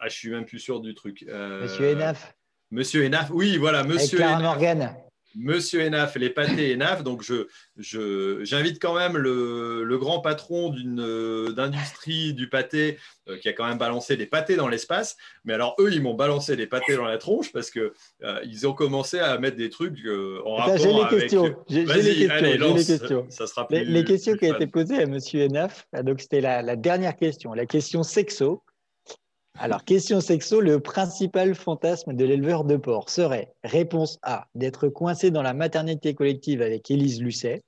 [0.00, 1.24] ah, je suis même plus sûr du truc.
[1.28, 2.34] Euh, Monsieur Enaf.
[2.70, 4.96] Monsieur Enaf, oui, voilà, Monsieur Avec Morgan.
[5.38, 7.02] Monsieur Enaf, les pâtés Enaf.
[7.02, 7.46] Donc, je,
[8.42, 13.66] j'invite quand même le, grand patron d'une, euh, d'industrie du pâté euh, qui a quand
[13.66, 15.16] même balancé des pâtés dans l'espace.
[15.44, 17.90] Mais alors, eux, ils m'ont balancé des pâtés dans la tronche parce qu'ils
[18.22, 19.98] euh, ils ont commencé à mettre des trucs
[20.44, 21.20] en rapport j'ai les avec...
[21.20, 21.56] Questions.
[21.68, 23.26] J'ai, les questions.
[23.28, 26.76] Ça, sera les, questions qui ont été posées à Monsieur Enaf, donc c'était la, la
[26.76, 28.62] dernière question, la question sexo.
[29.58, 35.30] Alors, question sexo, le principal fantasme de l'éleveur de porc serait réponse A, d'être coincé
[35.30, 37.62] dans la maternité collective avec Élise Lucet.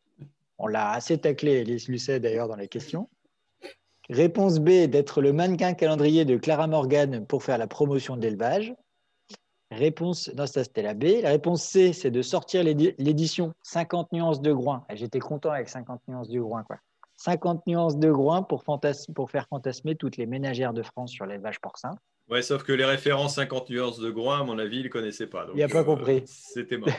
[0.58, 3.08] On l'a assez taclé, Élise Lucet, d'ailleurs, dans les questions.
[4.10, 8.74] Réponse B, d'être le mannequin calendrier de Clara Morgan pour faire la promotion de l'élevage.
[9.70, 11.22] Réponse, non, ça c'était la B.
[11.22, 14.84] La réponse C, c'est de sortir l'édition 50 nuances de groin.
[14.92, 16.76] J'étais content avec 50 nuances de groin, quoi.
[17.18, 21.60] 50 nuances de groin pour, pour, faire fantasmer toutes les ménagères de France sur l'élevage
[21.60, 21.90] porcin.
[22.30, 25.26] Ouais, sauf que les références 50 nuances de groin, à mon avis, il ne connaissait
[25.26, 25.46] pas.
[25.54, 26.18] il n'a pas compris.
[26.18, 26.88] Euh, c'était mort.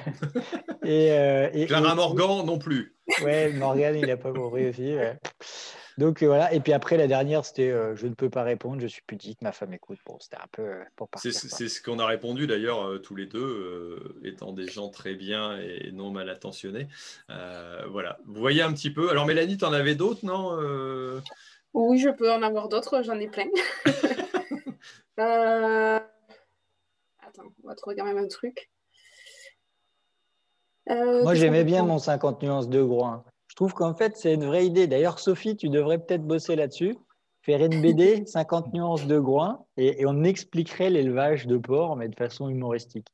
[0.86, 2.96] Euh, et, Clara Morgan non plus.
[3.22, 4.96] Ouais, Morgan, il n'a pas compris aussi.
[6.00, 8.80] Donc euh, voilà, et puis après la dernière, c'était euh, je ne peux pas répondre,
[8.80, 10.00] je suis pudique, ma femme écoute.
[10.06, 11.34] Bon, c'était un peu euh, pour partir.
[11.34, 15.92] C'est ce qu'on a répondu d'ailleurs tous les deux, étant des gens très bien et
[15.92, 16.88] non mal intentionnés.
[17.28, 19.10] voilà, vous voyez un petit peu.
[19.10, 20.58] Alors Mélanie, tu en avais d'autres, non
[21.74, 23.50] Oui, je peux en avoir d'autres, j'en ai plein.
[25.18, 26.06] Attends,
[27.62, 28.72] on va trouver quand même un truc.
[30.88, 33.26] Moi, j'aimais bien mon 50 nuances de groin
[33.60, 34.88] trouve qu'en fait, c'est une vraie idée.
[34.88, 36.96] D'ailleurs, Sophie, tu devrais peut-être bosser là-dessus.
[37.42, 42.16] Faire une BD, 50 nuances de groin, et, on expliquerait l'élevage de porc, mais de
[42.16, 43.10] façon humoristique.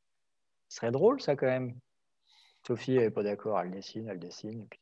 [0.70, 1.74] Ce serait drôle, ça, quand même.
[2.68, 4.62] Sophie n'est pas d'accord, elle dessine, elle dessine.
[4.62, 4.80] Et puis...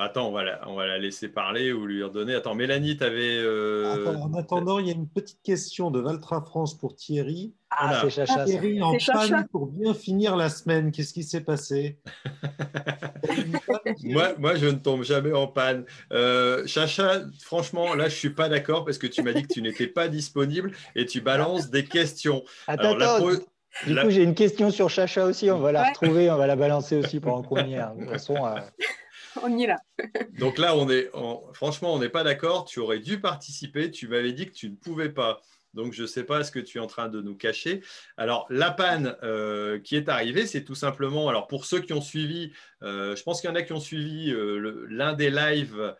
[0.00, 2.34] Bah, attends, on va, la, on va la laisser parler ou lui redonner.
[2.34, 3.36] Attends, Mélanie, tu avais.
[3.36, 7.52] Euh, en attendant, il y a une petite question de Valtra France pour Thierry.
[7.68, 8.46] Ah, c'est Chacha.
[8.46, 10.90] Thierry en panne pour bien finir la semaine.
[10.90, 11.98] Qu'est-ce qui s'est passé?
[14.04, 15.84] Moi, moi, je ne tombe jamais en panne.
[16.14, 19.52] Euh, Chacha, franchement, là, je ne suis pas d'accord parce que tu m'as dit que
[19.52, 22.42] tu n'étais pas disponible et tu balances des questions.
[22.66, 23.28] Attends, attends.
[23.86, 25.50] Du coup, j'ai une question sur Chacha aussi.
[25.50, 27.78] On va la retrouver, on va la balancer aussi pendant qu'on y est.
[27.78, 28.46] De toute façon.
[28.46, 28.60] Euh,
[29.42, 29.76] on y est là.
[30.38, 31.10] Donc là, on est,
[31.52, 32.64] franchement, on n'est pas d'accord.
[32.64, 33.90] Tu aurais dû participer.
[33.90, 35.40] Tu m'avais dit que tu ne pouvais pas.
[35.74, 37.82] Donc, je ne sais pas ce que tu es en train de nous cacher.
[38.16, 42.00] Alors, la panne euh, qui est arrivée, c'est tout simplement, alors pour ceux qui ont
[42.00, 42.52] suivi,
[42.82, 45.94] euh, je pense qu'il y en a qui ont suivi euh, l'un des lives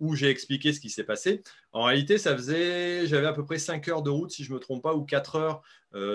[0.00, 1.42] où j'ai expliqué ce qui s'est passé.
[1.72, 4.54] En réalité, ça faisait, j'avais à peu près 5 heures de route, si je ne
[4.54, 5.62] me trompe pas, ou 4 heures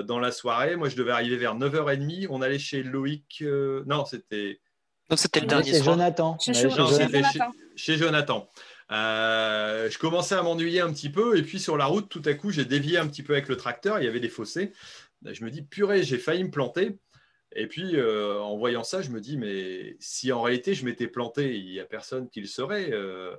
[0.06, 0.78] dans la soirée.
[0.78, 2.28] Moi, je devais arriver vers 9h30.
[2.30, 3.44] On allait chez Loïc.
[3.86, 4.62] non, c'était
[5.16, 5.96] c'était le dernier soir.
[5.96, 6.38] Jonathan.
[6.40, 7.52] Chez, Jonathan.
[7.76, 8.50] Chez, Jonathan.
[8.92, 12.34] Euh, je commençais à m'ennuyer un petit peu et puis sur la route, tout à
[12.34, 14.00] coup, j'ai dévié un petit peu avec le tracteur.
[14.00, 14.74] Il y avait des fossés.
[15.26, 16.98] Je me dis, purée, j'ai failli me planter.
[17.56, 21.08] Et puis, euh, en voyant ça, je me dis, mais si en réalité je m'étais
[21.08, 22.90] planté, il n'y a personne qui le saurait.
[22.92, 23.36] Euh.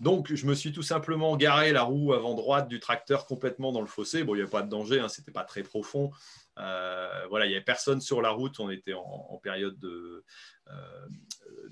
[0.00, 3.80] donc, je me suis tout simplement garé la roue avant droite du tracteur complètement dans
[3.80, 4.22] le fossé.
[4.22, 6.10] Bon, il n'y avait pas de danger, hein, c'était pas très profond.
[6.56, 8.60] voilà, il n'y avait personne sur la route.
[8.60, 10.24] On était en période de, euh,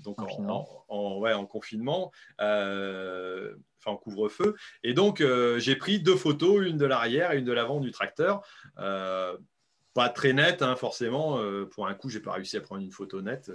[0.03, 4.55] donc en, en, confinement, euh, enfin en couvre-feu.
[4.83, 7.91] Et donc, euh, j'ai pris deux photos, une de l'arrière et une de l'avant du
[7.91, 8.45] tracteur.
[8.75, 11.39] pas très nette, hein, forcément.
[11.71, 13.51] pour un coup, j'ai pas réussi à prendre une photo nette,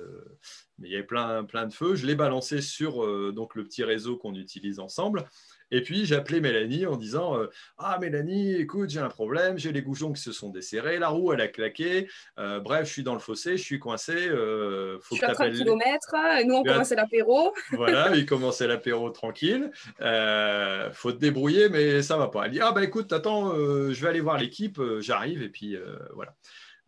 [0.79, 1.95] mais il y avait plein, plein de feux.
[1.95, 5.25] Je l'ai balancé sur donc le petit réseau qu'on utilise ensemble.
[5.71, 7.47] Et puis j'appelais Mélanie en disant euh,
[7.77, 11.33] Ah, Mélanie, écoute, j'ai un problème, j'ai les goujons qui se sont desserrés, la roue,
[11.33, 12.09] elle a claqué.
[12.39, 14.15] Euh, bref, je suis dans le fossé, je suis coincé.
[14.15, 16.15] Euh, faut je suis à 30 km,
[16.47, 17.53] nous on commençait l'apéro.
[17.73, 19.71] voilà, il commençait l'apéro tranquille.
[20.01, 22.47] Euh, faut te débrouiller, mais ça va pas.
[22.47, 25.77] Elle dit Ah, bah écoute, attends, je vais aller voir l'équipe, j'arrive, et puis
[26.15, 26.35] voilà.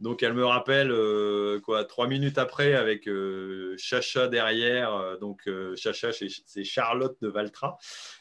[0.00, 4.94] Donc elle me rappelle euh, quoi trois minutes après avec euh, Chacha derrière.
[4.94, 7.76] Euh, donc Chacha c'est Charlotte de Valtra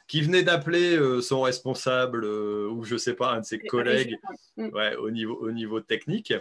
[0.09, 4.17] qui venait d'appeler son responsable ou je sais pas un de ses collègues
[4.57, 6.33] au niveau au niveau technique.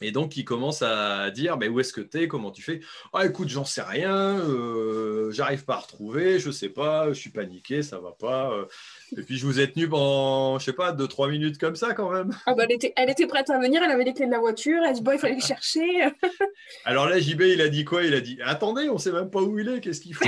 [0.00, 2.80] Et donc, il commence à dire mais Où est-ce que tu es Comment tu fais?
[3.12, 7.30] Ah, écoute, j'en sais rien, euh, j'arrive pas à retrouver, je sais pas, je suis
[7.30, 8.66] paniqué, ça va pas.
[9.12, 9.20] Euh.
[9.20, 12.10] Et puis, je vous ai tenu pendant, je sais pas, 2-3 minutes comme ça quand
[12.10, 12.30] même.
[12.46, 14.38] Ah, bah, elle, était, elle était prête à venir, elle avait les clés de la
[14.38, 15.82] voiture, elle dit Bon, il fallait les chercher.
[16.84, 18.02] Alors là, JB, il a dit quoi?
[18.04, 20.24] Il a dit Attendez, on sait même pas où il est, qu'est-ce qu'il faut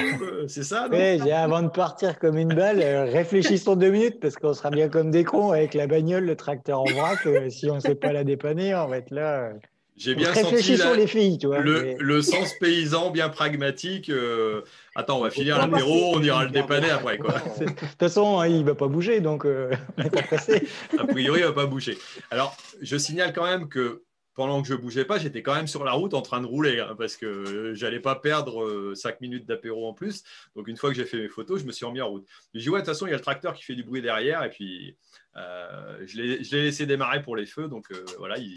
[0.48, 4.54] C'est ça Oui, avant de partir comme une balle, euh, réfléchissons deux minutes parce qu'on
[4.54, 7.18] sera bien comme des cons avec la bagnole, le tracteur en vrac.
[7.50, 9.52] si on ne sait pas la dépanner, on va être là.
[10.00, 14.08] J'ai bien senti les filles, tu vois, le, sens paysan bien pragmatique.
[14.08, 14.62] Euh,
[14.94, 17.18] attends, on va finir l'apéro, on ira le dépanner après.
[17.18, 17.34] Quoi.
[17.60, 20.66] De toute façon, hein, il ne va pas bouger, donc euh, on n'est pas pressé.
[20.98, 21.98] A priori, il ne va pas bouger.
[22.30, 25.66] Alors, je signale quand même que pendant que je ne bougeais pas, j'étais quand même
[25.66, 29.10] sur la route en train de rouler hein, parce que je n'allais pas perdre 5
[29.10, 30.22] euh, minutes d'apéro en plus.
[30.56, 32.26] Donc, une fois que j'ai fait mes photos, je me suis remis en route.
[32.54, 34.00] Je dis, ouais, de toute façon, il y a le tracteur qui fait du bruit
[34.00, 34.96] derrière et puis
[35.36, 37.68] je l'ai laissé démarrer pour les feux.
[37.68, 38.56] Donc, voilà, il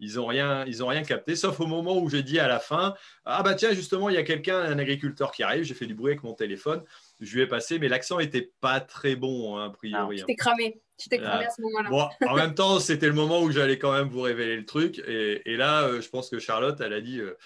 [0.00, 2.58] ils n'ont rien, ils ont rien capté, sauf au moment où j'ai dit à la
[2.58, 5.86] fin, ah bah tiens, justement, il y a quelqu'un, un agriculteur qui arrive, j'ai fait
[5.86, 6.82] du bruit avec mon téléphone,
[7.20, 10.18] je lui ai passé, mais l'accent n'était pas très bon, hein, a priori.
[10.18, 11.90] tu t'es cramé, tu t'es cramé à ce moment-là.
[11.90, 14.98] Bon, en même temps, c'était le moment où j'allais quand même vous révéler le truc,
[15.06, 17.36] et, là, euh, je pense que Charlotte, elle a dit, euh,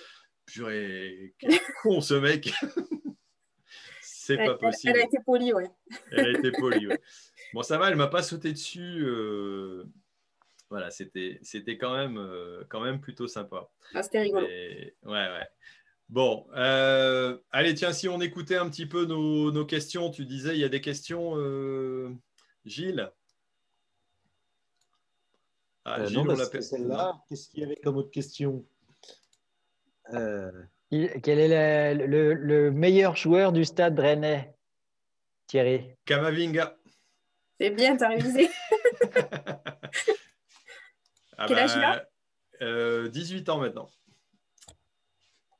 [0.47, 1.51] purée, quel
[1.83, 2.53] con ce mec
[4.01, 4.93] C'est pas possible.
[4.95, 5.71] Elle, a été polie, ouais.
[6.13, 7.01] elle a été polie, ouais.
[7.55, 9.03] Bon, ça va, elle m'a pas sauté dessus.
[9.03, 9.85] Euh,
[10.71, 13.69] voilà, c'était, c'était quand, même, euh, quand même plutôt sympa.
[13.95, 14.47] Ah, c'était rigolo.
[14.47, 15.49] ouais, ouais.
[16.09, 20.61] Bon, euh, allez, tiens, si on écoutait un petit peu nos, questions, tu disais, il
[20.61, 22.11] y a des questions, euh,
[22.65, 23.11] Gilles?
[25.85, 28.65] Ah, Gilles, non, celle-là, qu'est-ce qu'il y avait comme autre question?
[30.11, 34.55] Quel est le, le, meilleur joueur du stade rennais,
[35.47, 36.79] Thierry Kamavinga.
[37.61, 38.49] C'est bien, t'as révisé.
[41.39, 43.09] Ah Quel âge il a?
[43.09, 43.89] 18 euh, ans maintenant.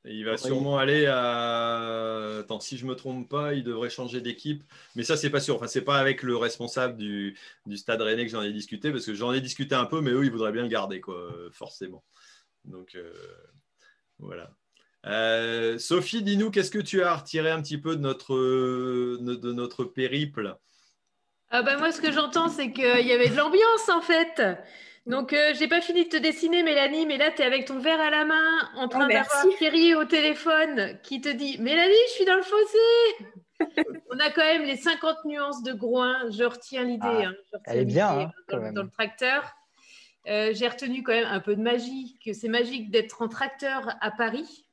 [0.03, 2.39] il va sûrement aller à.
[2.39, 4.63] Attends, si je ne me trompe pas, il devrait changer d'équipe.
[4.95, 5.55] Mais ça, c'est pas sûr.
[5.55, 7.37] Enfin, c'est pas avec le responsable du,
[7.75, 10.25] Stade Rennais que j'en ai discuté, parce que j'en ai discuté un peu, mais eux,
[10.25, 12.03] ils voudraient bien le garder, quoi, forcément.
[12.65, 13.13] Donc, euh,
[14.19, 14.51] voilà.
[15.05, 19.85] Euh, Sophie, dis-nous, qu'est-ce que tu as retiré un petit peu de notre, de notre
[19.85, 20.57] périple?
[21.49, 24.41] Ah bah Moi, ce que j'entends, c'est qu'il y avait de l'ambiance, en fait.
[25.09, 27.79] Donc, euh, j'ai pas fini de te dessiner, Mélanie, mais là, tu es avec ton
[27.79, 31.95] verre à la main, en train oh, d'avoir Thierry au téléphone qui te dit Mélanie,
[32.09, 32.77] je suis dans le fossé
[34.11, 36.29] On a quand même les 50 nuances de Groin.
[36.29, 37.07] Je retiens l'idée.
[37.07, 37.59] Ah, hein.
[37.65, 38.07] elle est bien.
[38.07, 38.31] Hein,
[38.71, 39.51] dans, le tracteur.
[40.27, 43.89] Euh, j'ai retenu quand même un peu de magie, que c'est magique d'être en tracteur
[44.01, 44.67] à Paris.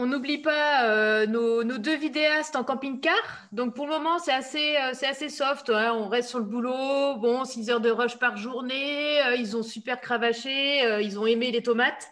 [0.00, 3.48] On n'oublie pas euh, nos, deux vidéastes en camping-car.
[3.50, 5.70] Donc pour le moment, c'est assez, euh, assez soft.
[5.70, 5.92] Hein.
[5.92, 7.16] On reste sur le boulot.
[7.16, 9.20] Bon, 6 heures de rush par journée.
[9.26, 11.00] Euh, ils ont super cravaché.
[11.02, 12.06] ils ont aimé les tomates.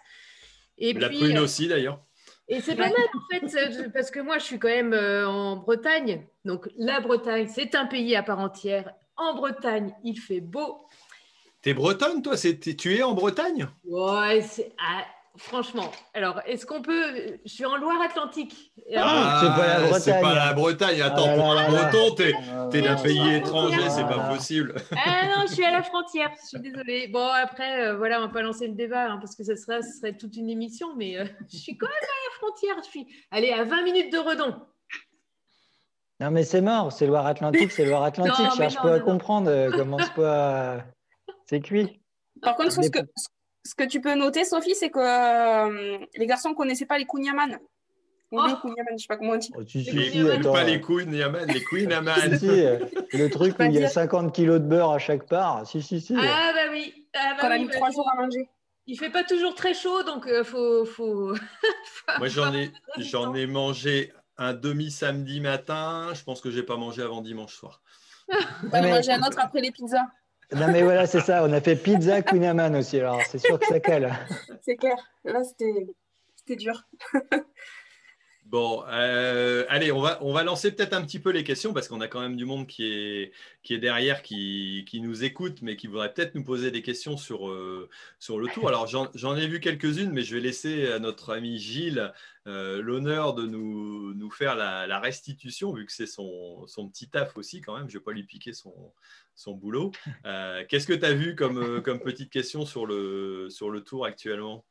[0.78, 2.00] Et La prune aussi d'ailleurs.
[2.48, 6.26] Et c'est pas mal en fait, parce que moi je suis quand même en Bretagne.
[6.44, 8.92] Donc la Bretagne, c'est un pays à part entière.
[9.16, 10.88] En Bretagne, il fait beau.
[11.62, 12.34] T'es bretonne, toi?
[12.36, 13.68] Tu es en Bretagne?
[13.84, 14.72] Ouais, c'est.
[14.78, 15.04] Ah,
[15.38, 17.38] Franchement, alors est-ce qu'on peut.
[17.44, 18.72] Je suis en Loire-Atlantique.
[18.96, 20.00] Ah, c'est pas la Bretagne.
[20.00, 21.02] C'est pas la Bretagne.
[21.02, 22.32] Attends, ah pour un breton, t'es
[22.78, 24.74] es, d'un pays étranger, c'est pas possible.
[24.92, 27.08] Ah non, je suis à la frontière, je suis désolée.
[27.08, 29.82] Bon, après, euh, voilà, on va pas lancer le débat hein, parce que ça serait,
[29.82, 32.76] serait toute une émission, mais euh, je suis quand même à la frontière.
[32.84, 34.54] Je suis, allez, à 20 minutes de Redon.
[36.20, 38.46] Non, mais c'est mort, c'est Loire-Atlantique, c'est Loire-Atlantique.
[38.52, 40.78] Je cherche pas à comprendre, euh, commence pas
[41.44, 42.00] C'est cuit.
[42.40, 43.00] Par contre, ce que,
[43.66, 47.04] ce que tu peux noter, Sophie, c'est que euh, les garçons ne connaissaient pas les
[47.04, 47.58] Kouniaman.
[48.32, 48.44] Oh.
[48.44, 49.52] Les je sais pas comment on dit.
[49.56, 49.82] Oh, tu
[50.42, 52.38] pas les Kouniaman, les Kouniaman.
[52.38, 52.78] si, euh,
[53.12, 55.66] le truc où il y a 50 kilos de beurre à chaque part.
[55.66, 56.14] Si, si, si.
[56.18, 57.06] Ah, bah oui.
[57.14, 58.48] Ah, bah, a mis trois jours à manger.
[58.88, 61.34] Il fait pas toujours très chaud, donc il euh, faut, faut...
[62.18, 66.12] Moi, j'en ai, j'en ai mangé un demi samedi matin.
[66.14, 67.80] Je pense que j'ai pas mangé avant dimanche soir.
[68.64, 70.06] On va manger un autre après les pizzas.
[70.54, 71.44] Non, mais voilà, c'est ça.
[71.44, 72.44] On a fait pizza Queen
[72.76, 73.00] aussi.
[73.00, 74.14] Alors, c'est sûr que ça cale.
[74.62, 74.96] C'est clair.
[75.24, 76.86] Là, c'était dur.
[78.48, 82.06] Bon, euh, allez, on va, lancer peut-être un petit peu les questions parce qu'on a
[82.06, 83.32] quand même du monde qui est,
[83.78, 87.88] derrière, qui, nous écoute, mais qui voudrait peut-être nous poser des questions sur, euh,
[88.28, 88.68] le tour.
[88.68, 92.12] Alors, j'en ai vu quelques-unes, mais je vais laisser à notre ami Gilles
[92.46, 97.76] euh, l'honneur de nous, faire la, restitution, vu que c'est son, petit taf aussi quand
[97.76, 97.90] même.
[97.90, 98.92] Je ne vais pas lui piquer son,
[99.54, 99.90] boulot.
[100.68, 104.64] Qu'est-ce que tu as vu comme, petite question sur le tour actuellement?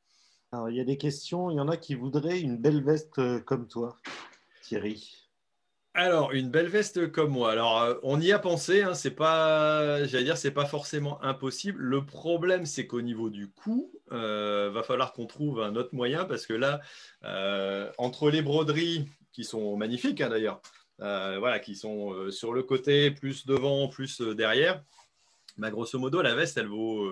[0.52, 1.50] Alors, il y a des questions.
[1.50, 3.98] Il y en a qui voudraient une belle veste euh, comme toi,
[4.62, 5.26] Thierry.
[5.98, 7.54] Alors, une belle veste comme moi.
[7.54, 8.82] Alors, euh, on y a pensé.
[8.82, 11.82] Hein, c'est pas, j'allais dire, c'est pas forcément impossible.
[11.82, 16.26] Le problème, c'est qu'au niveau du coût, euh, va falloir qu'on trouve un autre moyen
[16.26, 16.82] parce que là,
[17.24, 20.62] euh, entre les broderies qui sont magnifiques hein, d'ailleurs,
[21.00, 24.84] voilà, qui sont sur le côté, plus devant, plus derrière.
[25.58, 27.10] Bah, grosso modo, la veste, elle vaut,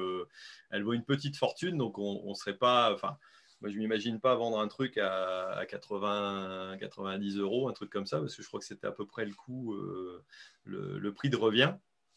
[0.69, 3.17] elle vaut une petite fortune, donc on ne serait pas, enfin,
[3.63, 8.05] moi, je ne m'imagine pas vendre un truc à, 80, 90 euros, un truc comme
[8.05, 10.21] ça, parce que je crois que c'était à peu près le coût, euh,
[10.65, 11.73] le, prix de revient.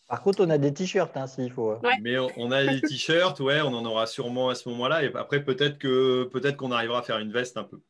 [0.09, 1.79] Par contre, on a des t-shirts, hein, s'il faut.
[2.03, 5.05] Mais on a des t-shirts, ouais, on en aura sûrement à ce moment-là.
[5.05, 7.81] Et après, peut-être que peut-être qu'on arrivera à faire une veste un peu,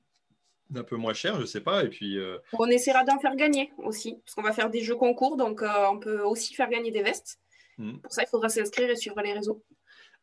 [0.74, 1.82] un peu moins chère, je ne sais pas.
[1.82, 4.97] Et puis, euh, On essaiera d'en faire gagner aussi, parce qu'on va faire des jeux
[4.97, 7.41] concours, donc euh, on peut aussi faire gagner des vestes.
[7.79, 7.99] Hmm.
[7.99, 9.62] Pour ça, il faudra s'inscrire et suivre les réseaux.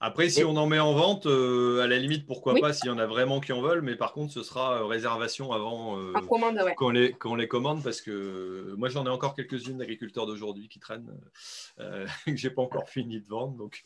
[0.06, 2.90] Après, si on en met en vente, euh, à la limite, pourquoi pas, s'il y
[2.90, 6.12] en a vraiment qui en veulent, mais par contre, ce sera euh, réservation avant euh,
[6.76, 11.10] qu'on les, les, commande, parce que moi, j'en ai encore quelques-unes d'agriculteurs d'aujourd'hui qui traînent,
[11.78, 13.56] que je n'ai pas encore fini de vendre.
[13.56, 13.82] Donc,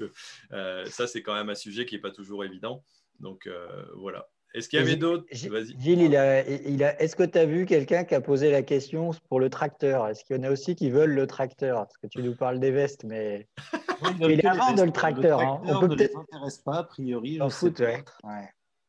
[0.50, 2.84] ça, c'est quand même un sujet qui n'est pas toujours évident.
[3.20, 3.48] Donc,
[3.96, 4.28] voilà.
[4.54, 5.26] Est-ce qu'il y avait d'autres?
[5.32, 8.64] Gilles, il a, il a, est-ce que tu as vu quelqu'un qui a posé la
[8.64, 10.08] question pour le tracteur?
[10.08, 11.86] Est-ce qu'il y en a aussi qui veulent le tracteur?
[11.86, 13.48] Parce que tu nous parles des vestes, mais
[14.22, 15.42] il est avant de le tracteur.
[15.42, 15.62] Hein.
[15.66, 16.14] On peut peut-être.
[16.14, 17.42] s'intéresse pas, a priori.
[17.42, 18.04] En foot, ouais.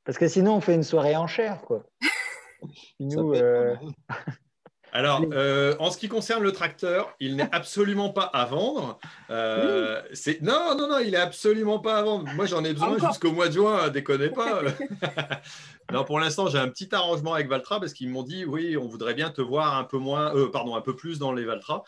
[0.04, 1.84] Parce que sinon, on fait une soirée en chair, quoi.
[3.00, 3.34] nous,
[4.92, 8.98] alors, euh, en ce qui concerne le tracteur, il n'est absolument pas à vendre.
[9.30, 10.00] Euh,
[10.40, 12.28] non, non, non, il n'est absolument pas à vendre.
[12.34, 14.60] Moi, j'en ai besoin jusqu'au mois de juin, déconnez pas.
[16.06, 19.14] pour l'instant, j'ai un petit arrangement avec Valtra parce qu'ils m'ont dit oui, on voudrait
[19.14, 21.84] bien te voir un peu moins, euh, pardon, un peu plus dans les Valtra.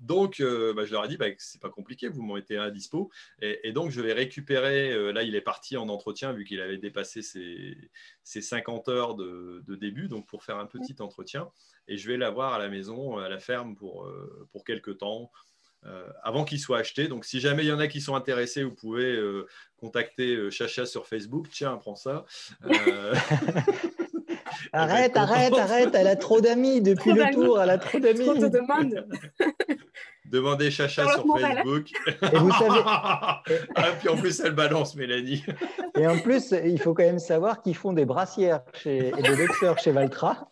[0.00, 3.10] donc, bah, je leur ai dit, bah, c'est pas compliqué, vous m'ont été à dispo.
[3.42, 5.12] Et, donc, je vais récupérer.
[5.12, 7.76] là, il est parti en entretien vu qu'il avait dépassé ses,
[8.24, 11.50] 50 heures de, de, début, donc pour faire un petit entretien
[11.90, 15.30] et je vais l'avoir à la maison, à la ferme pour, euh, pour quelques temps.
[15.86, 17.08] Euh, avant qu'il soit acheté.
[17.08, 19.46] Donc, si jamais il y en a qui sont intéressés, vous pouvez euh,
[19.78, 21.48] contacter Chacha sur Facebook.
[21.50, 22.26] Tiens, prends ça.
[24.72, 25.94] arrête, arrête, arrête.
[25.94, 27.62] Elle a trop d'amis depuis le tour.
[27.62, 28.28] Elle a trop d'amis.
[30.26, 31.90] Demandez Chacha sur Facebook.
[32.06, 32.82] Et vous savez.
[32.84, 33.42] ah,
[33.98, 35.44] puis en plus, elle balance, Mélanie.
[35.96, 39.34] Et en plus, il faut quand même savoir qu'ils font des brassières chez, et des
[39.34, 40.50] boxeurs chez Valtra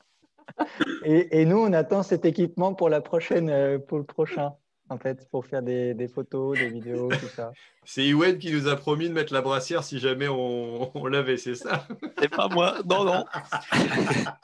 [1.05, 4.55] et, nous, on attend cet équipement pour la prochaine, euh, pour le prochain,
[4.91, 7.53] en fait, pour faire des, photos, des vidéos, tout ça.
[7.85, 11.55] C'est Iwen qui nous a promis de mettre la brassière si jamais on, l'avait, c'est
[11.55, 11.87] ça?
[12.19, 13.25] C'est pas moi, non, non.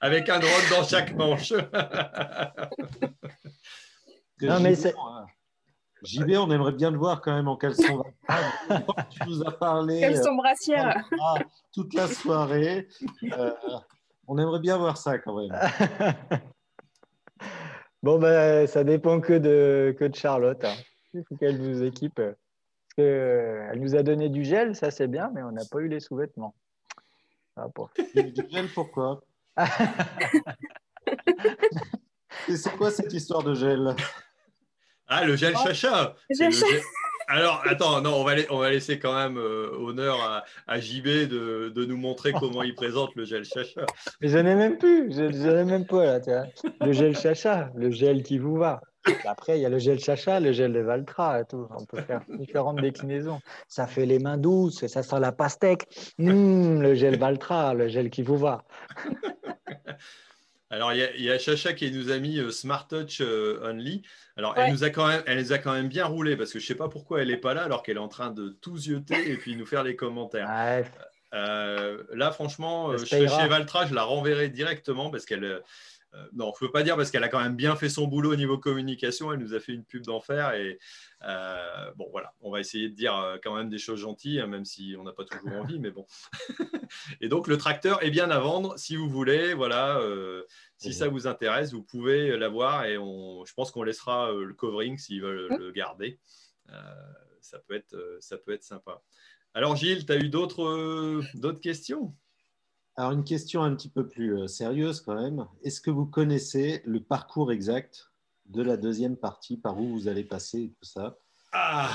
[0.00, 1.52] Avec un drone dans chaque manche.
[4.40, 4.94] non, mais c'est...
[6.02, 8.02] JB, on aimerait bien le voir quand même en caleçon.
[9.10, 10.00] tu nous as parlé.
[10.00, 11.04] Caleçon brassière.
[11.12, 11.42] Euh,
[11.74, 12.88] toute la soirée.
[13.24, 13.52] Euh,
[14.26, 15.52] on aimerait bien voir ça quand même.
[18.02, 20.64] Bon, ben, ça dépend que de, que de Charlotte.
[20.64, 20.74] Hein.
[21.14, 22.16] Il faut qu'elle nous équipe.
[22.16, 25.80] Parce que, elle nous a donné du gel, ça c'est bien, mais on n'a pas
[25.80, 26.54] eu les sous-vêtements.
[27.56, 27.90] Ah, pour...
[28.14, 29.20] Du gel, pourquoi?
[32.48, 33.94] C'est quoi cette histoire de gel?
[35.06, 36.14] Ah, le gel chacha.
[36.30, 36.52] Le gel...
[37.30, 42.32] Alors, attends, non, on va, laisser quand même euh, honneur à, JB de, nous montrer
[42.32, 43.82] comment il présente le gel chacha.
[44.22, 46.46] Mais je n'ai même plus, je n'ai même pas là, tu vois.
[46.80, 48.80] Le gel chacha, le gel qui vous va.
[49.26, 51.66] Après, il y a le gel chacha, le gel de Valtra et tout.
[51.70, 53.40] On peut faire différentes déclinaisons.
[53.68, 55.86] Ça fait les mains douces, ça sent la pastèque.
[56.18, 58.64] Mmh, le gel Valtra, le gel qui vous va.
[60.70, 64.02] Alors, il y, a, Chacha qui nous a mis euh, Smart Touch euh, Only.
[64.36, 66.58] Alors, elle, nous a quand même, elle les a quand même bien roulés parce que
[66.58, 68.50] je ne sais pas pourquoi elle n'est pas là alors qu'elle est en train de
[68.60, 70.48] tout zioter et puis nous faire les commentaires.
[71.34, 75.62] Euh, là, franchement, chez Valtra, je la renverrai directement parce qu'elle.
[76.32, 78.32] Non, je ne peux pas dire parce qu'elle a quand même bien fait son boulot
[78.32, 79.32] au niveau communication.
[79.32, 80.54] Elle nous a fait une pub d'enfer.
[80.54, 80.78] Et
[81.96, 84.96] bon, voilà, on va essayer de dire quand même des choses gentilles, hein, même si
[84.98, 86.06] on n'a pas toujours envie, mais bon.
[87.20, 89.54] et donc, le tracteur est bien à vendre si vous voulez.
[89.54, 90.00] Voilà,
[90.78, 94.54] si ça vous intéresse, vous pouvez l'avoir et on, je pense qu'on laissera euh, le
[94.54, 96.18] covering s'ils veulent le garder.
[96.70, 96.74] Euh,
[97.40, 99.02] ça, peut être, euh, ça peut être sympa.
[99.54, 102.14] Alors Gilles, tu as eu d'autres questions?
[102.98, 105.46] Alors, une question un petit peu plus euh, sérieuse quand même.
[105.62, 108.10] Est-ce que vous connaissez le parcours exact
[108.46, 111.16] de la deuxième partie, par où vous allez passer et tout ça?
[111.52, 111.92] Ah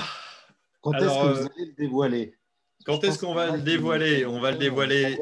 [0.80, 2.38] Quand est-ce que vous allez le dévoiler?
[2.86, 4.24] Quand est-ce qu'on va le dévoiler?
[4.24, 5.18] On va le dévoiler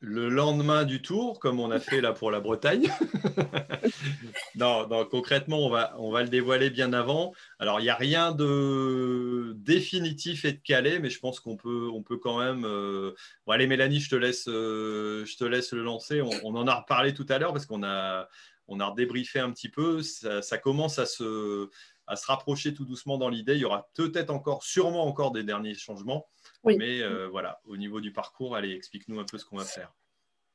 [0.00, 2.88] le lendemain du tour, comme on a fait là pour la Bretagne.
[4.54, 7.32] non, concrètement, on va, on va le dévoiler bien avant.
[7.58, 11.88] Alors, il n'y a rien de définitif et de calé, mais je pense qu'on peut,
[11.92, 12.64] on peut quand même.
[12.64, 13.12] Euh,
[13.46, 16.22] bon, allez, Mélanie, je te laisse, euh, je te laisse le lancer.
[16.22, 18.28] On, en a reparlé tout à l'heure parce qu'on a,
[18.68, 20.02] on a débriefé un petit peu.
[20.02, 21.68] Ça, commence à se,
[22.06, 23.54] à se rapprocher tout doucement dans l'idée.
[23.54, 26.28] Il y aura peut-être encore, sûrement encore des derniers changements.
[26.76, 29.94] Mais euh, voilà, au niveau du parcours, allez, explique-nous un peu ce qu'on va faire.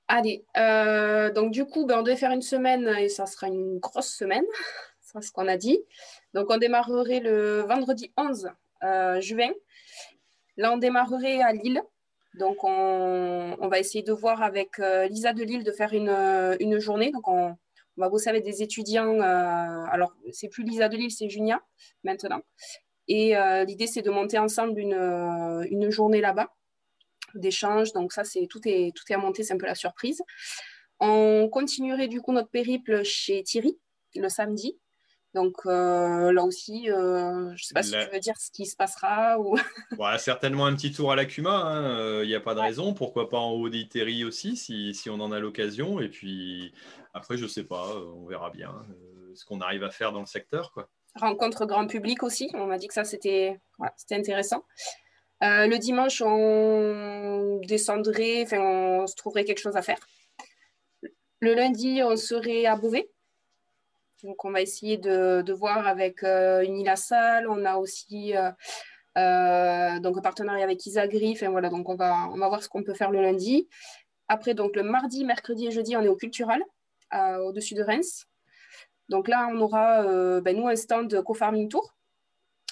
[0.08, 3.80] Allez, euh, donc du coup, ben, on devait faire une semaine et ça sera une
[3.80, 4.44] grosse semaine,
[5.02, 5.80] c'est ce qu'on a dit.
[6.34, 8.50] Donc on démarrerait le vendredi 11
[8.84, 9.52] euh, juin.
[10.58, 11.82] Là, on démarrerait à Lille.
[12.36, 16.10] Donc on, va essayer de voir avec Lisa de Lille de faire une,
[16.60, 17.12] une journée.
[17.12, 17.56] Donc on,
[17.98, 19.20] on, va bosser avec des étudiants.
[19.22, 21.62] alors, c'est plus Lisa de Lille, c'est Junia
[22.04, 22.42] maintenant.
[23.08, 26.54] Et euh, l'idée, c'est de monter ensemble une, euh, une journée là-bas
[27.36, 27.94] d'échange.
[27.94, 30.22] Donc ça, c'est tout est, tout est à monter, c'est un peu la surprise.
[31.00, 33.78] On continuerait du coup notre périple chez Thierry
[34.16, 34.78] le samedi.
[35.34, 38.76] Donc euh, là aussi, je ne sais pas si tu veux dire ce qui se
[38.76, 39.40] passera.
[39.40, 39.58] Ou...
[40.20, 42.94] certainement un petit tour à la Cuma, il n'y a pas de raison.
[42.94, 46.00] Pourquoi pas en haut d'Iterry aussi, si, si, on en a l'occasion.
[46.00, 46.72] Et puis
[47.16, 48.72] après, je ne sais pas, on verra bien
[49.34, 50.72] ce qu'on arrive à faire dans le secteur.
[50.72, 52.50] Quoi rencontre grand public aussi.
[52.54, 53.60] On m'a dit que ça, c'était
[54.12, 54.64] intéressant.
[55.44, 60.00] Euh, le dimanche, on descendrait, enfin, on se trouverait quelque chose à faire.
[61.40, 63.10] Le lundi, on serait à Beauvais.
[64.24, 66.88] Donc, on va essayer de, voir avec euh, une.
[67.50, 68.52] On a aussi euh,
[69.18, 71.34] euh, donc un partenariat avec Isagri.
[71.34, 73.68] Enfin, voilà, donc on va, on va voir ce qu'on peut faire le lundi.
[74.30, 76.62] Après, donc le mardi, mercredi et jeudi, on est au Cultural,
[77.42, 78.26] au-dessus de Reims.
[79.10, 81.94] Donc là, on aura, euh, ben, nous, un stand Co-Farming Tour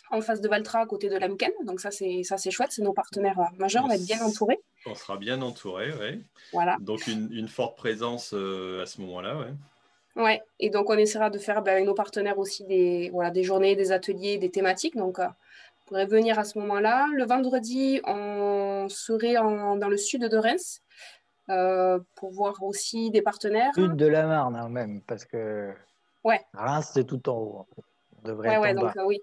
[0.10, 1.52] en face de Valtra, à côté de l'AMKEN.
[1.64, 2.72] Donc ça, c'est ça, c'est chouette.
[2.72, 3.86] C'est nos partenaires euh, majeurs.
[3.86, 4.60] On va être bien entourés.
[4.86, 6.24] On sera bien entourés, oui.
[6.52, 6.78] Voilà.
[6.82, 10.22] Donc une, forte présence euh, à ce moment-là, oui.
[10.22, 10.42] Ouais.
[10.60, 13.76] Et donc on essaiera de faire ben, avec nos partenaires aussi des, voilà, des journées,
[13.78, 14.98] des ateliers, des thématiques.
[14.98, 15.30] Donc on
[15.86, 17.08] pourrait venir à ce moment-là.
[17.14, 20.82] Le vendredi, on serait dans le sud de Reims.
[22.16, 23.74] pour voir aussi des partenaires.
[23.76, 25.74] Sud de la Marne, hein, même, parce que
[26.24, 26.42] Ouais.
[26.54, 27.68] Reims, c'est tout en haut.
[28.24, 29.22] On devrait ouais, donc euh, oui.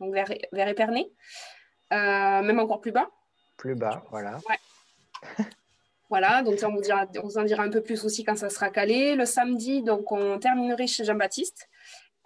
[0.00, 1.10] Donc vers, vers Épernay.
[1.92, 3.08] Euh, même encore plus bas.
[3.56, 4.38] Plus bas, voilà.
[4.48, 5.44] Ouais.
[6.10, 8.50] voilà, donc on vous, dira, on vous en dira un peu plus aussi quand ça
[8.50, 9.14] sera calé.
[9.14, 11.68] Le samedi, donc on terminerait chez Jean-Baptiste.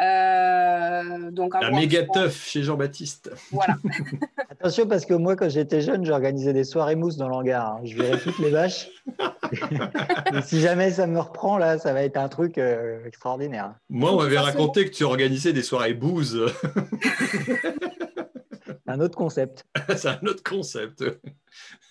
[0.01, 3.31] Euh, donc la méga teuf chez Jean-Baptiste.
[3.51, 3.77] Voilà.
[4.51, 7.75] Attention parce que moi, quand j'étais jeune, j'organisais des soirées mousse dans l'hangar.
[7.75, 7.81] Hein.
[7.85, 8.89] Je verrais toutes les vaches.
[10.35, 13.75] Et si jamais ça me reprend, là, ça va être un truc euh, extraordinaire.
[13.91, 16.47] Moi, on m'avait raconté que tu organisais des soirées bouse.
[18.87, 19.67] un autre concept.
[19.97, 21.05] C'est un autre concept.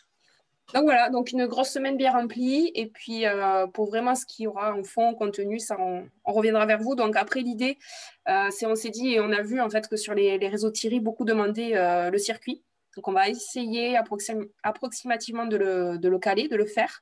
[0.73, 2.71] Donc voilà, donc une grosse semaine bien remplie.
[2.75, 6.07] Et puis euh, pour vraiment ce qu'il y aura en fond, en contenu, ça on,
[6.25, 6.95] reviendra vers vous.
[6.95, 7.77] Donc après l'idée,
[8.27, 10.71] euh, c'est on s'est dit et on a vu en fait que sur les, réseaux
[10.71, 12.63] Thierry, beaucoup demandaient euh, le circuit.
[12.95, 13.97] Donc on va essayer
[14.63, 17.01] approximativement de le, caler, de le faire.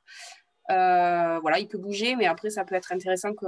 [0.68, 3.46] voilà, il peut bouger, mais après ça peut être intéressant que,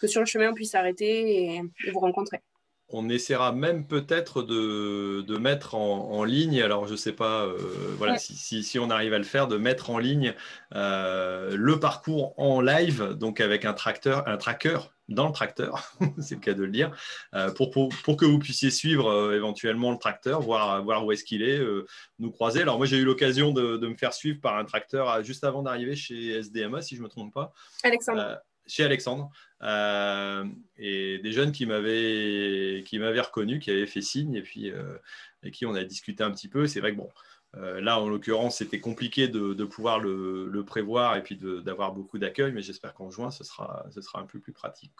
[0.00, 2.42] que sur le chemin on puisse s'arrêter et vous rencontrer.
[2.90, 7.58] On essaiera même peut-être de, mettre en, ligne, alors je ne sais pas euh,
[7.98, 10.34] voilà, si, on arrive à le faire, de mettre en ligne
[10.74, 14.78] euh, le parcours en live, donc avec un tracteur, un tracker
[15.08, 16.90] dans le tracteur, c'est le cas de le dire,
[17.34, 21.42] euh, pour, pour, que vous puissiez suivre éventuellement le tracteur, voir, voir où est-ce qu'il
[21.42, 21.60] est,
[22.18, 22.62] nous croiser.
[22.62, 25.94] Alors moi j'ai eu l'occasion de, me faire suivre par un tracteur juste avant d'arriver
[25.94, 27.52] chez SDMA, si je ne me trompe pas.
[27.84, 29.30] Alexandre chez Alexandre.
[29.62, 30.44] Euh,
[30.76, 34.96] et des jeunes qui m'avaient qui m'avaient reconnu, qui avaient fait signe et puis euh,
[35.42, 36.66] avec qui on a discuté un petit peu.
[36.68, 37.10] C'est vrai que bon,
[37.56, 42.52] euh, là en l'occurrence c'était compliqué de, pouvoir le, prévoir et puis d'avoir beaucoup d'accueil,
[42.52, 44.92] mais j'espère qu'en juin ce sera ce sera un peu plus pratique.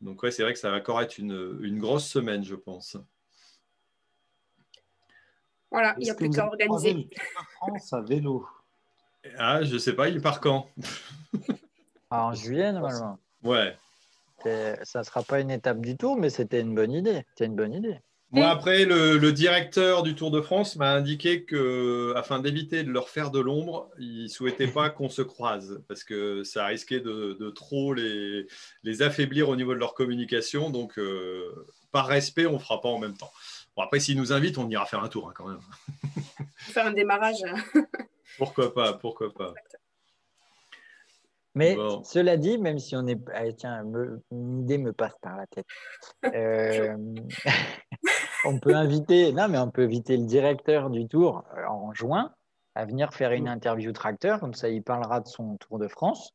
[0.00, 2.96] Donc ouais, c'est vrai que ça va encore être une, une grosse semaine, je pense.
[5.70, 7.08] Voilà, il n'y a plus qu'à organiser.
[7.56, 8.46] France à vélo?
[9.36, 10.70] Ah, je sais pas, il part quand?
[12.10, 13.18] En juillet, normalement.
[13.42, 13.76] Ouais.
[14.84, 17.24] Ça ne sera pas une étape du tour, mais c'était une bonne idée.
[17.30, 17.98] C'était une bonne idée.
[18.32, 23.08] Moi, après, le, directeur du Tour de France m'a indiqué que, afin d'éviter de leur
[23.08, 27.50] faire de l'ombre, il ne souhaitait pas qu'on se croise parce que ça risquait de,
[27.50, 28.46] trop les,
[28.82, 30.70] les, affaiblir au niveau de leur communication.
[30.70, 33.30] Donc, euh, par respect, on ne fera pas en même temps.
[33.76, 35.60] Bon, après, s'ils nous invitent, on ira faire un tour hein, quand même.
[36.56, 37.36] Faire un démarrage.
[38.38, 39.54] pourquoi pas, pourquoi pas.
[41.56, 43.18] Mais cela dit, même si on est.
[43.32, 43.82] Ah, tiens,
[44.30, 45.64] une idée me passe par la tête.
[46.34, 46.96] Euh,
[48.44, 49.32] on peut inviter.
[49.32, 52.30] Non, mais on peut inviter le directeur du tour euh, en juin
[52.74, 54.38] à venir faire une interview tracteur.
[54.38, 56.34] Comme ça, il parlera de son Tour de France.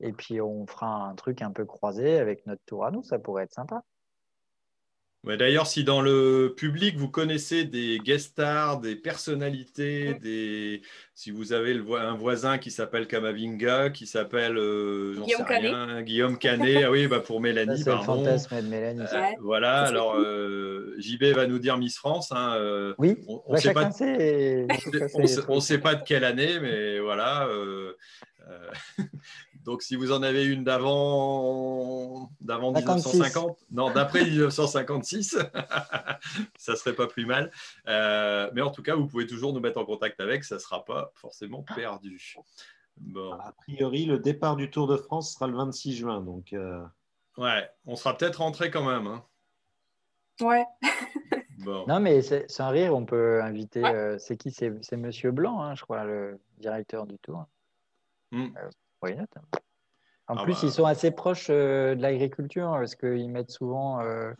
[0.00, 3.02] Et puis, on fera un truc un peu croisé avec notre tour à nous.
[3.02, 3.82] Ça pourrait être sympa.
[5.24, 10.82] D'ailleurs, si dans le public, vous connaissez des guest stars, des personnalités, des...
[11.14, 16.04] si vous avez un voisin qui s'appelle Kamavinga, qui s'appelle euh, Guillaume, Canet.
[16.04, 19.00] Guillaume Canet, ah oui, bah pour Mélanie, C'est le fantasme de Mélanie.
[19.00, 22.32] Euh, voilà, alors euh, JB va nous dire Miss France.
[22.32, 23.88] Hein, oui, on ne sait, pas...
[25.48, 27.48] on sait pas de quelle année, mais voilà.
[29.64, 35.38] Donc, si vous en avez une d'avant, d'avant 1950, non, d'après 1956,
[36.58, 37.52] ça serait pas plus mal.
[37.86, 40.84] Euh, mais en tout cas, vous pouvez toujours nous mettre en contact avec, ça sera
[40.84, 42.36] pas forcément perdu.
[42.96, 43.32] Bon.
[43.34, 46.52] A priori, le départ du Tour de France sera le 26 juin, donc.
[46.52, 46.84] Euh,
[47.38, 49.06] ouais, on sera peut-être rentré quand même.
[49.06, 49.24] Hein.
[50.40, 50.64] Ouais.
[51.58, 51.84] bon.
[51.86, 53.84] Non, mais sans rire, on peut inviter.
[53.84, 54.50] Euh, c'est qui?
[54.50, 57.46] C'est Monsieur Blanc, hein, je crois, le directeur du Tour.
[59.10, 59.24] Hmm.
[60.28, 60.60] En ah plus, bah.
[60.62, 64.32] ils sont assez proches euh, de l'agriculture parce qu'ils mettent souvent euh,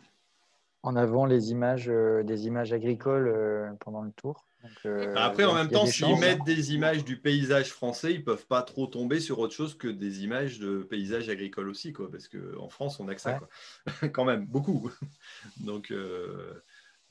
[0.81, 4.45] en avant les images, euh, des images agricoles pendant le tour.
[4.85, 8.47] Bah, après, en même temps, s'ils mettent des images du paysage français, ils ne peuvent
[8.47, 12.29] pas trop tomber sur autre chose que des images de paysage agricole aussi, quoi, parce
[12.29, 13.41] qu'en France, on a que ça,
[14.13, 14.89] quand même, beaucoup.
[15.65, 15.93] Donc,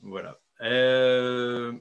[0.01, 0.39] voilà.
[0.59, 1.71] Ah,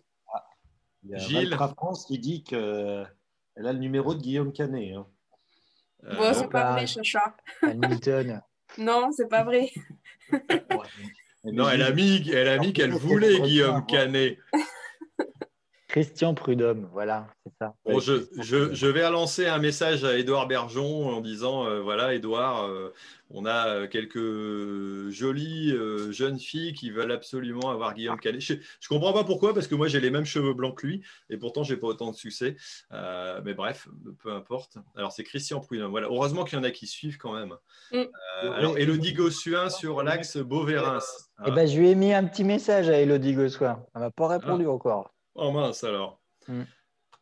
[1.15, 1.57] Gilles.
[1.57, 3.09] France qui dit qu'elle
[3.57, 4.95] a le numéro de Guillaume Canet.
[4.95, 5.07] Hein.
[6.05, 7.37] Euh, bon, c'est pas vrai, Chacha.
[7.63, 8.41] Hamilton.
[8.79, 9.71] non, c'est pas vrai.
[11.45, 14.39] non, elle a mis, elle a mis qu'elle voulait Guillaume Canet.
[15.93, 17.75] Christian Prudhomme, voilà, c'est ça.
[17.85, 22.15] Bon, je, je, je, vais lancer un message à Édouard Bergeon en disant euh, voilà,
[22.15, 22.95] Édouard, euh,
[23.29, 25.77] on a euh, quelques jolies
[26.11, 28.41] jeunes filles qui veulent absolument avoir Guillaume Canet.
[28.41, 31.03] Je ne comprends pas pourquoi, parce que moi j'ai les mêmes cheveux blancs que lui,
[31.29, 32.57] et pourtant j'ai pas autant de succès.
[33.45, 33.87] mais bref,
[34.23, 34.79] peu importe.
[34.97, 35.91] Alors c'est Christian Prudhomme.
[35.91, 36.07] Voilà.
[36.07, 37.53] Heureusement qu'il y en a qui suivent quand même.
[37.93, 38.05] Mm.
[38.55, 41.01] alors Elodie Gossuin sur l'axe Beauvérins.
[41.47, 43.85] Eh ben, je lui ai mis un petit message à Elodie Gossuin.
[43.95, 44.71] Elle m'a pas répondu ah.
[44.71, 45.11] encore.
[45.35, 46.21] Oh mince alors.
[46.49, 46.63] Mm.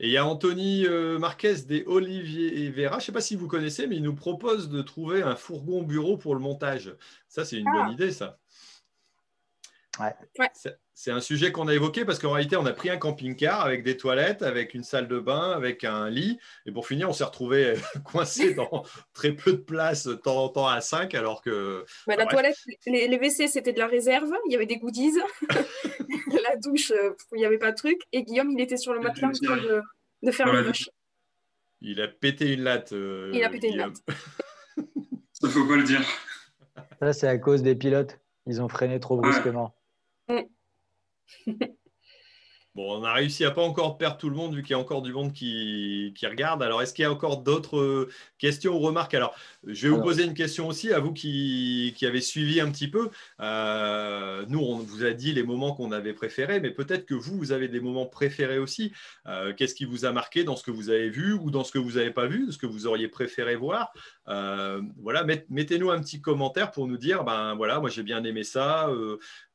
[0.02, 2.92] Et il y a Anthony euh, Marquez des Olivier Vera.
[2.92, 5.82] Je ne sais pas si vous connaissez, mais il nous propose de trouver un fourgon
[5.82, 6.96] bureau pour le montage.
[7.28, 7.92] Ça, c'est une bonne ah.
[7.92, 8.38] idée, ça.
[11.02, 13.82] C'est un sujet qu'on a évoqué parce qu'en réalité, on a pris un camping-car avec
[13.82, 16.38] des toilettes, avec une salle de bain, avec un lit.
[16.66, 17.72] Et pour finir, on s'est retrouvé
[18.04, 18.84] coincé dans
[19.14, 21.86] très peu de place, de temps en temps à 5, alors que.
[22.06, 24.30] la toilette, les, WC, c'était de la réserve.
[24.44, 25.18] Il y avait des goodies.
[25.48, 28.02] la douche, euh, il n'y avait pas de truc.
[28.12, 29.80] Et Guillaume, il était sur le matelas en train de,
[30.22, 30.90] de faire le douche.
[31.80, 32.92] Il a pété une latte.
[32.92, 34.04] Euh, il a pété une latte.
[35.32, 36.02] Ça faut pas le dire.
[37.00, 38.20] Ça, c'est à cause des pilotes.
[38.44, 39.74] Ils ont freiné trop brusquement.
[40.28, 40.40] Mm.
[42.76, 44.78] Bon, on a réussi à pas encore perdre tout le monde vu qu'il y a
[44.78, 46.62] encore du monde qui, regarde.
[46.62, 48.08] Alors, est-ce qu'il y a encore d'autres euh,
[48.38, 49.12] questions ou remarques?
[49.12, 49.34] Alors,
[49.66, 53.10] je vais vous poser une question aussi à vous qui, avez suivi un petit peu.
[53.40, 57.36] Euh, nous, on vous a dit les moments qu'on avait préférés, mais peut-être que vous,
[57.36, 58.92] vous avez des moments préférés aussi.
[59.26, 61.72] Euh, qu'est-ce qui vous a marqué dans ce que vous avez vu ou dans ce
[61.72, 63.92] que vous n'avez pas vu, ce que vous auriez préféré voir?
[64.26, 68.88] Voilà, mettez-nous un petit commentaire pour nous dire, ben voilà, moi j'ai bien aimé ça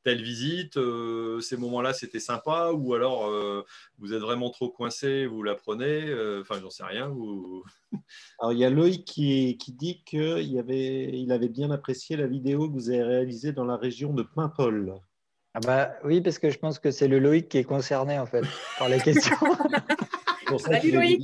[0.05, 3.65] telle visite, euh, ces moments-là, c'était sympa, ou alors euh,
[3.97, 7.07] vous êtes vraiment trop coincé, vous la prenez, euh, enfin, j'en sais rien.
[8.39, 12.27] alors, il y a Loïc qui, qui dit qu'il avait, il avait bien apprécié la
[12.27, 14.93] vidéo que vous avez réalisée dans la région de Paimpol.
[15.55, 18.27] Ah bah oui, parce que je pense que c'est le Loïc qui est concerné en
[18.27, 18.43] fait
[18.77, 19.35] par la question.
[20.59, 21.23] Salut Loïc.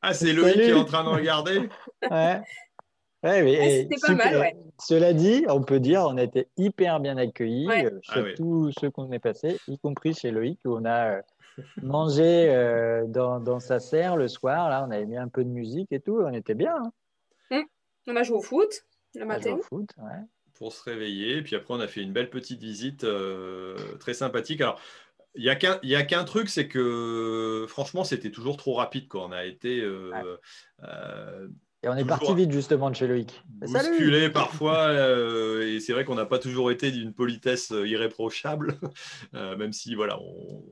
[0.00, 1.68] Ah, c'est Loïc qui est en train de regarder?
[2.10, 2.40] Ouais.
[3.24, 4.56] Ouais, C'était pas mal, ouais.
[4.78, 8.70] Cela dit, on peut dire on a été hyper bien accueillis euh, chez ah tous
[8.78, 11.22] ceux qu'on est passés, y compris chez Loïc, où on a euh,
[11.82, 14.68] mangé euh, dans, dans, sa serre le soir.
[14.68, 16.76] Là, on avait mis un peu de musique et tout, on était bien.
[16.76, 16.92] Hein.
[17.50, 17.64] Hum.
[18.08, 19.52] On a joué au foot le matin.
[19.52, 20.20] Au foot, ouais.
[20.54, 21.40] Pour se réveiller.
[21.42, 23.06] Puis après, on a fait une belle petite visite
[23.98, 24.60] très sympathique.
[24.60, 24.78] Alors,
[25.34, 25.42] il
[25.82, 29.08] n'y a qu'un truc, c'est que franchement, c'était toujours trop rapide.
[29.08, 29.24] Quoi.
[29.24, 29.82] On a été
[31.84, 33.42] et on est parti vite justement de chez Loïc.
[33.46, 38.78] Bousculé parfois, euh, et c'est vrai qu'on n'a pas toujours été d'une politesse euh, irréprochable,
[39.34, 40.18] euh, même si voilà,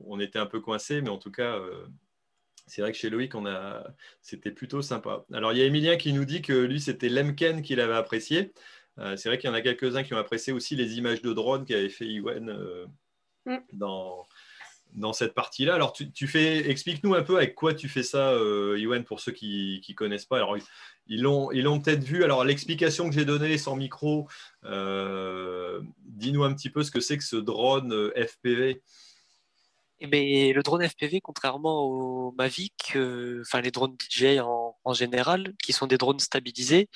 [0.07, 1.59] on, était un peu coincé, mais en tout cas,
[2.65, 3.83] c'est vrai que chez Loïc, on a,
[4.21, 5.25] c'était plutôt sympa.
[5.33, 8.53] Alors il y a Emilien qui nous dit que lui, c'était Lemken qu'il avait apprécié.
[8.97, 11.65] c'est vrai qu'il y en a quelques-uns qui ont apprécié aussi les images de drone
[11.65, 12.57] qu'avait fait Iwen
[13.45, 13.57] mm.
[13.73, 14.25] dans
[14.95, 15.75] dans cette partie-là.
[15.75, 19.83] Alors, tu, fais, explique-nous un peu avec quoi tu fais ça, euh, pour ceux qui
[19.87, 20.37] ne connaissent pas.
[20.37, 20.57] Alors,
[21.07, 22.23] ils l'ont, peut-être vu.
[22.23, 24.27] Alors, l'explication que j'ai donnée sans micro,
[24.65, 28.81] euh, dis-nous un petit peu ce que c'est que ce drone euh, FPV.
[30.11, 35.71] Mais le drone FPV, contrairement au Mavic, euh, enfin les drones DJI en, général, qui
[35.71, 36.89] sont des drones stabilisés,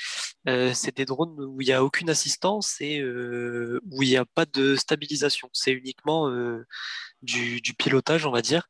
[0.45, 4.45] c'est des drones où il n'y a aucune assistance et où il n'y a pas
[4.45, 5.49] de stabilisation.
[5.53, 6.29] C'est uniquement
[7.27, 8.67] du, pilotage, on va dire.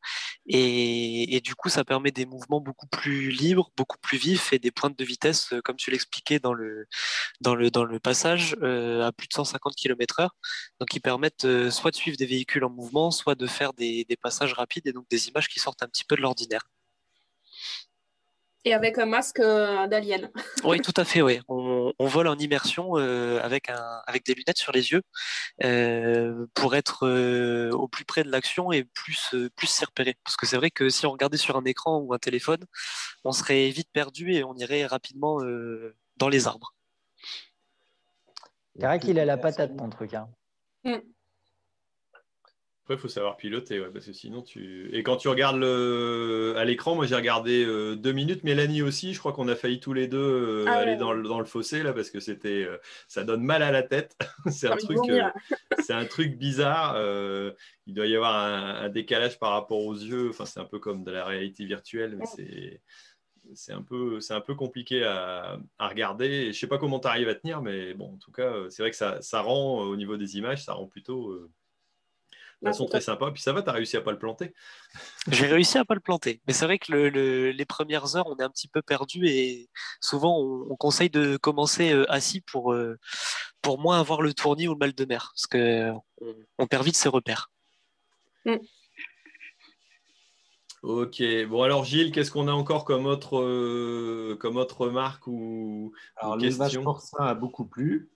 [0.48, 4.72] Et, du coup, ça permet des mouvements beaucoup plus libres, beaucoup plus vifs et des
[4.72, 6.88] pointes de vitesse, comme tu l'expliquais dans le,
[7.42, 10.30] dans, le, dans le passage, à plus de 150 km/h.
[10.80, 14.18] Donc, ils permettent soit de suivre des véhicules en mouvement, soit de faire des, des
[14.18, 16.64] passages rapides et donc des images qui sortent un petit peu de l'ordinaire.
[18.66, 20.30] Et avec un masque euh, d'alien.
[20.64, 21.22] oui, tout à fait.
[21.22, 21.40] Oui.
[21.48, 25.04] On, vole en immersion euh, avec, un, avec des lunettes sur les yeux
[25.64, 27.08] euh, pour être
[27.72, 30.16] au plus près de l'action et plus, plus s'y repérer.
[30.24, 32.66] Parce que c'est vrai que si on regardait sur un écran ou un téléphone,
[33.24, 35.40] on serait vite perdu et on irait rapidement
[36.18, 36.74] dans les arbres.
[38.76, 40.14] C'est vrai qu'il a la patate, ton truc.
[40.14, 40.30] Hein.
[40.84, 40.98] Mm.
[42.88, 44.90] Après, il faut savoir piloter, parce que sinon tu.
[44.94, 46.54] Et quand tu regardes le...
[46.56, 48.46] à l'écran, moi j'ai regardé euh, deux minutes.
[48.46, 51.28] Mélanie aussi, je crois qu'on a failli tous les deux euh, ah aller dans, le,
[51.28, 52.78] dans, le, fossé là, parce que c'était, euh,
[53.10, 54.18] ça donne mal à la tête.
[54.50, 55.00] c'est un truc,
[55.86, 56.96] c'est un truc bizarre.
[57.88, 60.30] il doit y avoir un, décalage par rapport aux yeux.
[60.30, 62.82] Enfin, c'est un peu comme de la réalité virtuelle, mais c'est
[63.54, 66.44] c'est un peu, c'est un peu compliqué à, à regarder.
[66.44, 68.82] Je ne sais pas comment tu arrives à tenir, mais bon, en tout cas, c'est
[68.82, 71.50] vrai que ça, ça, rend au niveau des images, ça rend plutôt
[72.62, 73.32] de façon très sympa.
[73.32, 74.54] Puis ça va, tu as réussi à pas le planter.
[75.32, 76.42] J'ai réussi à pas le planter.
[76.48, 79.70] Mais c'est vrai que les premières heures, on est un petit peu perdu et
[80.02, 82.98] souvent on, conseille de commencer euh, assis pour, euh,
[83.62, 85.34] pour moins avoir le tournis ou le mal de mer.
[85.36, 86.04] Parce qu'on
[86.58, 87.52] on perd vite ses repères.
[88.46, 88.58] Mm.
[90.84, 95.92] Ok, bon alors Gilles, qu'est-ce qu'on a encore comme autre, euh, comme autre remarque ou,
[96.16, 96.84] alors, question?
[96.84, 98.12] pour ça a beaucoup plu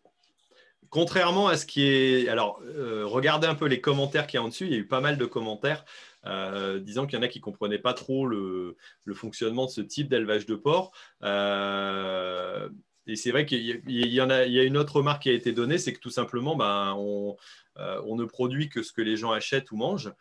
[0.92, 2.28] contrairement à ce qui est.
[2.28, 4.66] Alors, euh, regardez un peu les commentaires qu'il y a en dessus.
[4.66, 5.84] Il y a eu pas mal de commentaires
[6.28, 8.78] euh, disant qu'il y en a qui ne comprenaient pas trop le,
[9.16, 10.92] fonctionnement de ce type d'élevage de porc.
[11.24, 12.70] Euh,
[13.08, 15.80] et c'est vrai qu'il y, a, y a une autre remarque qui a été donnée,
[15.80, 17.36] c'est que tout simplement, ben, on,
[17.78, 20.14] ne produit que ce que les gens achètent ou mangent.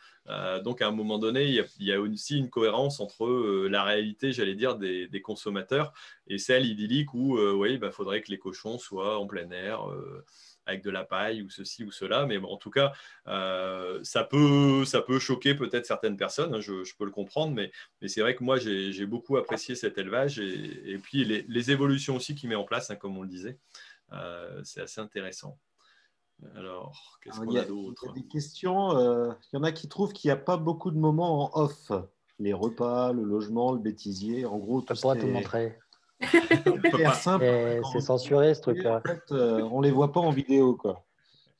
[0.64, 4.54] donc, à un moment donné, il y a, aussi une cohérence entre la réalité, j'allais
[4.54, 5.92] dire, des, consommateurs
[6.26, 9.84] et celle idyllique où, oui, il ben, faudrait que les cochons soient en plein air
[10.70, 12.26] avec de la paille ou ceci ou cela.
[12.26, 12.92] Mais en tout cas,
[13.26, 17.70] euh, ça, peut, ça peut choquer peut-être certaines personnes, hein, je, peux le comprendre, mais,
[18.08, 22.48] c'est vrai que moi, j'ai beaucoup apprécié cet élevage et, puis les, évolutions aussi qu'il
[22.48, 23.58] met en place, hein, comme on le disait.
[24.12, 25.58] Euh, c'est assez intéressant.
[26.56, 28.96] Alors, qu'est-ce qu'on a, d'autre Il y a des questions.
[28.96, 31.62] Euh, il y en a qui trouvent qu'il n'y a pas beaucoup de moments en
[31.62, 31.92] off.
[32.38, 34.80] Les repas, le logement, le bêtisier, en gros.
[34.80, 35.78] Tout pourra te montrer.
[37.92, 39.02] C'est censuré ce truc-là.
[39.04, 41.04] En fait, euh, on les voit pas en vidéo, quoi.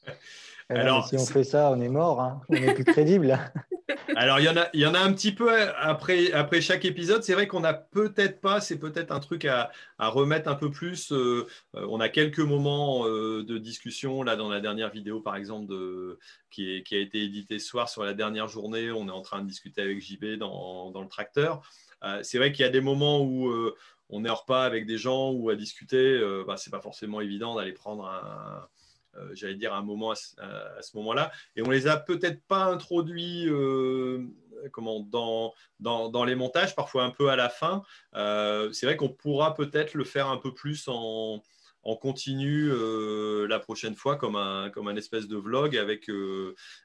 [0.71, 2.41] Eh ben, Alors, si on fait ça, on est mort, hein.
[2.49, 3.39] on est plus crédible.
[4.16, 6.85] Alors, il y, en a, il y en a un petit peu après, après chaque
[6.85, 7.23] épisode.
[7.25, 10.71] C'est vrai qu'on n'a peut-être pas, c'est peut-être un truc à, à, remettre un peu
[10.71, 11.12] plus.
[11.12, 15.66] Euh, euh, on a quelques moments de discussion, là, dans la dernière vidéo, par exemple,
[15.66, 16.18] de,
[16.51, 18.91] qui, est, qui, a été éditée ce soir sur la dernière journée.
[18.93, 21.62] On est en train de discuter avec JB dans, dans le tracteur.
[22.23, 23.53] c'est vrai qu'il y a des moments où
[24.11, 27.21] on est en repas avec des gens ou à discuter, euh, bah, c'est pas forcément
[27.21, 28.61] évident d'aller prendre un, euh,
[29.33, 31.31] j'allais dire un moment à, ce moment-là.
[31.57, 34.27] Et on les a peut-être pas introduits euh,
[34.73, 37.83] comment, dans, dans, les montages, parfois un peu à la fin.
[38.15, 41.43] c'est vrai qu'on pourra peut-être le faire un peu plus en,
[42.01, 42.71] continu
[43.49, 46.11] la prochaine fois comme un, comme un espèce de vlog avec,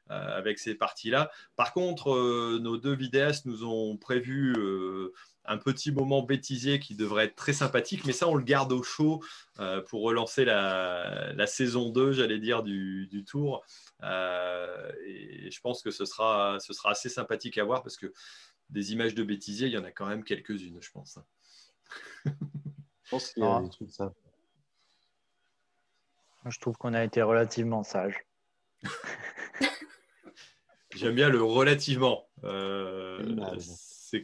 [0.10, 1.32] avec ces parties-là.
[1.56, 4.54] Par contre, nos deux vidéastes nous ont prévu
[5.48, 8.84] un petit moment bêtisier qui devrait être très sympathique, mais ça, on le garde au
[8.84, 9.24] chaud
[9.60, 13.64] euh, pour relancer la, saison 2, j'allais dire, du, tour.
[14.04, 18.14] Euh, et je pense que ce sera, ce sera assez sympathique à voir parce que
[18.70, 21.20] des images de bêtisier, il y en a quand même quelques-unes, je pense.
[22.26, 22.32] je
[23.10, 23.62] pense qu'il y a ah.
[23.62, 24.14] des trucs ça.
[26.48, 28.24] Je trouve qu'on a été relativement sage.
[30.96, 32.28] J'aime bien le relativement.
[32.44, 33.20] Euh,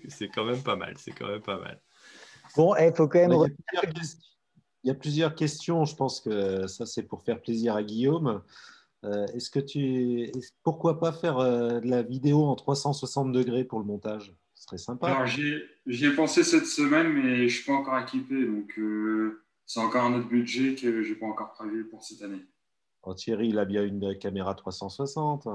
[0.07, 0.95] c'est quand même pas mal.
[0.97, 1.81] C'est quand même pas mal.
[2.55, 3.55] Bon, il faut quand même.
[4.83, 5.85] Il y, a plusieurs questions.
[5.85, 8.41] Je pense que ça, c'est pour faire plaisir à Guillaume.
[9.03, 10.31] Euh, est-ce que tu,
[10.63, 14.35] pourquoi pas faire euh, de la vidéo en 360 degrés pour le montage?
[14.53, 15.07] Ce serait sympa.
[15.07, 18.45] Alors, j'y ai pensé cette semaine, mais je ne suis pas encore équipé.
[18.45, 22.21] Donc, euh, c'est encore un autre budget que je n'ai pas encore prévu pour cette
[22.21, 22.45] année.
[23.03, 25.47] Oh, Thierry, il a bien une caméra 360.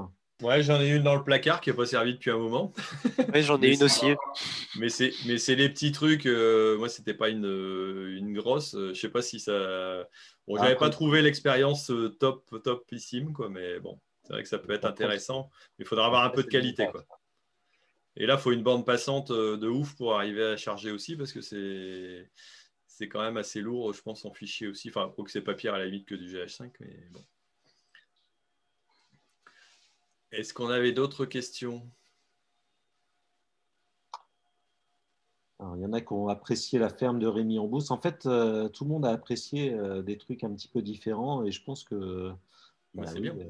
[0.42, 2.72] Ouais, j'en ai une dans le placard qui n'a pas servi depuis un moment.
[3.34, 4.06] Oui, j'en ai une aussi.
[4.78, 6.26] Mais c'est, mais c'est les petits trucs.
[6.26, 8.74] Euh, moi, c'était pas une, une grosse.
[8.74, 10.06] Euh, je sais pas si ça.
[10.46, 13.48] Bon, j'avais pas trouvé l'expérience euh, top, topissime, quoi.
[13.48, 15.50] Mais bon, c'est vrai que ça peut être intéressant.
[15.78, 17.04] Il faudra avoir un peu de qualité, quoi.
[18.18, 21.32] Et là, il faut une bande passante de ouf pour arriver à charger aussi, parce
[21.32, 22.30] que c'est,
[22.86, 24.88] c'est quand même assez lourd, je pense, en fichier aussi.
[24.90, 27.24] Enfin, faut que c'est pas pire à la limite que du GH5, mais bon.
[30.36, 31.82] Est-ce qu'on avait d'autres questions?
[35.60, 38.68] Il y en a qui ont apprécié la ferme de Rémi en En fait, euh,
[38.68, 41.82] tout le monde a apprécié euh, des trucs un petit peu différents et je pense
[41.82, 42.30] que
[42.92, 43.34] bah bien.
[43.34, 43.44] Euh,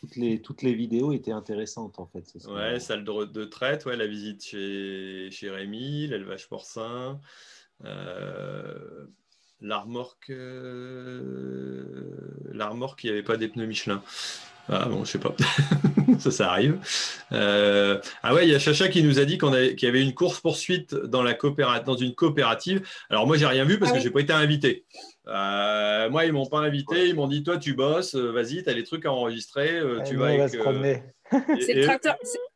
[0.00, 2.24] toutes, les, toutes les vidéos étaient intéressantes en fait.
[2.48, 7.20] Ouais, salle de, traite, ouais, la visite chez, chez Rémi, l'élevage porcin,
[9.60, 10.32] l'armorque,
[12.52, 14.02] l'armorque, il n'y avait pas des pneus Michelin.
[14.68, 15.34] Ah bon, je sais pas.
[16.18, 16.78] ça, ça arrive.
[17.32, 20.02] Euh, ah ouais, il y a Chacha qui nous a dit qu'on qu'il y avait
[20.02, 21.34] une course poursuite dans, la
[21.84, 22.86] dans une coopérative.
[23.10, 24.84] Alors moi, j'ai rien vu parce que ah que j'ai pas été invité.
[25.28, 27.08] Euh, moi, ils m'ont pas invité.
[27.08, 29.80] Ils m'ont dit, toi, tu bosses, euh, vas-y, tu as les trucs à enregistrer.
[30.06, 30.50] tu vas avec,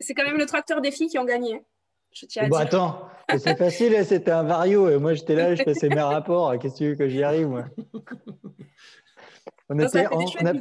[0.01, 1.61] c'est quand même le tracteur des filles qui ont gagné.
[2.13, 4.99] Je tiens bon, attends, c'est facile, hein, c'était un vario.
[4.99, 6.59] moi, j'étais là, je faisais mes rapports.
[6.59, 7.65] Qu'est-ce que tu veux que j'y arrive, moi?
[9.73, 10.53] On, était, on, on a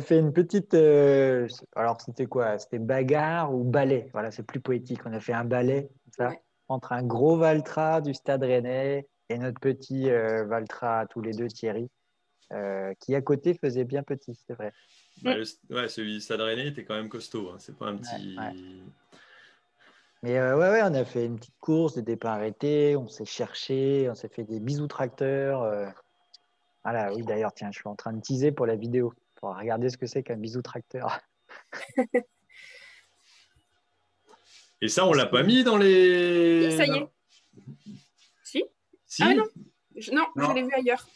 [0.00, 0.74] fait une petite.
[0.74, 2.58] Euh, alors, c'était quoi?
[2.58, 4.08] C'était bagarre ou ballet?
[4.12, 5.00] Voilà, c'est plus poétique.
[5.04, 6.32] On a fait un ballet ça,
[6.68, 11.48] entre un gros Valtra du Stade Rennais et notre petit euh, Valtra, tous les deux,
[11.48, 11.90] Thierry,
[12.52, 14.72] euh, qui à côté faisait bien petit, c'est vrai.
[15.22, 15.34] Bah,
[15.70, 17.50] ouais, celui du Stade Rennais était quand même costaud.
[17.50, 17.56] Hein.
[17.58, 18.36] C'est pas un petit.
[20.22, 24.08] Mais ouais, ouais, on a fait une petite course de départ arrêté, on s'est cherché,
[24.08, 25.92] on s'est fait des bisous tracteurs.
[26.84, 29.12] Voilà, oui, d'ailleurs, tiens, je suis en train de teaser pour la vidéo.
[29.42, 31.20] Regardez ce que c'est qu'un bisou tracteur.
[34.80, 36.76] Et ça, on l'a pas mis dans les.
[36.76, 37.08] Ça y est.
[38.42, 38.64] Si,
[39.06, 39.44] si Ah non,
[40.36, 41.06] non, je l'ai vu ailleurs.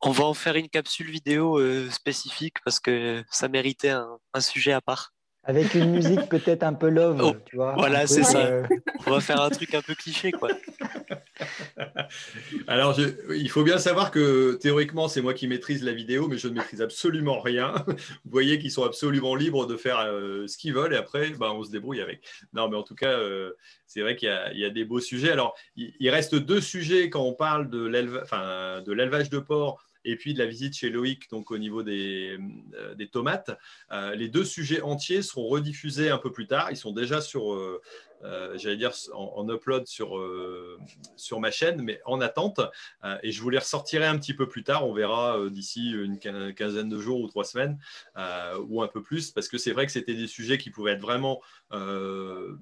[0.00, 4.72] On va en faire une capsule vidéo euh, spécifique parce que ça méritait un sujet
[4.72, 5.14] à part.
[5.46, 7.74] Avec une musique peut-être un peu love, oh, tu vois.
[7.76, 8.46] Voilà, c'est ça.
[8.46, 8.62] Euh,
[9.06, 10.48] On va faire un truc un peu cliché, quoi.
[12.66, 12.98] Alors,
[13.30, 16.54] il faut bien savoir que théoriquement, c'est moi qui maîtrise la vidéo, mais je ne
[16.54, 17.74] maîtrise absolument rien.
[17.86, 21.52] Vous voyez qu'ils sont absolument libres de faire euh, ce qu'ils veulent et après, bah,
[21.52, 22.26] on se débrouille avec.
[22.54, 23.52] Non, mais en tout cas, euh,
[23.86, 25.30] c'est vrai qu'il y, a des beaux sujets.
[25.30, 30.38] Alors, il, reste deux sujets quand on parle de l'élevage de porc et puis de
[30.38, 32.38] la visite chez Loïc, donc au niveau des,
[32.74, 33.56] euh, des tomates.
[33.92, 36.70] Euh, les deux sujets entiers seront rediffusés un peu plus tard.
[36.70, 37.80] Ils sont déjà sur, euh,
[38.56, 40.18] j'allais dire, en, upload sur,
[41.16, 42.60] sur ma chaîne, mais en attente.
[43.22, 44.88] et je vous les ressortirai un petit peu plus tard.
[44.88, 46.18] On verra d'ici une
[46.54, 47.78] quinzaine de jours ou trois semaines
[48.66, 51.02] ou un peu plus, parce que c'est vrai que c'était des sujets qui pouvaient être
[51.02, 51.42] vraiment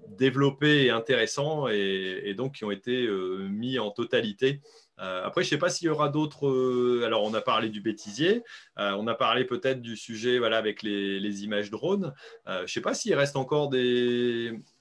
[0.09, 3.09] développés et intéressants et, et, donc qui ont été
[3.49, 4.61] mis en totalité
[4.99, 6.49] euh, après, je ne sais pas s'il y aura d'autres.
[6.49, 8.43] Euh, alors, on a parlé du bêtisier,
[8.79, 12.13] euh, on a parlé peut-être du sujet voilà, avec les, images drones.
[12.47, 13.69] je ne sais pas s'il reste encore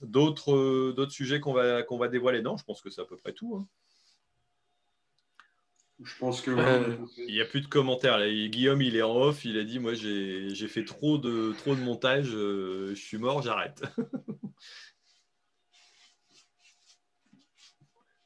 [0.01, 2.41] d'autres sujets qu'on va, qu'on va dévoiler.
[2.41, 3.55] Non, je pense que c'est à peu près tout.
[3.55, 3.68] Hein.
[6.03, 6.51] Je pense que.
[7.28, 8.18] il n'y a plus de commentaires.
[8.18, 8.28] Là.
[8.28, 9.45] Guillaume, il est en off.
[9.45, 12.32] Il a dit Moi, j'ai fait trop de, trop de montage.
[12.32, 13.84] je suis mort, j'arrête.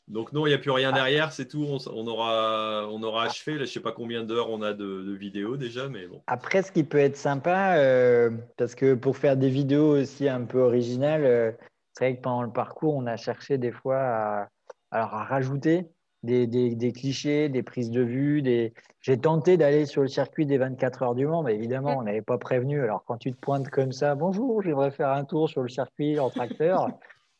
[0.08, 0.96] Donc non, il n'y a plus rien ah.
[0.96, 1.66] derrière, c'est tout.
[1.66, 3.56] On, aura, on aura achevé.
[3.56, 6.22] je ne sais pas combien d'heures on a de, vidéos déjà, mais bon.
[6.28, 10.42] Après, ce qui peut être sympa, euh, parce que pour faire des vidéos aussi un
[10.42, 11.52] peu originales, euh,
[11.94, 14.50] c'est vrai que pendant le parcours, on a cherché des fois à,
[14.92, 15.90] alors à rajouter
[16.26, 18.42] des, des, clichés, des prises de vue.
[18.42, 18.74] Des...
[19.02, 22.22] J'ai tenté d'aller sur le circuit des 24 heures du Mans, mais évidemment, on n'avait
[22.22, 22.82] pas prévenu.
[22.82, 26.20] Alors quand tu te pointes comme ça, bonjour, j'aimerais faire un tour sur le circuit
[26.20, 26.90] en tracteur.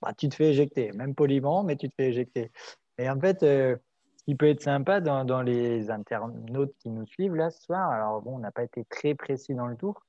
[0.06, 2.52] Bah, tu te fais éjecter, même poliment, mais tu te fais éjecter.
[3.00, 3.76] Et en fait, euh,
[4.18, 8.22] ce qui peut être sympa dans, les internautes qui nous suivent là ce soir, alors
[8.22, 10.06] bon, on n'a pas été très précis dans le tour,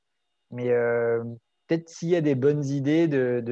[0.50, 1.24] mais euh,
[1.66, 3.42] peut-être s'il y a des bonnes idées de,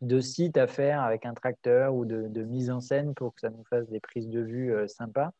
[0.00, 3.50] de, sites à faire avec un tracteur ou de, mise en scène pour que ça
[3.50, 5.32] nous fasse des prises de vue euh, sympas,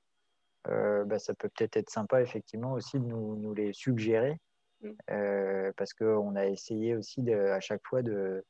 [0.66, 4.38] bah, ça peut peut-être être sympa effectivement aussi de nous, nous les suggérer.
[4.82, 5.72] Mm.
[5.74, 8.44] parce qu'on a essayé aussi de, à chaque fois de,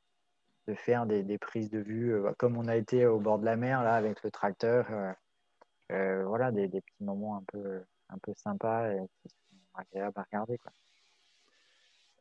[0.66, 3.56] de faire des, prises de vue, euh, comme on a été au bord de la
[3.56, 4.86] mer là avec le tracteur.
[4.90, 5.12] Euh,
[5.92, 10.22] euh, voilà, des, petits moments un peu, un peu sympas et qui sont agréables à
[10.22, 10.58] regarder.
[10.58, 10.72] Quoi.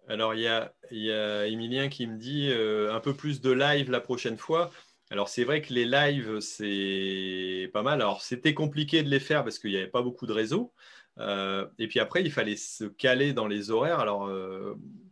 [0.07, 3.89] Alors, il y a, y a Emilien qui me dit un peu plus de live
[3.89, 4.69] la prochaine fois.
[5.09, 8.01] Alors, c'est vrai que les lives, c'est pas mal.
[8.01, 10.71] Alors, c'était compliqué de les faire parce qu'il n'y avait pas beaucoup de réseaux.
[11.17, 13.99] et puis après, il fallait se caler dans les horaires.
[13.99, 14.29] Alors,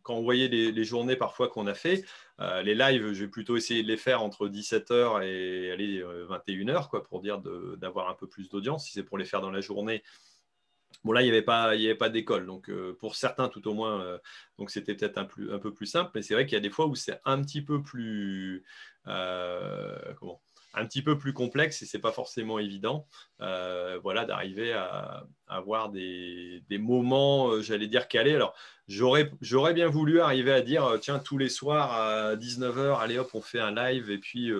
[0.04, 2.06] quand on voyait les, journées parfois qu'on a fait,
[2.40, 7.22] les lives, j'ai plutôt essayé de les faire entre 17h et allez, 21h, quoi, pour
[7.22, 7.40] dire
[7.78, 8.86] d'avoir un peu plus d'audience.
[8.86, 10.04] Si c'est pour les faire dans la journée,
[11.04, 12.46] Bon, là, il n'y avait pas, pas d'école.
[12.46, 14.18] Donc, euh, pour certains, tout au moins, euh,
[14.58, 16.12] donc c'était peut-être un, peu plus simple.
[16.16, 18.64] Mais c'est vrai qu'il y a des fois où c'est un petit peu plus.
[19.08, 20.42] Euh, comment?
[20.74, 23.08] Un petit peu plus complexe et c'est pas forcément évident
[23.40, 28.36] voilà d'arriver à, avoir des, moments j'allais dire calés.
[28.36, 28.56] Alors
[28.88, 33.42] j'aurais bien voulu arriver à dire tiens tous les soirs à 19h allez hop on
[33.42, 34.52] fait un live et puis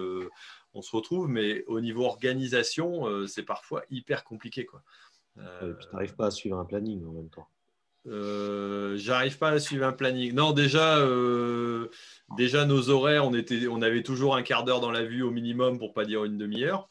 [0.74, 1.30] on se retrouve.
[1.30, 4.84] Mais au niveau organisation c'est parfois hyper compliqué quoi.
[5.36, 5.42] Tu
[5.94, 7.48] n'arrives pas à suivre un planning en même temps.
[8.08, 10.34] Euh, j'arrive pas à suivre un planning.
[10.34, 11.90] Non, déjà, euh,
[12.38, 15.32] déjà nos horaires, on, était, on avait toujours un quart d'heure dans la vue au
[15.32, 16.90] minimum pour pas dire une demi-heure.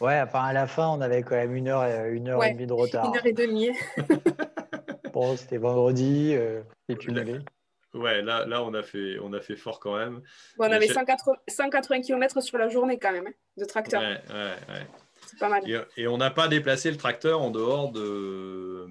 [0.00, 2.66] Ouais, enfin à la fin, on avait quand même une heure, une heure et demie
[2.66, 3.06] de retard.
[3.06, 3.70] Une heure et demie.
[5.12, 6.62] bon, c'était vendredi, euh,
[6.98, 7.38] cumulé.
[7.94, 10.20] Ouais, là, là on, a fait, on a fait fort quand même.
[10.58, 14.02] Bon, on avait 180, 180 km sur la journée quand même, hein, de tracteur.
[14.02, 14.86] Ouais, ouais, ouais.
[15.38, 15.62] Pas mal.
[15.96, 18.86] Et, on n'a pas déplacé le tracteur en dehors de,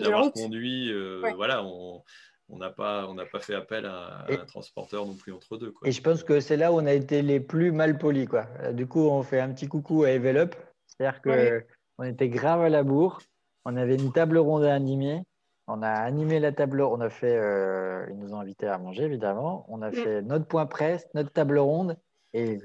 [0.00, 0.92] d'avoir conduit.
[0.92, 2.02] Euh, voilà, on
[2.50, 5.74] n'a pas, on pas fait appel à, un transporteur non plus entre deux.
[5.84, 8.28] Et je pense que c'est là où on a été les plus mal polis.
[8.28, 8.46] Quoi.
[8.72, 10.54] Du coup, on fait un petit coucou à Evelop.
[10.86, 11.62] C'est-à-dire qu'on
[11.98, 13.20] on était grave à la bourre.
[13.64, 15.22] On avait une table ronde à animer.
[15.68, 19.02] On a animé la table, on a fait, euh, ils nous ont invités à manger
[19.04, 19.66] évidemment.
[19.68, 19.94] On a mm.
[19.94, 21.96] fait notre point presse, notre table ronde,
[22.34, 22.58] et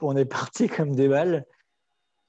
[0.00, 1.44] on est parti comme des balles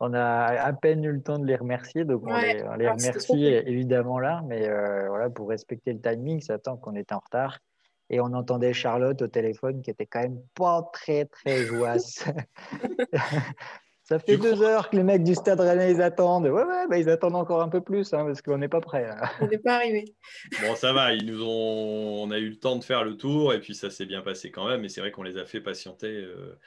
[0.04, 4.20] on a à peine eu le temps de les remercier, donc on, les, remercie évidemment
[4.20, 7.60] là, mais euh, voilà, pour respecter le timing, ça attend qu'on était en retard.
[8.10, 12.26] Et on entendait Charlotte au téléphone qui était quand même pas très très joyeuse.
[14.04, 16.44] Ça fait deux heures que les mecs du Stade Rennais ils attendent.
[16.44, 19.10] Ouais, ouais, bah, ils attendent encore un peu plus hein, parce qu'on n'est pas prêt.
[19.40, 20.04] On n'est pas arrivé.
[20.62, 21.14] Bon, ça va.
[21.14, 23.90] Ils nous ont, on a eu le temps de faire le tour et puis ça
[23.90, 24.82] s'est bien passé quand même.
[24.82, 26.60] Mais c'est vrai qu'on les a fait patienter euh,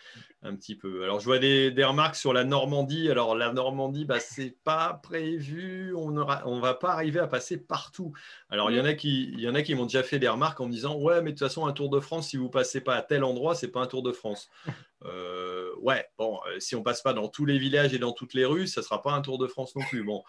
[0.42, 1.04] un petit peu.
[1.04, 3.10] Alors, je vois des, des, remarques sur la Normandie.
[3.10, 5.94] Alors, la Normandie, bah, c'est pas prévu.
[5.94, 8.14] On ne on va pas arriver à passer partout.
[8.48, 10.28] Alors, il y en a qui, il y en a qui m'ont déjà fait des
[10.28, 12.48] remarques en me disant, ouais, mais de toute façon, un Tour de France, si vous
[12.48, 14.48] passez pas à tel endroit, c'est pas un Tour de France.
[15.06, 18.34] Euh, ouais, bon, euh, si on passe pas dans tous les villages et dans toutes
[18.34, 20.02] les rues, ça sera pas un Tour de France non plus.
[20.02, 20.22] Bon,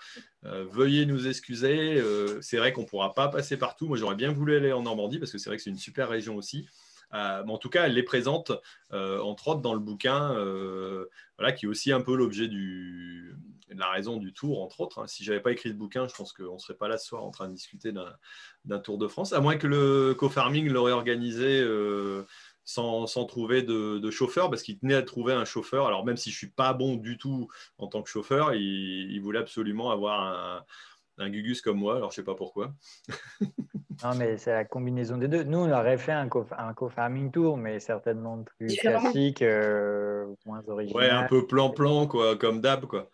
[0.45, 2.01] euh, veuillez nous excuser.
[2.41, 3.87] c'est vrai qu'on pourra pas passer partout.
[3.87, 6.09] Moi, j'aurais bien voulu aller en Normandie parce que c'est vrai que c'est une super
[6.09, 6.67] région aussi.
[7.11, 8.51] mais en tout cas, elle les présente,
[8.91, 10.33] entre autres, dans le bouquin,
[11.37, 13.35] voilà, qui est aussi un peu l'objet du,
[13.73, 14.99] de la raison du tour, entre autres.
[14.99, 15.07] Hein.
[15.07, 17.23] Si j'avais pas écrit ce bouquin, je pense qu'on ne serait pas là ce soir
[17.23, 17.91] en train de discuter
[18.65, 21.65] d'un Tour de France, à moins que le co-farming l'aurait organisé
[22.67, 25.87] sans, trouver de, chauffeur parce qu'il tenait à trouver un chauffeur.
[25.87, 29.39] Alors même si je suis pas bon du tout en tant que chauffeur, il, voulait
[29.39, 30.65] absolument avoir
[31.17, 31.95] un, Gugus comme moi.
[31.95, 32.73] Alors je sais pas pourquoi.
[34.03, 35.43] non mais c'est la combinaison des deux.
[35.43, 41.01] Nous on aurait fait un co-farming tour, mais certainement plus classique, euh, moins original.
[41.03, 43.09] Ouais, un peu plan-plan quoi, comme d'hab quoi.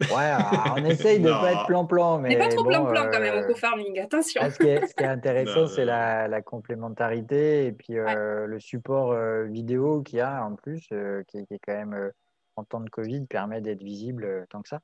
[0.00, 0.32] Ouais,
[0.76, 2.18] on essaye de ne pas être plan-plan.
[2.18, 4.42] Mais pas trop plan-plan quand même au euh, co-farming, attention.
[4.50, 10.18] Ce qui est, intéressant, c'est la, complémentarité et puis euh, le support euh, vidéo qu'il
[10.18, 10.88] y a en plus,
[11.28, 12.12] qui, est quand même,
[12.56, 14.80] en temps de Covid, permet d'être visible tant que ça.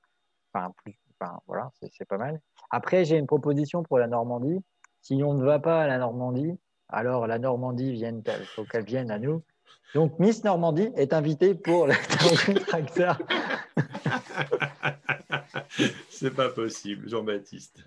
[0.54, 2.40] Enfin, plus, enfin voilà, c'est pas mal.
[2.70, 4.60] Après, j'ai une proposition pour la Normandie.
[5.02, 6.58] Si on ne va pas à la Normandie,
[6.88, 9.42] alors la Normandie, il faut qu'elle vienne à nous.
[9.94, 11.94] Donc, Miss Normandie est invitée pour le
[12.66, 13.18] tracteur.
[16.10, 17.84] C'est pas possible, Jean-Baptiste.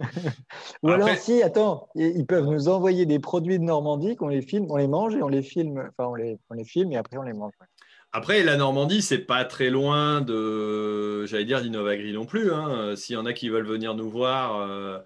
[0.83, 4.67] Ou alors, si, attends, ils peuvent nous envoyer des produits de Normandie, qu'on les filme,
[4.69, 7.17] on les mange et on les filme, enfin, on les, on les filme et après
[7.17, 7.53] on les mange.
[8.11, 12.51] Après, la Normandie, c'est pas très loin de, j'allais dire, d'Innovagri non plus.
[12.53, 12.95] Hein.
[12.95, 14.99] S'il y en a qui veulent venir nous voir, euh,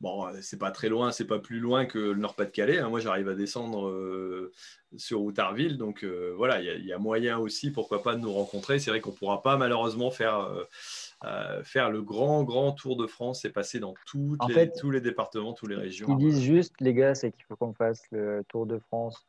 [0.00, 2.78] bon, c'est pas très loin, c'est pas plus loin que le Nord-Pas-de-Calais.
[2.78, 2.88] Hein.
[2.88, 4.52] Moi, j'arrive à descendre euh,
[4.96, 8.78] sur Outarville, donc euh, voilà, il y, a moyen aussi, pourquoi pas, de nous rencontrer.
[8.78, 10.48] C'est vrai qu'on pourra pas malheureusement faire
[11.64, 15.52] faire le grand, grand tour de France et passer dans toutes les, tous les départements,
[15.52, 16.06] toutes les régions.
[16.10, 19.26] Ils disent juste, les gars, c'est qu'il faut qu'on fasse le Tour de France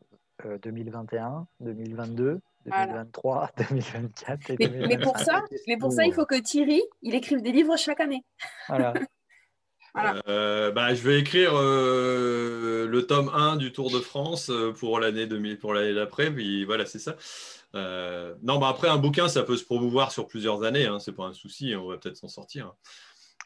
[0.62, 2.40] 2021, 2022.
[2.66, 7.52] 2023, 2024 mais, pour ça, mais pour ça, il faut que Thierry, il écrive des
[7.52, 8.24] livres chaque année.
[8.68, 8.94] Voilà.
[10.28, 15.00] Euh, bah, je vais écrire euh, le tome 1 du Tour de France euh, pour
[15.00, 16.32] l'année pour l'année d'après.
[16.32, 17.16] Puis voilà, c'est ça.
[17.76, 21.12] Euh, non, bah après, un bouquin, ça peut se promouvoir sur plusieurs années, hein, c'est
[21.12, 22.74] pas un souci, on va peut-être s'en sortir.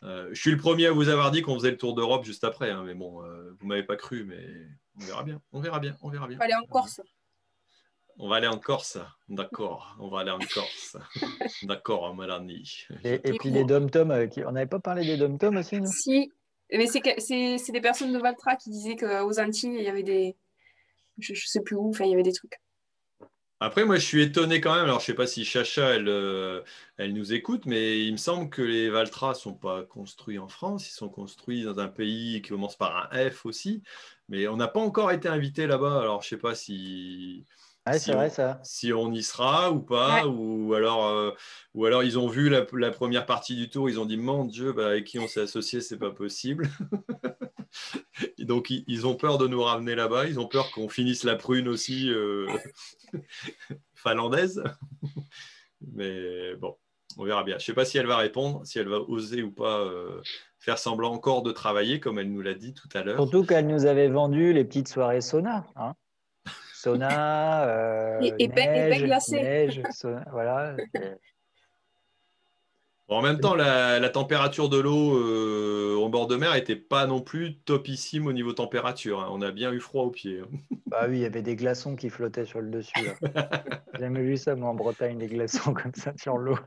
[0.04, 2.46] Euh, je suis le premier à vous avoir dit qu'on faisait le tour d'Europe juste
[2.46, 3.22] après, hein, mais bon,
[3.60, 4.48] vous m'avez pas cru, mais
[4.98, 6.40] on verra bien, on verra bien, on verra bien.
[6.40, 7.02] Aller en Corse.
[8.20, 10.98] On va aller en Corse, d'accord, on va aller en Corse.
[11.64, 12.86] d'accord, Mélanie.
[13.04, 15.90] Et, et puis les dom-tom, on n'avait pas parlé des dom-tom aussi, non?
[15.90, 16.32] Si,
[16.72, 20.36] Mais c'est des personnes de Valtra qui disaient qu'aux Antilles, il y avait des.
[21.18, 22.60] Je, ne sais plus où, enfin, il y avait des trucs.
[23.60, 24.84] Après, moi, je suis étonné quand même.
[24.84, 26.62] Alors, je ne sais pas si Chacha, elle, euh,
[26.98, 30.50] elle nous écoute, mais il me semble que les Valtra ne sont pas construits en
[30.50, 30.90] France.
[30.90, 33.82] Ils sont construits dans un pays qui commence par un F aussi.
[34.28, 36.02] Mais on n'a pas encore été invité là-bas.
[36.02, 37.46] Alors, je ne sais pas si
[37.92, 38.60] si, vrai, ça.
[38.64, 41.32] si on y sera ou pas, ou, alors, euh,
[41.74, 44.72] ou alors ils ont vu la, première partie du tour, ils ont dit mon Dieu,
[44.72, 46.70] bah, avec qui on s'est associé, c'est pas possible.
[48.40, 51.68] donc ils, ont peur de nous ramener là-bas, ils ont peur qu'on finisse la prune
[51.68, 52.48] aussi euh,
[53.96, 54.64] finlandaise.
[55.94, 56.78] Mais bon,
[57.18, 57.58] on verra bien.
[57.58, 60.22] Je ne sais pas si elle va répondre, si elle va oser ou pas euh,
[60.58, 63.18] faire semblant encore de travailler, comme elle nous l'a dit tout à l'heure.
[63.18, 65.66] Surtout qu'elle nous avait vendu les petites soirées sauna.
[65.76, 65.96] Hein
[66.84, 69.82] sauna, euh, et, neige,
[70.32, 70.76] voilà.
[73.08, 77.22] en même temps, la, température de l'eau euh, au bord de mer n'était pas non
[77.22, 79.22] plus topissime au niveau température.
[79.22, 79.30] Hein.
[79.32, 80.42] On a bien eu froid aux pieds.
[80.42, 80.58] Hein.
[80.94, 82.94] Bah oui, il y avait des glaçons qui flottaient sur le dessus.
[83.94, 86.60] J'ai jamais vu ça, moi, en Bretagne, des glaçons comme ça sur l'eau.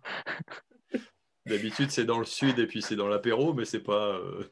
[1.44, 4.18] D'habitude, c'est dans le sud et puis c'est dans l'apéro, mais c'est pas.
[4.18, 4.50] Euh,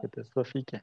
[0.00, 0.76] catastrophique.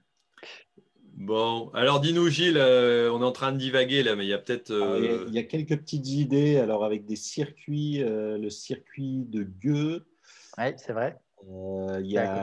[1.15, 4.33] Bon, alors dis-nous Gilles, euh, on est en train de divaguer là, mais il y
[4.33, 4.71] a peut-être...
[4.71, 9.43] Euh, il, y a quelques petites idées, alors avec des circuits, euh, le circuit de
[9.43, 10.05] Gueux.
[10.57, 11.19] Oui, c'est vrai.
[11.43, 12.41] il y a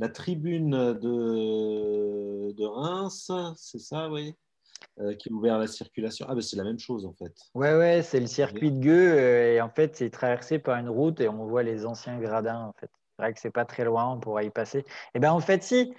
[0.00, 4.34] la, tribune de, de Reims, c'est ça, oui
[5.18, 6.26] qui est ouvert à la circulation.
[6.28, 7.32] Ah, ben c'est la même chose en fait.
[7.54, 11.20] Ouais, ouais, c'est le circuit de Gueux et en fait, c'est traversé par une route
[11.20, 12.90] et on voit les anciens gradins en fait.
[13.18, 14.84] C'est vrai que c'est pas très loin, on pourra y passer.
[15.12, 15.92] Eh bien, en fait, si,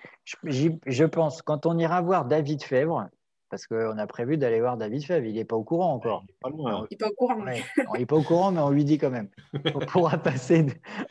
[0.46, 3.10] je, pense, quand on ira voir David Fèvre,
[3.50, 6.24] parce qu'on a prévu d'aller voir David Fèvre, il n'est pas au courant encore.
[6.26, 7.46] Il n'est pas, au courant.
[7.46, 9.28] il n'est pas au courant, mais on lui dit quand même.
[9.76, 10.66] On pourra passer,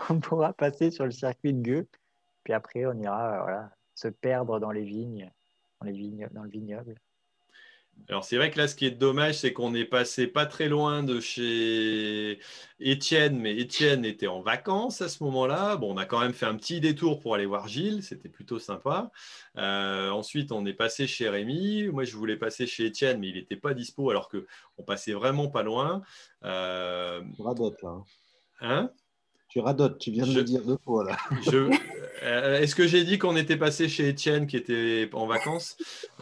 [0.09, 1.89] on pourra passer sur le circuit de Gueux,
[2.43, 5.31] puis après, on ira voilà, se perdre dans les vignes,
[5.79, 6.95] dans, les vignes, dans le vignoble.
[8.09, 10.69] Alors c'est vrai que là, ce qui est dommage, c'est qu'on est passé pas très
[10.69, 12.39] loin de chez
[12.81, 15.77] Étienne, mais Étienne était en vacances à ce moment-là.
[15.77, 18.59] Bon, on a quand même fait un petit détour pour aller voir Gilles, c'était plutôt
[18.59, 19.11] sympa.
[19.57, 21.89] Euh, ensuite, on est passé chez Rémi.
[21.89, 25.49] Moi, je voulais passer chez Étienne, mais il n'était pas dispo, alors qu'on passait vraiment
[25.49, 26.03] pas loin.
[26.45, 27.21] Euh...
[27.39, 28.03] Radote, là.
[28.61, 28.91] Hein
[29.49, 31.17] tu radotes, tu viens de le dire deux fois là.
[32.25, 35.77] Euh, est-ce que j'ai dit qu'on était passé chez Étienne qui était en vacances?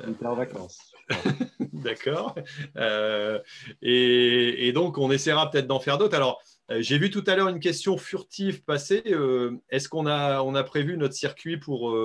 [0.05, 0.93] Il était en vacances.
[1.73, 2.35] D'accord.
[2.77, 3.39] Euh,
[3.83, 6.16] et, donc, on essaiera peut-être d'en faire d'autres.
[6.16, 9.03] Alors, euh, j'ai vu tout à l'heure une question furtive passer.
[9.07, 11.97] Euh, est-ce qu'on a, on a prévu notre circuit pour,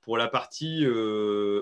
[0.00, 0.86] pour la partie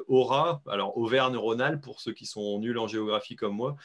[0.06, 3.76] Aura, alors Auvergne-Rhône-Alpes, pour ceux qui sont nuls en géographie comme moi?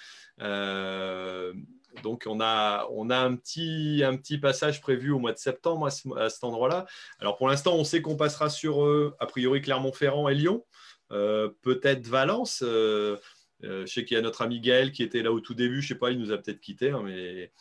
[2.03, 5.87] Donc on a, on a un, petit, un petit passage prévu au mois de septembre
[5.87, 6.85] à, cet endroit-là.
[7.19, 10.63] Alors pour l'instant, on sait qu'on passera sur, a priori, Clermont-Ferrand et Lyon.
[11.11, 12.63] Euh, peut-être Valence.
[12.65, 13.17] Euh,
[13.63, 15.81] euh, je sais qu'il y a notre ami Gaël qui était là au tout début.
[15.81, 17.51] Je sais pas, il nous a peut-être quitté, hein, mais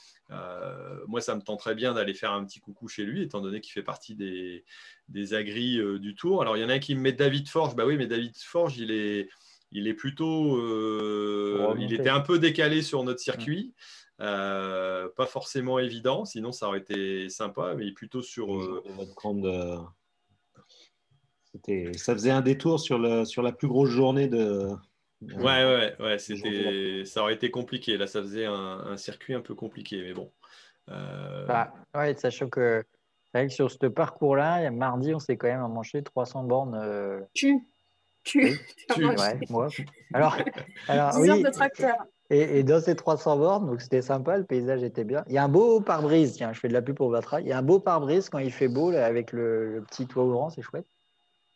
[1.06, 3.72] moi, ça me tenterait bien d'aller faire un petit coucou chez lui, étant donné qu'il
[3.72, 4.64] fait partie des,
[5.08, 6.42] des agris du Tour.
[6.42, 7.76] Alors, il y en a un qui me met David Forge.
[7.76, 9.28] Bah oui, mais David Forge, il est,
[9.70, 10.58] il est plutôt.
[11.76, 13.74] il était un peu décalé sur notre circuit.
[14.18, 18.82] pas forcément évident, sinon ça aurait été sympa, mais plutôt sur.
[19.14, 19.46] grande,
[21.96, 24.68] ça faisait un détour sur, le, sur la plus grosse journée de.
[25.22, 27.96] Ouais, ouais, ouais, c'était, ça aurait été compliqué.
[27.96, 30.30] Là, ça faisait un, circuit un peu compliqué, mais bon.
[30.90, 31.46] Euh...
[31.46, 32.84] Bah, ouais, sachant que,
[33.32, 36.78] que sur ce parcours-là, mardi, on s'est quand même manché 300 bornes.
[36.82, 37.20] Euh...
[37.32, 37.66] Tu,
[38.22, 38.58] tu,
[38.94, 39.06] tu.
[39.06, 39.68] Ouais, moi.
[40.12, 40.36] Alors,
[40.88, 41.96] alors oui, de tracteur.
[42.30, 45.24] Et, et, dans ces 300 bornes, donc c'était sympa, le paysage était bien.
[45.28, 47.40] Il y a un beau pare-brise, tiens, je fais de la pub pour Vatra.
[47.40, 50.06] Il y a un beau pare-brise quand il fait beau, là, avec le, le petit
[50.06, 50.86] toit ouvrant, c'est chouette.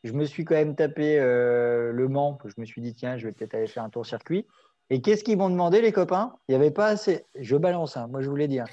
[0.04, 2.38] Je me suis quand même tapé euh, le Mans.
[2.44, 4.46] Je me suis dit, tiens, je vais peut-être aller faire un tour circuit.
[4.90, 6.34] Et qu'est-ce qu'ils m'ont demandé, les copains?
[6.48, 7.26] Il n'y avait pas assez.
[7.38, 8.64] Je balance, hein, moi je voulais dire.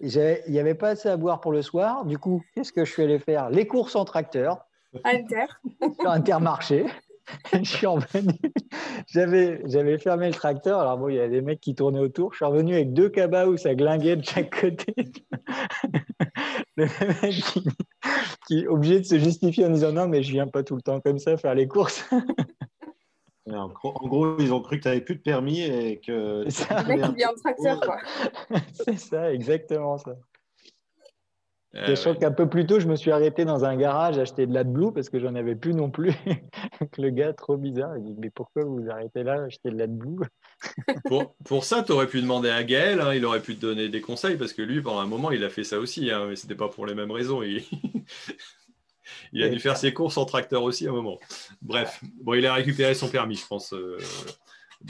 [0.00, 2.04] Il n'y avait pas assez à boire pour le soir.
[2.04, 3.50] Du coup, qu'est-ce que je suis allé faire?
[3.50, 4.66] Les courses en tracteur.
[5.04, 5.46] Inter.
[6.00, 6.86] Sur Intermarché.
[7.52, 8.32] je suis revenu.
[9.06, 10.80] J'avais, j'avais fermé le tracteur.
[10.80, 12.32] Alors, bon, il y a des mecs qui tournaient autour.
[12.32, 14.94] Je suis revenu avec deux cabas où ça glinguait de chaque côté.
[16.76, 17.44] le mec
[18.46, 20.82] qui, est obligé de se justifier en disant non, mais je viens pas tout le
[20.82, 22.08] temps comme ça faire les courses.
[23.46, 26.44] En gros, ils ont cru que tu n'avais plus de permis et que.
[26.48, 26.82] C'est ça.
[26.82, 27.98] Le mec qui vient en tracteur, quoi.
[28.72, 30.14] C'est ça, exactement ça.
[31.76, 34.54] Euh, je qu'un peu plus tôt, je me suis arrêté dans un garage acheter de
[34.54, 36.12] l'AdBlue parce que j'en avais plus non plus.
[36.98, 40.20] le gars, trop bizarre, il dit Mais pourquoi vous vous arrêtez là, acheter de l'AdBlue
[41.06, 43.88] pour, pour ça, tu aurais pu demander à Gaël, hein, il aurait pu te donner
[43.88, 46.36] des conseils parce que lui, pendant un moment, il a fait ça aussi, hein, mais
[46.36, 47.42] ce n'était pas pour les mêmes raisons.
[47.42, 47.64] Il,
[49.32, 51.18] il a dû faire ses courses en tracteur aussi à un moment.
[51.60, 53.72] Bref, bon, il a récupéré son permis, je pense.
[53.72, 53.98] Euh,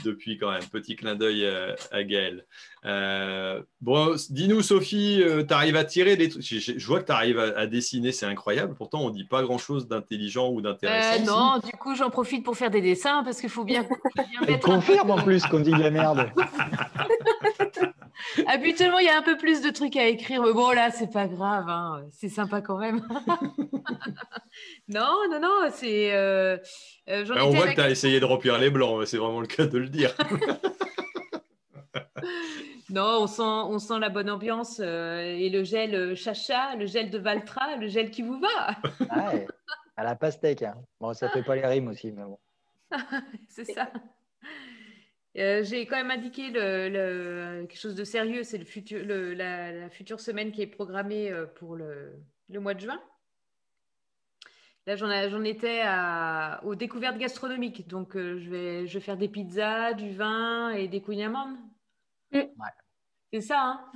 [0.03, 0.63] depuis quand même.
[0.71, 1.45] Petit clin d'œil
[1.91, 2.45] à, Gaël.
[2.85, 6.43] Euh, bon, dis-nous, Sophie, euh, tu arrives à tirer des trucs?
[6.43, 8.75] Je, vois que tu arrives à, dessiner, c'est incroyable.
[8.75, 11.21] Pourtant, on ne dit pas grand-chose d'intelligent ou d'intéressant.
[11.21, 13.83] Euh, non, du coup, j'en profite pour faire des dessins parce qu'il faut bien.
[14.15, 16.29] bien Elle confirme en plus qu'on dit de la merde.
[18.47, 21.11] Habituellement, il y a un peu plus de trucs à écrire, mais bon, là, c'est
[21.11, 22.05] pas grave, hein.
[22.11, 22.97] c'est sympa quand même.
[24.87, 26.13] non, non, non, c'est.
[26.13, 26.57] Euh,
[27.09, 29.65] euh, on voit que tu as essayé de remplir les blancs, c'est vraiment le cas
[29.65, 30.15] de le dire.
[32.89, 37.09] non, on sent, on sent la bonne ambiance euh, et le gel chacha, le gel
[37.09, 38.75] de Valtra, le gel qui vous va.
[38.99, 39.47] ouais,
[39.97, 40.63] à la pastèque.
[40.63, 40.75] Hein.
[40.99, 42.39] Bon, ça fait pas les rimes aussi, mais bon.
[43.49, 43.89] c'est ça.
[45.37, 50.19] Euh, j'ai quand même indiqué le, quelque chose de sérieux, c'est le futur, la, future
[50.19, 53.01] semaine qui est programmée euh, pour le, mois de juin.
[54.87, 57.87] Là, j'en étais à, aux découvertes gastronomiques.
[57.87, 62.41] Donc, euh, je, vais, je vais faire des pizzas, du vin et des couignes mm.
[63.33, 63.91] C'est ça, hein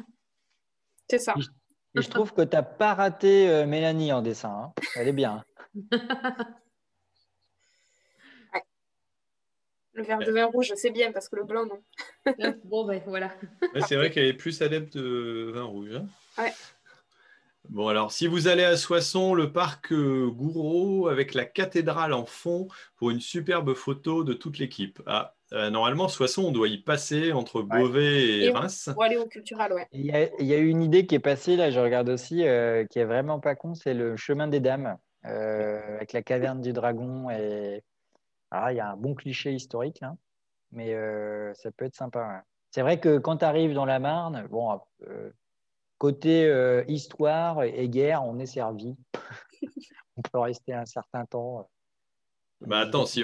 [1.10, 1.36] C'est ça.
[1.96, 4.50] Et je trouve que tu n'as pas raté Mélanie en dessin.
[4.50, 4.74] Hein.
[4.96, 5.44] Elle est bien.
[10.00, 12.56] Le verre de vin rouge, c'est bien parce que le blanc, non.
[12.64, 13.34] bon, ben voilà.
[13.86, 15.94] c'est vrai qu'elle est plus adepte de vin rouge.
[15.94, 16.06] Hein.
[16.42, 16.54] ouais.
[17.68, 22.26] Bon, alors, si vous allez à Soissons, le parc euh, Gouraud avec la cathédrale en
[22.26, 25.02] fond pour une superbe photo de toute l'équipe.
[25.06, 28.90] Ah, euh, normalement, Soissons, on doit y passer entre Beauvais et, Reims.
[28.94, 29.86] Pour aller au cultural, ouais.
[29.92, 33.00] Il y, a, eu une idée qui est passée, là, je regarde aussi, euh, qui
[33.00, 37.84] est vraiment pas con, c'est le chemin des dames, avec la caverne du dragon et
[38.52, 40.16] ah, il y a un bon cliché historique, là,
[40.72, 42.44] mais euh, ça peut être sympa.
[42.72, 45.30] C'est vrai que quand tu arrives dans la Marne, bon, euh,
[45.98, 48.96] côté euh, histoire et guerre, on est servi.
[50.18, 51.70] on peut rester un certain temps.
[52.62, 53.24] Bah attends, si,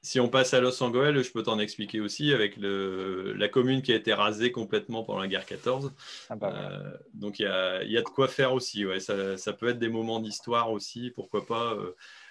[0.00, 3.82] si, on passe à Los Angeles, je peux t'en expliquer aussi avec le, la commune
[3.82, 5.92] qui a été rasée complètement pendant la guerre 14.
[6.28, 6.82] Ah bah
[7.14, 8.86] donc il y a, y a, de quoi faire aussi.
[8.86, 9.00] Ouais.
[9.00, 11.76] Ça, ça peut être des moments d'histoire aussi, pourquoi pas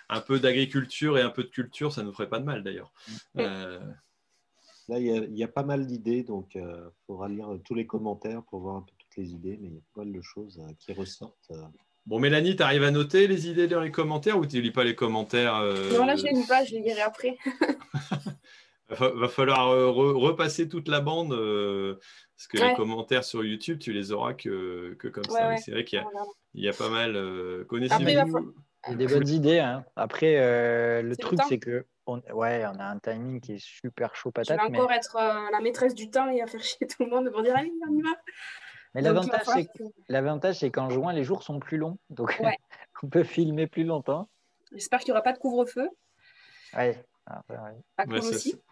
[0.09, 2.91] un peu d'agriculture et un peu de culture, ça ne ferait pas de mal d'ailleurs.
[3.37, 3.79] Euh,
[4.87, 8.41] Là, il y, a pas mal d'idées, donc il euh, faudra lire tous les commentaires
[8.49, 10.59] pour voir un peu toutes les idées, mais il y a pas mal de choses
[10.67, 11.51] euh, qui ressortent.
[12.07, 14.71] Bon, Mélanie, tu arrives à noter les idées dans les commentaires ou tu ne lis
[14.71, 15.61] pas les commentaires
[15.93, 17.37] Non, là, je ne les lis pas, je les lirai après.
[18.89, 24.11] va, va falloir repasser toute la bande parce que les commentaires sur YouTube, tu les
[24.11, 25.55] auras que, comme ça.
[25.57, 26.03] C'est vrai qu'il
[26.55, 27.63] y, a pas mal.
[27.67, 28.55] Connaissez-vous
[28.87, 29.59] des bonnes idées.
[29.59, 29.85] Hein.
[29.95, 34.15] Après, euh, le truc, c'est que on, ouais, on a un timing qui est super
[34.15, 34.59] chaud patate.
[34.59, 37.09] Je vais encore être euh, la maîtresse du temps et à faire chier tout le
[37.09, 38.09] monde pour dire allez, on y va.
[38.95, 39.01] Mais
[40.07, 41.99] l'avantage, c'est qu'en juin, les jours sont plus longs.
[42.09, 42.41] Donc,
[43.03, 44.29] on peut filmer plus longtemps.
[44.71, 45.89] J'espère qu'il n'y aura pas de couvre-feu.
[46.75, 47.03] Ouais.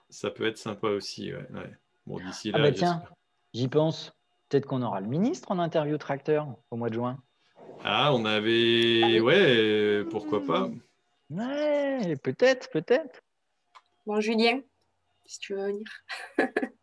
[0.10, 1.32] ça, peut être sympa aussi.
[2.08, 2.70] Bon, d'ici ah là.
[2.70, 3.04] Bah tiens,
[3.54, 4.14] j'y pense.
[4.50, 7.22] Peut-être qu'on aura le ministre en interview tracteur au mois de juin.
[7.84, 9.20] Ah, on avait.
[9.20, 10.70] Ouais, pourquoi pas
[11.30, 13.22] Ouais, peut-être, peut-être.
[14.06, 14.62] Bon, Julien,
[15.26, 15.88] si tu veux venir.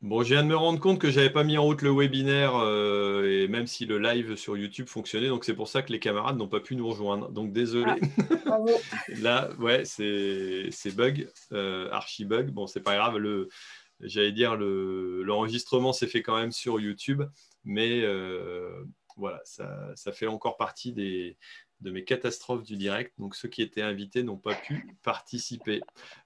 [0.00, 2.56] bon, je viens de me rendre compte que j'avais pas mis en route le webinaire,
[2.56, 5.98] euh, et même si le live sur YouTube fonctionnait, donc c'est pour ça que les
[5.98, 7.30] camarades n'ont pas pu nous rejoindre.
[7.30, 7.92] Donc désolé.
[8.46, 8.58] Ah,
[9.20, 12.50] Là, ouais, c'est bug, euh, archi bug.
[12.50, 13.18] Bon, c'est pas grave.
[13.18, 13.48] Le,
[14.00, 17.22] j'allais dire l'enregistrement s'est fait quand même sur YouTube,
[17.64, 18.84] mais euh,
[19.16, 21.34] voilà, ça, fait encore partie de
[21.90, 23.14] mes catastrophes du direct.
[23.18, 25.80] Donc ceux qui étaient invités n'ont pas pu participer.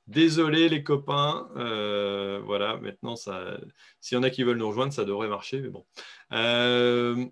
[0.09, 1.49] Désolé les copains.
[1.57, 5.61] Euh, voilà, maintenant, s'il y en a qui veulent nous rejoindre, ça devrait marcher.
[5.61, 5.87] Mais bon.
[6.33, 7.27] Euh,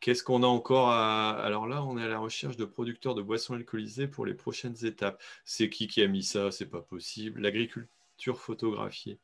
[0.00, 3.54] qu'est-ce qu'on a encore Alors là, on est à la recherche de producteurs de boissons
[3.54, 5.22] alcoolisées pour les prochaines étapes.
[5.44, 6.50] C'est qui qui a mis ça?
[6.50, 7.42] C'est pas possible.
[7.42, 9.18] L'agriculture photographiée.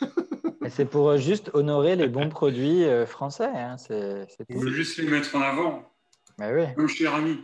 [0.70, 3.50] c'est pour euh, juste honorer les bons produits euh, français.
[3.52, 3.76] Hein.
[3.78, 5.92] C'est, On veut juste les mettre en avant.
[6.38, 6.74] Mais oui.
[6.74, 7.38] Comme cher ami.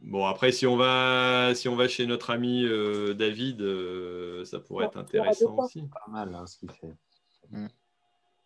[0.00, 3.58] Bon, après, si on va, si on va chez notre ami euh, David,
[4.44, 5.82] ça pourrait être intéressant aussi.
[5.82, 6.94] Pas mal hein, ce qu'il fait.
[7.50, 7.66] Mm.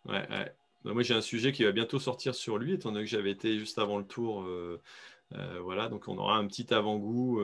[0.05, 0.53] Ouais,
[0.83, 3.57] moi, j'ai un sujet qui va bientôt sortir sur lui, étant donné que j'avais été
[3.57, 4.45] juste avant le tour.
[5.61, 7.39] voilà, donc on aura un petit avant-goût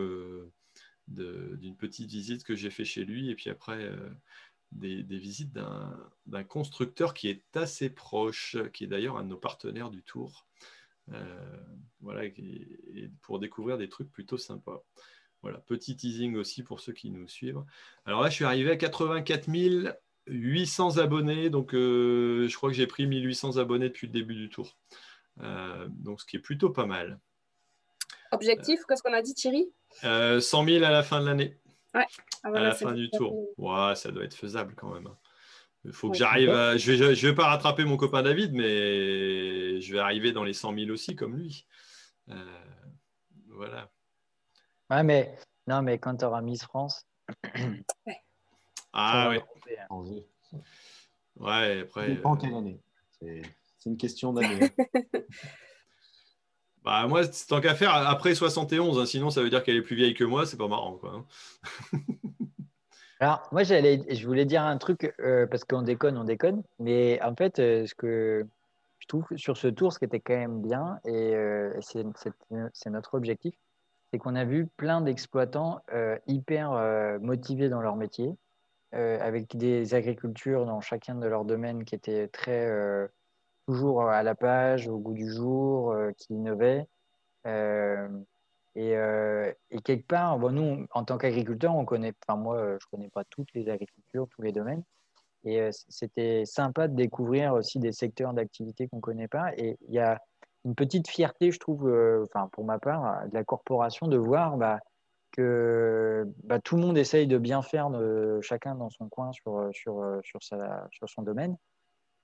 [1.08, 3.30] d'une petite visite que j'ai fait chez lui.
[3.30, 3.90] Et puis après,
[4.72, 9.90] des, visites d'un constructeur qui est assez proche, qui est d'ailleurs un de nos partenaires
[9.90, 10.48] du tour.
[11.14, 11.58] Euh,
[12.00, 12.30] voilà,
[13.22, 14.84] pour découvrir des trucs plutôt sympas.
[15.42, 17.64] Voilà, petit teasing aussi pour ceux qui nous suivent.
[18.06, 19.48] Alors là, je suis arrivé à 84
[20.28, 24.50] 800 abonnés, donc euh, je crois que j'ai pris 1800 abonnés depuis le début du
[24.50, 24.78] tour.
[25.42, 27.20] Euh, donc ce qui est plutôt pas mal.
[28.32, 29.68] Objectif, qu'est-ce qu'on a dit, Thierry?
[30.02, 31.58] 100 000 à la fin de l'année.
[31.94, 32.06] Ouais.
[32.44, 33.50] Ah, à la fin du tour.
[33.58, 35.08] Ouais, ça doit être faisable quand même.
[35.08, 35.18] Hein.
[35.84, 36.78] Il faut que j'arrive à...
[36.78, 40.54] Je vais, je vais pas rattraper mon copain David, mais je vais arriver dans les
[40.54, 41.66] 100 000 aussi, comme lui.
[42.30, 42.64] Euh,
[43.48, 43.90] voilà.
[44.90, 45.36] Ouais, mais
[45.68, 47.08] non, mais quand tu auras Miss France.
[48.94, 49.42] Ah ouais.
[51.38, 52.02] Ouais, après.
[52.02, 52.82] Ça dépend quelle année.
[53.22, 53.42] C'est
[53.86, 54.70] une question d'année.
[56.84, 59.96] bah, moi, tant qu'à faire, après 71, hein, sinon ça veut dire qu'elle est plus
[59.96, 60.94] vieille que moi, c'est pas marrant.
[60.94, 61.14] Quoi.
[61.16, 62.00] Hein.
[63.20, 67.36] Alors, moi, je voulais dire un truc, euh, parce qu'on déconne, on déconne, mais en
[67.36, 68.48] fait, euh, ce que
[68.98, 73.14] je trouve sur ce tour, ce qui était quand même bien, et euh, c'est notre
[73.14, 73.54] objectif,
[74.12, 75.82] c'est qu'on a vu plein d'exploitants
[76.28, 76.72] hyper
[77.22, 78.36] motivés dans leur métier,
[78.92, 82.68] avec des agricultures dans chacun de leurs domaines qui étaient très,
[83.72, 86.88] toujours à la page, au goût du jour, qui innovaient.
[88.78, 92.88] Euh, et, quelque part, bon, nous, en tant qu'agriculteurs, on connaît, enfin moi, euh, je
[92.92, 94.84] connais pas toutes les agricultures, tous les domaines.
[95.44, 99.54] Et euh, c'était sympa de découvrir aussi des secteurs d'activité qu'on connaît pas.
[99.58, 100.20] Et il y a
[100.66, 101.92] une petite fierté, je trouve,
[102.52, 104.80] pour ma part, de la corporation de voir bah,
[105.32, 107.90] que bah, tout le monde essaye de bien faire,
[108.42, 109.92] chacun dans son coin sur, sur,
[110.22, 111.58] sur son domaine.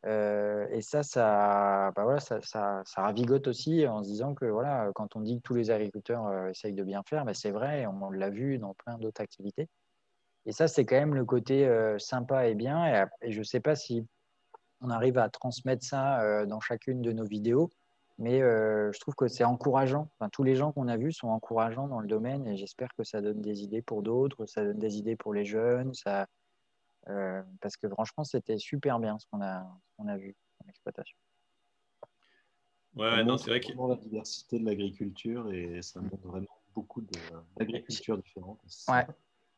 [0.05, 4.91] Euh, et ça, ça, bah voilà, ça, ça, ravigote aussi en se disant que voilà,
[4.93, 7.85] quand on dit que tous les agriculteurs euh, essayent de bien faire, bah, c'est vrai,
[7.87, 9.67] on, l'a vu dans plein d'autres activités.
[10.45, 13.07] Et ça, c'est quand même le côté euh, sympa et bien.
[13.21, 14.05] Et, je ne sais pas si
[14.81, 17.71] on arrive à transmettre ça dans chacune de nos vidéos,
[18.19, 20.07] mais je trouve que c'est encourageant.
[20.31, 23.19] Tous les gens qu'on a vus sont encourageants dans le domaine et j'espère que ça
[23.19, 26.27] donne des idées pour d'autres, ça donne des idées pour les jeunes, ça,
[27.09, 29.65] euh, parce que franchement, c'était super bien ce qu'on a,
[30.07, 31.17] a vu en exploitation.
[32.95, 37.03] Ouais, non, c'est vrai que la diversité de l'agriculture et ça montre vraiment beaucoup
[37.57, 38.59] d'agricultures différentes.
[38.87, 39.05] Ouais.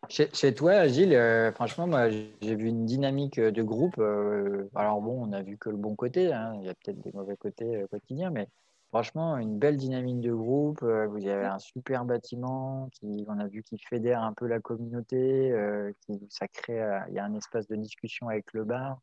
[0.07, 3.97] Chez, toi, Gilles, euh, franchement, moi, j'ai vu une dynamique de groupe.
[3.99, 6.33] Euh, alors bon, on a vu que le bon côté.
[6.33, 6.55] Hein.
[6.59, 8.47] il y a peut-être des mauvais côtés quotidiens, mais
[8.89, 10.81] franchement, une belle dynamique de groupe.
[10.83, 14.59] Euh, vous avez un super bâtiment qui, on a vu, qui fédère un peu la
[14.59, 15.51] communauté.
[15.51, 18.99] Euh, qui, ça crée, euh, il y a un espace de discussion avec le bar.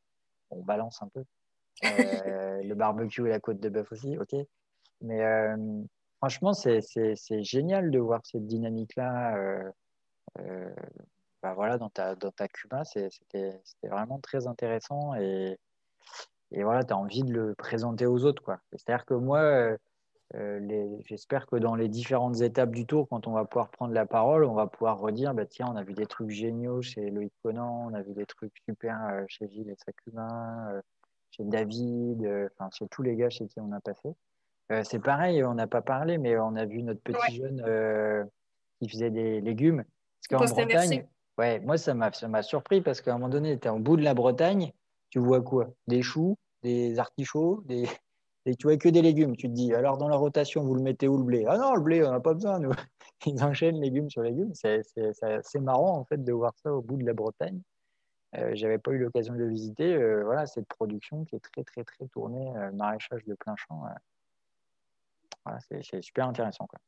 [0.50, 1.24] On balance un peu.
[1.82, 4.34] le barbecue et la côte de bœuf aussi, ok.
[5.02, 5.22] Mais
[6.18, 6.80] franchement, c'est
[7.42, 9.72] génial de voir cette dynamique-là.
[11.42, 15.58] Bah voilà, dans ta, dans ta Cuba, c'était vraiment très intéressant et
[16.52, 18.58] et voilà, tu as envie de le présenter aux autres.
[18.72, 19.76] C'est-à-dire que moi, euh,
[20.34, 24.06] euh, j'espère que dans les différentes étapes du tour, quand on va pouvoir prendre la
[24.06, 27.32] parole, on va pouvoir redire bah, tiens, on a vu des trucs géniaux chez Loïc
[27.42, 30.80] Conan, on a vu des trucs super euh, chez Gilles et Sakuma,
[31.30, 34.14] chez David, enfin chez tous les gars chez qui on a passé.
[34.84, 38.28] c'est pareil, on n'a pas parlé, mais on a vu notre petit jeune
[38.80, 39.84] qui faisait des légumes.
[40.28, 41.06] Parce qu'en Bretagne,
[41.38, 44.02] ouais, moi, ça m'a surpris parce qu'à un moment donné, il était au bout de
[44.02, 44.72] la Bretagne
[45.10, 45.68] tu vois quoi?
[45.86, 47.88] Des choux, des artichauts, des...
[48.46, 49.36] et tu vois que des légumes.
[49.36, 51.44] Tu te dis, alors dans la rotation, vous le mettez où le blé?
[51.48, 52.60] Ah non, le blé, on n'a pas besoin.
[53.26, 54.52] Ils enchaînent légumes sur légumes.
[54.54, 57.60] C'est marrant, en fait, de voir ça au bout de la Bretagne.
[58.36, 59.94] Euh, J'avais pas eu l'occasion de le visiter.
[59.94, 63.84] Euh, voilà, cette production qui est très, très, très tournée, euh, maraîchage de plein champ.
[63.86, 63.90] Euh,
[65.44, 66.66] voilà, c'est super intéressant.
[66.66, 66.80] Quoi.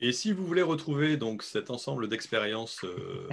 [0.00, 3.28] Et si vous voulez retrouver donc cet ensemble d'expériences euh,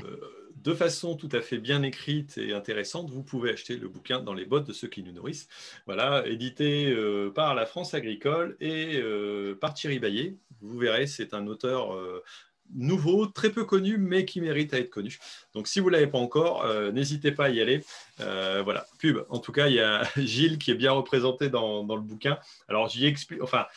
[0.55, 4.33] de façon tout à fait bien écrite et intéressante, vous pouvez acheter le bouquin Dans
[4.33, 5.47] les bottes de ceux qui nous nourrissent.
[5.85, 10.37] Voilà, édité euh, par la France agricole et euh, par Thierry Baillet.
[10.61, 11.95] Vous verrez, c'est un auteur
[12.73, 15.19] nouveau, très peu connu, mais qui mérite à être connu.
[15.53, 17.83] Donc si vous ne l'avez pas encore, n'hésitez pas à y aller.
[18.17, 19.19] voilà, pub.
[19.29, 22.39] En tout cas, il y a Gilles qui est bien représenté dans, dans le bouquin.
[22.67, 23.67] Alors j'y explique, enfin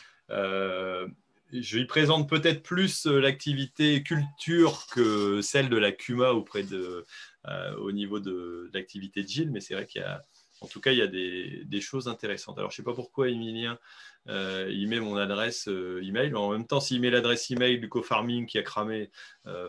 [1.51, 7.05] je lui présente peut-être plus euh, l'activité culture que celle de la CUMA auprès de,
[7.47, 10.23] euh, au niveau de, l'activité de Gilles, mais c'est vrai qu'il y a,
[10.61, 12.57] en tout cas, il y a des, choses intéressantes.
[12.57, 13.79] Alors, je ne sais pas pourquoi Emilien,
[14.27, 16.35] euh, il met mon adresse email.
[16.35, 19.09] En même temps, s'il met l'adresse email du co-farming qui a cramé,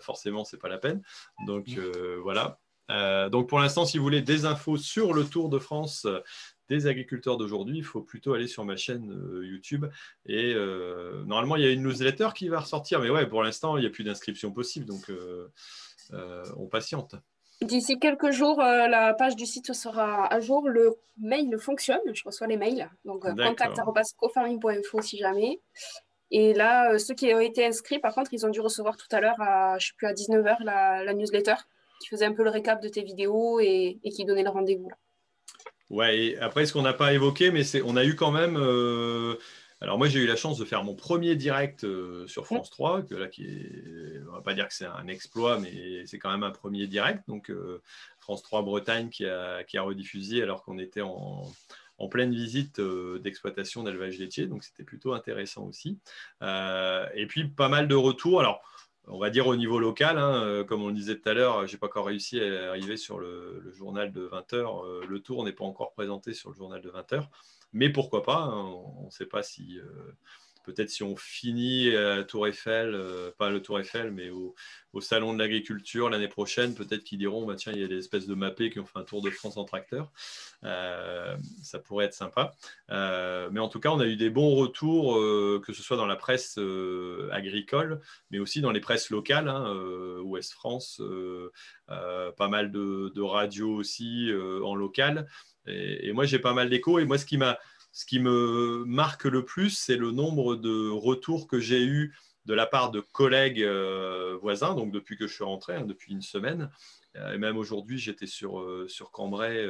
[0.00, 1.00] forcément, ce n'est pas la peine.
[1.46, 1.68] Donc,
[2.24, 2.58] voilà.
[3.28, 6.08] donc, pour l'instant, si vous voulez des infos sur le Tour de France,
[6.70, 9.86] des agriculteurs d'aujourd'hui, il faut plutôt aller sur ma chaîne euh, YouTube.
[10.24, 13.76] Et euh, normalement, il y a une newsletter qui va ressortir, mais ouais, pour l'instant,
[13.76, 15.48] il n'y a plus d'inscription possible, donc euh,
[16.56, 17.16] on patiente.
[17.60, 20.66] D'ici quelques jours, la page du site sera à jour.
[20.66, 22.88] Le mail fonctionne, je reçois les mails.
[23.04, 25.60] Donc, contact.cofarming.info si jamais.
[26.30, 29.20] Et là, ceux qui ont été inscrits, par contre, ils ont dû recevoir tout à
[29.20, 31.56] l'heure, à, je sais plus, à 19h, la, newsletter
[32.00, 34.90] qui faisait un peu le récap de tes vidéos et, et qui donnait le rendez-vous.
[35.90, 38.56] Ouais, et après, ce qu'on n'a pas évoqué, mais c'est, on a eu quand même
[38.56, 39.36] euh,
[39.80, 41.84] Alors moi, j'ai eu la chance de faire mon premier direct
[42.26, 45.58] sur France 3, que là, qui est, on va pas dire que c'est un exploit,
[45.58, 47.24] mais c'est quand même un premier direct.
[47.28, 47.52] Donc
[48.20, 51.50] France 3 Bretagne qui a, qui a rediffusé alors qu'on était en,
[51.98, 55.98] en pleine visite d'exploitation d'élevage laitier, donc c'était plutôt intéressant aussi.
[56.40, 58.40] et puis pas mal de retours.
[58.40, 58.62] Alors,
[59.10, 61.66] on va dire au niveau local, hein, euh, comme on le disait tout à l'heure,
[61.66, 64.84] je n'ai pas encore réussi à arriver sur le, journal de 20 heures.
[64.84, 67.30] Euh, le tour n'est pas encore présenté sur le journal de 20 heures,
[67.72, 68.64] mais pourquoi pas hein,
[68.98, 70.12] On ne sait pas si euh,
[70.64, 74.54] peut-être si on finit à Tour Eiffel, euh, pas le Tour Eiffel, mais au,
[75.00, 78.26] Salon de l'Agriculture l'année prochaine, peut-être qu'ils diront bah, tiens, il y a des espèces
[78.26, 80.10] de mappés qui ont fait un tour de France en tracteur.
[80.64, 82.52] Euh, ça pourrait être sympa.
[82.90, 85.14] Euh, mais en tout cas, on a eu des bons retours,
[85.62, 86.58] que ce soit dans la presse
[87.30, 88.00] agricole,
[88.30, 89.72] mais aussi dans les presses locales, hein,
[90.22, 91.00] Ouest France,
[91.86, 94.28] pas mal de, radios aussi
[94.64, 95.28] en local.
[95.66, 96.98] Et, et moi, j'ai pas mal d'échos.
[96.98, 97.58] Et moi, ce qui m'a
[97.92, 102.14] ce qui me marque le plus, c'est le nombre de retours que j'ai eus
[102.46, 106.12] de la part de collègues euh, voisins, donc depuis que je suis rentré, hein, depuis
[106.12, 106.70] une semaine.
[107.16, 109.66] Euh, et même aujourd'hui, j'étais sur, euh, Cambrai,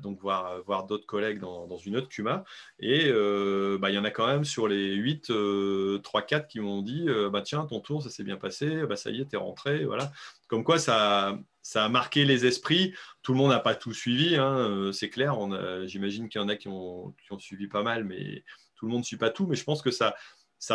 [0.00, 2.44] donc voir, voir d'autres collègues dans, dans, une autre CUMA.
[2.78, 3.10] Et
[3.78, 7.42] bah, il y en a quand même sur les 8, 3-4 qui m'ont dit bah,
[7.42, 9.84] Tiens, ton tour, ça s'est bien passé, bah, ça y est, t'es rentré.
[9.84, 10.12] Voilà.
[10.48, 12.94] Comme quoi, ça, ça a marqué les esprits.
[13.22, 15.36] Tout le monde n'a pas tout suivi, hein, euh, c'est clair.
[15.86, 18.44] J'imagine qu'il y en a qui ont, suivi pas mal, mais
[18.76, 19.48] tout le monde ne suit pas tout.
[19.48, 20.14] Mais je pense que ça,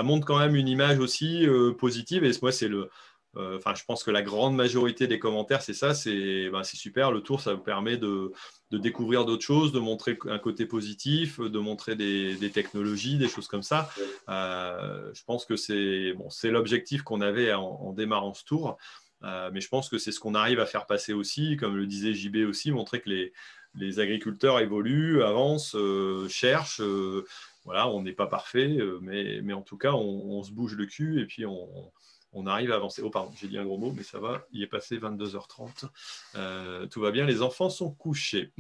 [0.04, 2.26] montre quand même une image aussi euh, positive.
[2.26, 2.90] Et moi, c'est le.
[3.38, 7.14] Euh, je pense que la grande majorité des commentaires, c'est ça, c'est ben, super.
[7.14, 8.34] Le tour, ça vous permet de,
[8.70, 13.64] découvrir d'autres choses, de montrer un côté positif, de montrer des, technologies, des choses comme
[13.64, 13.90] ça.
[14.28, 18.78] je pense que c'est l'objectif qu'on avait en, démarrant ce tour.
[19.24, 21.86] Euh, mais je pense que c'est ce qu'on arrive à faire passer aussi, comme le
[21.86, 26.82] disait JB aussi, montrer que les, agriculteurs évoluent, avancent, euh, cherchent.
[26.82, 27.26] Euh,
[27.64, 31.22] voilà, on n'est pas parfait, mais, mais, en tout cas, on, se bouge le cul
[31.22, 31.92] et puis on,
[32.34, 33.04] on arrive à avancer.
[33.04, 34.48] Oh, pardon, j'ai dit un gros mot, mais ça va.
[34.52, 36.88] Il est passé 22h30.
[36.90, 38.52] tout va bien, les enfants sont couchés.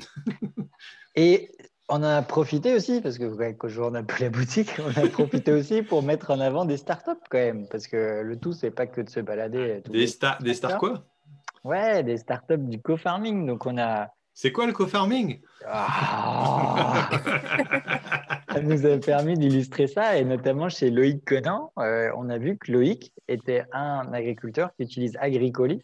[1.15, 1.49] et
[1.91, 5.51] on a profité aussi, parce que qu'aujourd'hui on n'a plus la boutique, on a profité
[5.51, 8.87] aussi pour mettre en avant des startups quand même, parce que le tout, c'est pas
[8.87, 9.83] que de se balader.
[9.89, 11.03] Des, stars des stars quoi?
[11.65, 13.45] Ouais, des startups du co-farming.
[13.45, 14.07] Donc on a.
[14.33, 15.41] C'est quoi le co-farming?
[15.67, 17.09] Ah
[18.53, 22.57] Ça nous a permis d'illustrer ça, et notamment chez Loïc Conan, euh, on a vu
[22.57, 25.83] que Loïc était un agriculteur qui utilise Agricoli,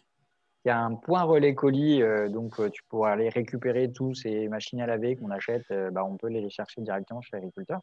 [0.68, 4.48] y a un point relais colis, euh, donc euh, tu pourras aller récupérer tous ces
[4.48, 7.80] machines à laver qu'on achète, euh, bah, on peut les chercher directement chez l'agriculteur,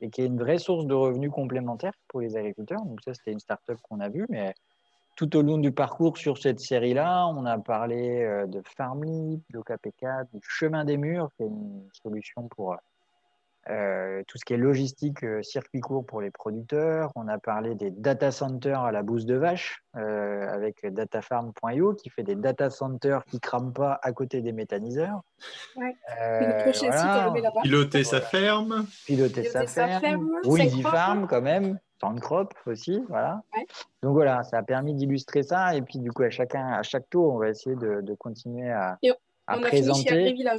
[0.00, 2.84] et qui est une vraie source de revenus complémentaires pour les agriculteurs.
[2.84, 4.54] Donc ça, c'était une start-up qu'on a vue, mais
[5.16, 10.40] tout au long du parcours sur cette série-là, on a parlé de Farmly, d'OKP4, du
[10.42, 12.76] chemin des murs, qui est une solution pour
[13.70, 17.12] euh, tout ce qui est logistique, euh, circuit court pour les producteurs.
[17.14, 22.10] On a parlé des data centers à la bouse de vache euh, avec datafarm.io qui
[22.10, 25.22] fait des data centers qui crament pas à côté des méthaniseurs.
[25.76, 25.94] Ouais.
[27.62, 28.86] Piloter sa ferme.
[29.06, 30.28] Piloter, sa, ferme.
[30.44, 31.78] Oui, Farm quand même.
[32.20, 33.42] Crop aussi, voilà.
[34.02, 35.76] Donc voilà, ça a permis d'illustrer ça.
[35.76, 38.98] Et puis du coup, à chacun, à chaque tour, on va essayer de, continuer à,
[39.46, 40.34] à on présenter.
[40.48, 40.56] A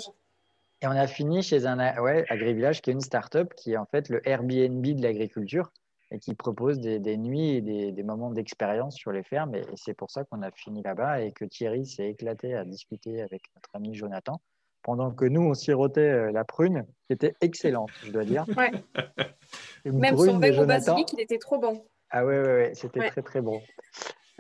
[0.84, 3.86] et on a fini chez un ouais, AgriVillage qui est une start-up qui est en
[3.86, 5.72] fait le Airbnb de l'agriculture
[6.12, 7.62] et qui propose des, nuits et
[7.92, 9.56] des, moments d'expérience sur les fermes.
[9.56, 13.22] Et, c'est pour ça qu'on a fini là-bas et que Thierry s'est éclaté à discuter
[13.22, 14.42] avec notre ami Jonathan
[14.84, 18.46] pendant que nous, on sirotait euh, la prune, qui était excellente, je dois dire.
[18.58, 18.72] Ouais.
[19.86, 21.86] Même son vin au basilic, il était trop bon.
[22.10, 23.62] Ah ouais, ouais, ouais c'était très, très bon.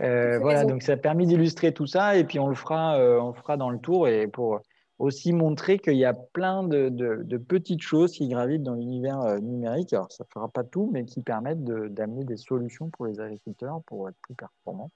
[0.01, 3.21] Euh, voilà, donc ça a permis d'illustrer tout ça et puis on le fera, euh,
[3.21, 4.59] on le fera dans le tour et pour
[5.03, 9.91] aussi montrer qu'il y a plein de, petites choses qui gravitent dans l'univers euh, numérique.
[9.91, 13.81] Alors, ça ne fera pas tout, mais qui permettent d'amener des solutions pour les agriculteurs
[13.85, 14.91] pour être plus performants.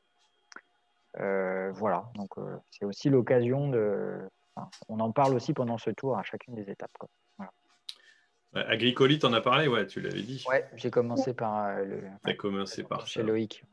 [1.19, 4.19] Euh, voilà, donc euh, c'est aussi l'occasion de.
[4.87, 6.95] on en parle aussi pendant ce tour à chacune des étapes.
[6.97, 7.09] Quoi.
[8.53, 10.43] Agricolite, en as parlé, ouais, tu l'avais dit.
[10.49, 12.01] Ouais, j'ai commencé par le.
[12.23, 13.63] T'as commencé par chez Loïc.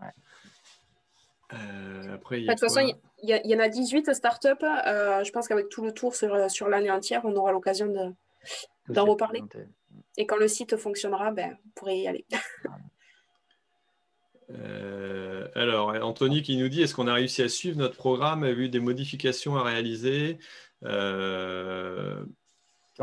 [1.52, 2.80] Euh, après, de toute façon,
[3.22, 4.64] il y, en a 18 startups.
[4.64, 8.14] Euh, je pense qu'avec tout le tour sur, sur l'année entière, on aura l'occasion
[8.88, 9.42] d'en reparler.
[10.16, 12.24] Et quand le site fonctionnera, ben, vous pourrez y aller.
[14.50, 18.52] Euh, alors, Anthony qui nous dit est-ce qu'on a réussi à suivre notre programme, a
[18.52, 20.38] vu des modifications à réaliser?
[20.82, 20.90] On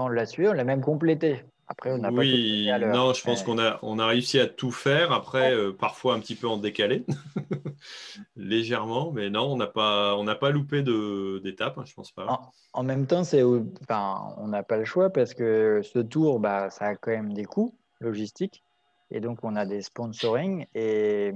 [0.07, 1.43] l'a suivi, on l'a même complété.
[1.71, 4.71] Après, on n'a oui, pas non, je pense qu'on a, on a réussi à tout
[4.71, 5.13] faire.
[5.13, 7.05] Après, euh, parfois un petit peu en décalé,
[8.35, 12.41] légèrement, mais non, on n'a pas, on n'a pas loupé d'étape, hein, je pense pas.
[12.73, 13.41] En, même temps, c'est,
[13.83, 17.31] enfin, on n'a pas le choix parce que ce tour, bah, ça a quand même
[17.31, 18.65] des coûts logistiques.
[19.09, 21.31] Et donc, on a des sponsoring et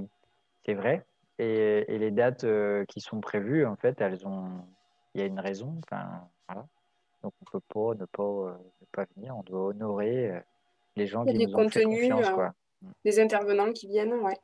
[0.66, 1.06] c'est vrai.
[1.40, 2.46] Et, les dates
[2.90, 4.50] qui sont prévues, en fait, elles ont.
[5.14, 5.80] Il y a une raison.
[5.86, 6.68] Enfin, voilà.
[7.26, 9.36] Donc, on ne peut pas ne, pas ne pas venir.
[9.36, 10.44] On doit honorer
[10.96, 12.30] les gens qui nous ont fait confiance.
[12.30, 12.54] Quoi.
[13.04, 14.38] Des intervenants qui viennent, ouais.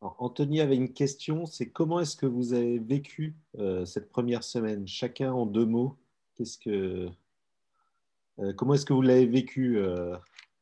[0.00, 4.86] Anthony avait une question, c'est comment est-ce que vous avez vécu euh, cette première semaine?
[4.86, 5.96] Chacun en deux mots.
[6.36, 7.08] Qu'est-ce que,
[8.38, 10.16] euh, comment est-ce que vous l'avez vécu euh,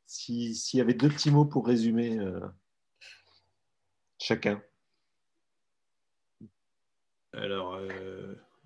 [0.07, 2.19] S'il y avait deux petits mots pour résumer
[4.19, 4.63] chacun?
[7.35, 7.79] Alors,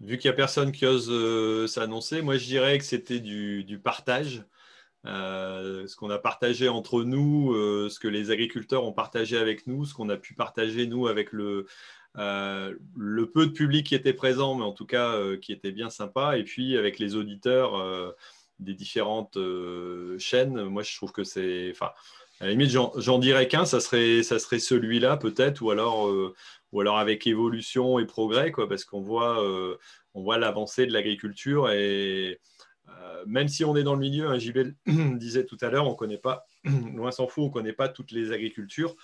[0.05, 4.45] vu qu'il n'y a personne qui ose s'annoncer, moi je dirais que c'était du, partage.
[5.07, 9.67] Euh, ce qu'on a partagé entre nous, euh, ce que les agriculteurs ont partagé avec
[9.67, 11.67] nous, ce qu'on a pu partager nous avec le,
[12.17, 15.91] euh, le peu de public qui était présent, mais en tout cas qui était bien
[15.91, 18.15] sympa, et puis avec les auditeurs
[18.61, 19.39] des différentes
[20.19, 20.65] chaînes.
[20.65, 21.91] Moi, je trouve que c'est, enfin,
[22.41, 26.11] à la limite, j'en dirais qu'un, ça serait, ça serait celui-là peut-être, ou alors,
[26.75, 29.43] ou alors avec évolution et progrès, quoi, parce qu'on voit,
[30.13, 32.41] on voit l'avancée de l'agriculture et
[32.89, 34.75] euh, même si on est dans le milieu, un JB
[35.19, 36.47] disait tout à l'heure, on ne connaît pas,
[36.95, 38.95] loin s'en fout, on ne connaît pas toutes les agricultures.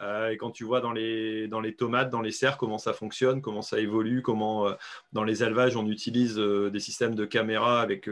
[0.00, 2.92] Euh, et quand tu vois dans les, dans les tomates, dans les serres, comment ça
[2.92, 4.74] fonctionne, comment ça évolue, comment euh,
[5.12, 8.08] dans les élevages on utilise des systèmes de caméra avec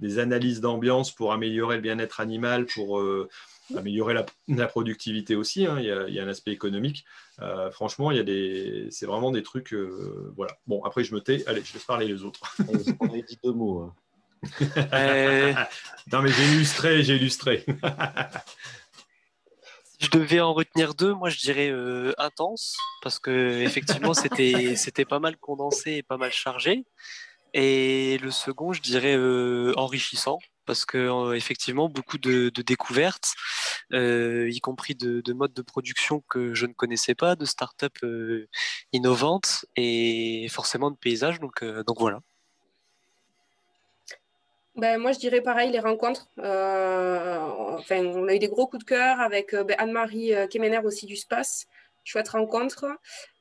[0.00, 3.02] des analyses d'ambiance pour améliorer le bien-être animal, pour
[3.76, 4.14] améliorer
[4.48, 5.66] la, productivité aussi.
[5.66, 5.78] Hein.
[5.78, 7.04] il, y a, un aspect économique.
[7.72, 9.74] franchement, il y a des, c'est vraiment des trucs.
[10.36, 10.56] voilà.
[10.66, 11.46] Bon, après je me tais.
[11.46, 12.40] Allez, je laisse parler les autres.
[13.00, 13.80] on a dit deux mots.
[13.80, 13.94] Hein.
[14.92, 15.52] Euh,
[16.12, 17.64] non, mais j'ai illustré, j'ai illustré.
[19.98, 24.76] si je devais en retenir deux, moi je dirais euh, intense, parce que effectivement c'était,
[24.76, 26.84] c'était pas mal condensé et pas mal chargé.
[27.54, 33.32] Et le second, je dirais euh, enrichissant, parce que effectivement beaucoup de, découvertes,
[33.92, 37.94] y compris de, modes de production que je ne connaissais pas, de start-up
[38.92, 41.40] innovantes et forcément de paysages.
[41.40, 42.20] Donc, donc voilà.
[44.76, 46.28] Ben, moi, je dirais pareil, les rencontres.
[46.38, 47.38] Euh,
[47.78, 50.80] enfin, on a eu des gros coups de cœur avec euh, ben, Anne-Marie euh, Kemener
[50.84, 51.66] aussi du SPACE.
[52.04, 52.84] Chouette rencontre.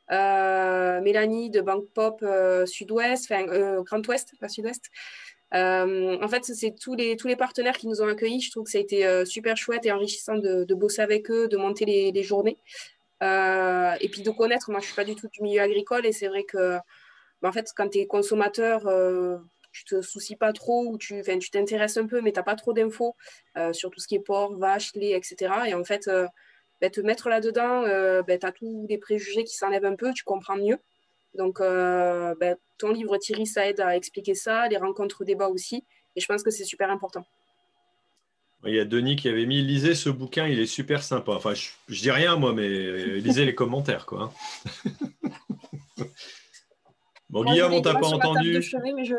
[0.09, 2.23] Mélanie de Banque Pop
[2.65, 4.85] Sud-Ouest, enfin Grand Ouest, pas Sud-Ouest.
[5.51, 8.41] en fait, c'est tous les, tous les partenaires qui nous ont accueillis.
[8.41, 11.57] Je trouve que ça a été super chouette et enrichissant de, bosser avec eux, de
[11.57, 12.57] monter les, journées.
[13.21, 16.11] et puis de connaître, moi je ne suis pas du tout du milieu agricole et
[16.11, 16.77] c'est vrai que
[17.41, 18.87] ben, en fait, quand tu es consommateur,
[19.75, 22.55] tu te soucies pas trop ou tu tu t'intéresses un peu, mais tu n'as pas
[22.55, 23.15] trop d'infos
[23.57, 25.53] euh, sur tout ce qui est porc, vache, lait, etc.
[25.67, 26.27] Et en fait, euh,
[26.79, 30.13] ben, te mettre là-dedans, euh, ben, tu as tous les préjugés qui s'enlèvent un peu,
[30.13, 30.77] tu comprends mieux.
[31.33, 35.83] Donc, ben, ton livre, Thierry, ça aide à expliquer ça, les rencontres débats aussi.
[36.15, 37.25] Et je pense que c'est super important.
[38.63, 41.33] Il y a Denis qui avait mis lisez ce bouquin, il est super sympa.
[41.33, 44.31] Enfin, je, je dis rien moi, mais lisez les commentaires, quoi.
[47.29, 48.61] Bon, Guillaume, on t'a pas entendu.
[48.95, 49.15] mais je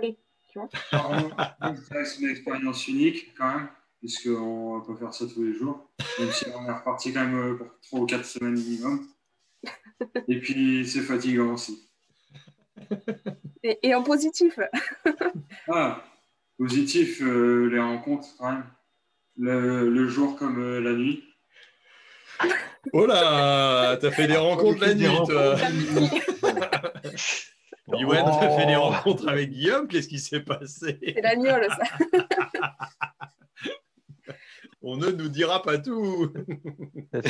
[2.05, 3.69] c'est une expérience unique quand même,
[3.99, 7.57] puisqu'on peut faire ça tous les jours, même si on est reparti quand même euh,
[7.57, 9.07] pour 3 ou 4 semaines minimum.
[10.29, 11.89] Et puis c'est fatigant aussi.
[13.63, 14.59] Et, en positif
[15.69, 16.05] Ah,
[16.59, 18.65] positif, euh, les rencontres quand même.
[19.39, 21.23] Le, jour comme euh, la nuit.
[22.93, 25.57] Oh là, t'as fait des rencontres la nuit, toi.
[27.93, 28.45] Yoann oh.
[28.45, 29.87] a fait des rencontres avec Guillaume.
[29.89, 30.99] Qu'est-ce qui s'est passé?
[31.03, 31.85] C'est l'agnole, ça.
[34.83, 36.33] On ne nous dira pas tout.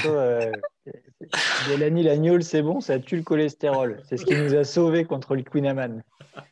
[0.04, 0.52] euh,
[1.68, 4.02] Mélanie l'agnole, c'est bon, ça tue le cholestérol.
[4.06, 6.02] C'est ce qui nous a sauvés contre le Queen Amman.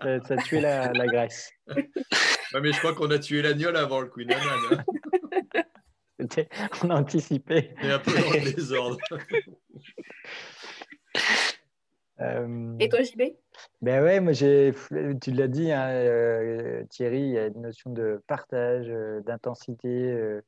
[0.01, 1.51] Ça, a tué la, graisse.
[1.67, 4.61] mais je crois qu'on a tué l'agnole avant le Queen Amman.
[4.71, 5.65] Hein.
[6.83, 7.75] On a anticipé.
[7.83, 8.99] Et un peu dans le désordre.
[12.21, 13.23] Euh, Et toi, JB
[13.83, 14.73] Ben ouais, moi j'ai,
[15.21, 20.41] tu l'as dit, hein, euh, Thierry, il y a une notion de partage, euh, d'intensité,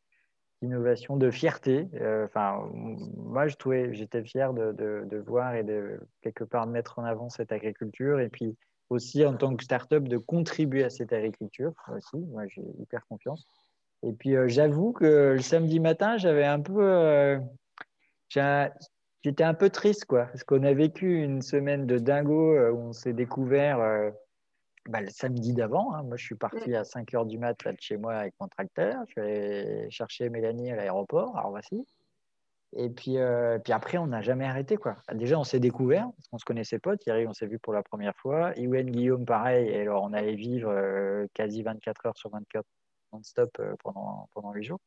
[0.62, 1.88] d'innovation, de fierté.
[2.24, 2.68] Enfin,
[3.16, 7.28] moi je trouvais, j'étais fier de, de, voir et de quelque part mettre en avant
[7.28, 8.56] cette agriculture et puis
[8.88, 12.16] aussi en tant que start-up de contribuer à cette agriculture aussi.
[12.16, 13.46] Moi j'ai hyper confiance.
[14.02, 17.38] Et puis j'avoue que le samedi matin, j'avais un peu,
[19.26, 22.78] j'étais un peu triste, quoi, parce qu'on a vécu une semaine de dingo euh, où
[22.78, 24.12] on s'est découvert euh,
[24.88, 25.92] bah, le samedi d'avant.
[25.94, 26.04] Hein.
[26.04, 28.46] Moi, je suis parti à 5 h du mat là, de chez moi avec mon
[28.46, 29.02] tracteur.
[29.08, 31.84] Je suis allé chercher Mélanie à l'aéroport, alors voici.
[32.76, 34.76] Et puis, euh, puis après, on n'a jamais arrêté.
[34.76, 34.96] Quoi.
[35.12, 36.96] Déjà, on s'est découvert, parce qu'on ne se connaissait pas.
[36.96, 38.52] Thierry, on s'est vu pour la première fois.
[38.56, 39.68] Iwen, Guillaume, pareil.
[39.70, 40.72] Et alors, on allait vivre
[41.34, 42.64] quasi 24 heures sur 24
[43.12, 44.80] non-stop pendant, pendant 8 jours.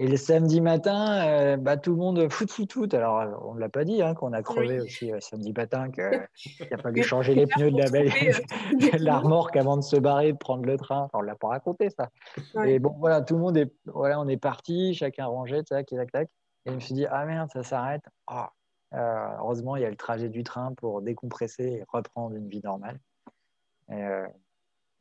[0.00, 2.94] Et le samedi matin, euh, bah, tout le monde foot, foot, foot.
[2.94, 5.90] Alors, euh, on ne l'a pas dit, hein, qu'on a crevé aussi euh, samedi matin,
[5.90, 6.04] qu'il
[6.72, 8.12] a fallu changer les pneus de la, belle,
[9.00, 11.02] la remorque avant de se barrer, de prendre le train.
[11.02, 12.10] Enfin, on ne l'a pas raconté, ça.
[12.64, 16.12] Et bon, voilà, tout le monde est, voilà, on est parti, chacun rangé, tac, tac,
[16.12, 16.28] tac.
[16.64, 18.04] Et je me suis dit, ah merde, ça s'arrête.
[18.28, 18.52] Ah,
[18.92, 23.00] heureusement, il y a le trajet du train pour décompresser et reprendre une vie normale.
[23.90, 24.06] Et,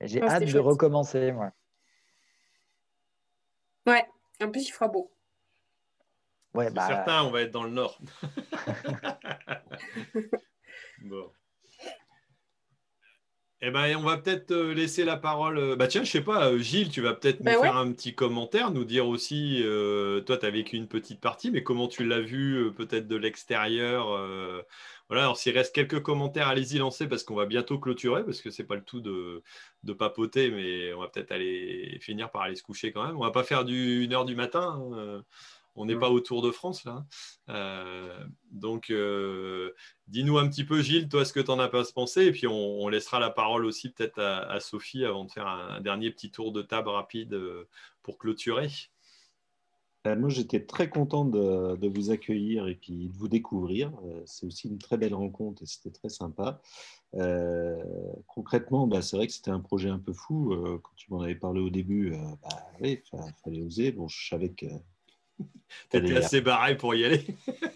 [0.01, 1.51] j'ai hâte de recommencer, moi.
[3.85, 4.05] Ouais,
[4.45, 5.11] en plus, il fera beau.
[6.53, 6.87] Ouais, bah...
[6.87, 7.99] Certains, on va être dans le nord.
[11.03, 11.31] bon.
[13.59, 15.57] Eh ben, on va peut-être euh, laisser la parole.
[15.57, 17.91] Euh, bah tiens, je sais pas, euh, Gilles, tu vas peut-être nous bah faire un
[17.91, 19.63] petit commentaire, nous dire aussi,
[20.25, 24.15] toi, tu as vécu une petite partie, mais comment tu l'as vu peut-être de l'extérieur.
[25.09, 28.49] Voilà, alors s'il reste quelques commentaires, allez-y lancer parce qu'on va bientôt clôturer, parce que
[28.49, 29.43] c'est pas le tout de,
[29.93, 33.15] papoter, mais on va peut-être aller finir par aller se coucher quand même.
[33.17, 34.81] On va pas faire du 1 heure du matin.
[34.93, 35.23] Hein,
[35.77, 37.05] on n'est pas au Tour de France là.
[37.49, 39.73] Euh, donc, euh,
[40.07, 42.87] dis-nous un petit peu, Gilles, toi, ce que tu en as pensé, et puis on,
[42.89, 46.61] laissera la parole aussi peut-être à, Sophie avant de faire un, dernier petit tour de
[46.63, 47.67] table rapide euh,
[48.01, 48.69] pour clôturer.
[50.05, 53.91] Moi, j'étais très content de, vous accueillir et puis de vous découvrir.
[54.25, 56.61] C'est aussi une très belle rencontre et c'était très sympa.
[58.27, 60.55] concrètement, bah, c'est vrai que c'était un projet un peu fou.
[60.81, 62.49] quand tu m'en avais parlé au début, bah,
[62.81, 63.01] il
[63.43, 63.91] fallait oser.
[63.91, 64.65] Bon, je savais que
[65.89, 67.25] T'étais assez barré pour y aller.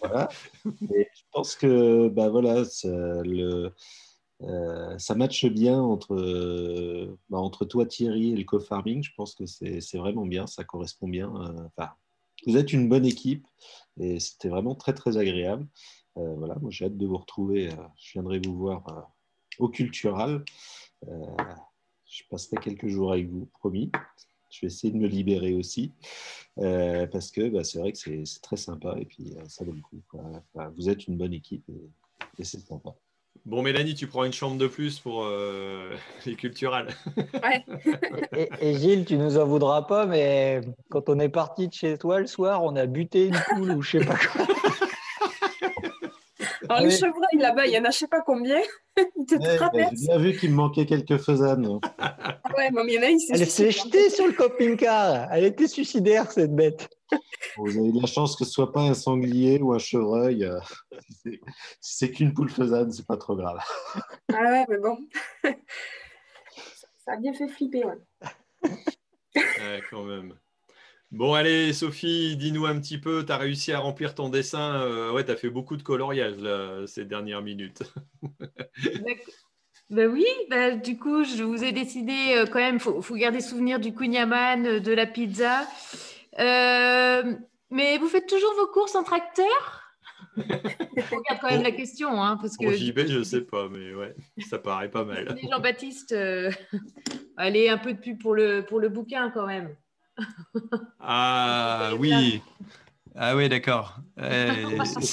[0.02, 0.30] voilà.
[0.96, 2.90] Et je pense que bah voilà, ça,
[3.24, 3.72] le,
[4.44, 6.16] euh, ça matche bien entre,
[7.30, 9.04] bah, entre toi, Thierry, et le co-farming.
[9.04, 11.34] Je pense que c'est vraiment bien, ça correspond bien.
[11.36, 11.92] Euh, enfin,
[12.46, 13.46] vous êtes une bonne équipe
[14.00, 15.68] et c'était vraiment très très agréable.
[16.18, 17.70] Euh, voilà, moi j'ai hâte de vous retrouver.
[17.98, 19.12] je viendrai vous voir
[19.60, 20.44] au Cultural.
[21.04, 23.92] je passerai quelques jours avec vous, promis.
[24.52, 25.94] Je vais essayer de me libérer aussi
[26.60, 29.72] euh, parce que bah, c'est vrai que c'est très sympa et puis euh, ça vaut
[29.72, 30.02] le coup.
[30.76, 32.96] vous êtes une bonne équipe et, c'est sympa.
[33.46, 35.96] Bon, Mélanie, tu prends une chambre de plus pour euh,
[36.26, 36.90] les culturales.
[37.18, 37.66] Ouais.
[38.62, 42.20] et, Gilles, tu nous en voudras pas, mais quand on est parti de chez toi
[42.20, 44.46] le soir, on a buté une poule ou je sais pas quoi.
[46.72, 48.62] Alors, les chevreuils là-bas, il y en a je sais pas combien.
[48.98, 51.80] Ils te bah, J'ai bien vu qu'il me manquait quelques faisanes.
[51.98, 52.18] Ah
[52.58, 55.32] ouais, mais il y en a, il Elle s'est jetée sur le camping-car.
[55.32, 56.90] Elle était suicidaire, cette bête.
[57.58, 60.44] Vous avez de la chance que ce soit pas un sanglier ou un chevreuil.
[60.46, 60.60] Euh,
[61.26, 61.40] si
[61.80, 63.60] c'est qu'une poule faisane, c'est pas trop grave.
[64.34, 64.98] Ah ouais, mais bon.
[67.06, 67.98] Ça a bien fait flipper, ouais.
[68.64, 70.36] ouais quand même.
[71.12, 74.82] Bon, allez, Sophie, dis-nous un petit peu, tu as réussi à remplir ton dessin.
[74.82, 76.38] Euh, ouais, tu as fait beaucoup de coloriage
[76.88, 77.84] ces dernières minutes.
[79.90, 83.42] Ben oui, bah, du coup, je vous ai décidé euh, quand même, il faut, garder
[83.42, 85.68] souvenir du kunyaman, euh, de la pizza.
[86.38, 89.84] mais vous faites toujours vos courses en tracteur?
[90.38, 92.24] On regarde quand même la question.
[92.24, 94.16] Hein, parce que, JB, je ne sais pas, mais ouais,
[94.50, 95.38] ça paraît pas mal.
[95.52, 96.16] Jean-Baptiste,
[97.36, 99.76] allez, un peu de pub pour le, pour le bouquin quand même.
[101.00, 102.42] Ah oui.
[103.16, 103.98] Ah oui, d'accord.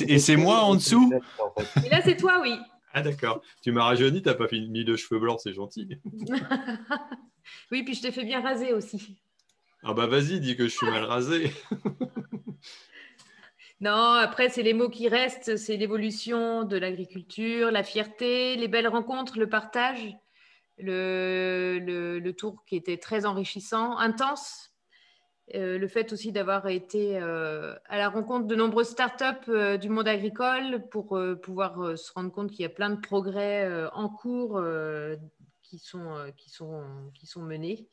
[0.06, 1.12] Et c'est moi en dessous?
[1.84, 2.54] Et là, c'est toi, oui.
[2.92, 3.42] Ah d'accord.
[3.62, 5.88] Tu m'as rajeuni, t'as pas mis de cheveux blancs, c'est gentil.
[7.70, 9.20] oui, puis je t'ai fait bien raser aussi.
[9.82, 11.52] Ah bah vas-y, dis que je suis mal rasé.
[13.80, 18.88] non, après, c'est les mots qui restent, c'est l'évolution de l'agriculture, la fierté, les belles
[18.88, 20.16] rencontres, le partage,
[20.78, 24.72] le, le tour qui était très enrichissant, intense,
[25.54, 29.88] euh, le fait aussi d'avoir été euh, à la rencontre de nombreuses startups euh, du
[29.88, 34.62] monde agricole pour pouvoir se rendre compte qu'il y a plein de progrès en cours
[35.62, 36.82] qui, sont, qui, sont,
[37.14, 37.86] qui sont menés.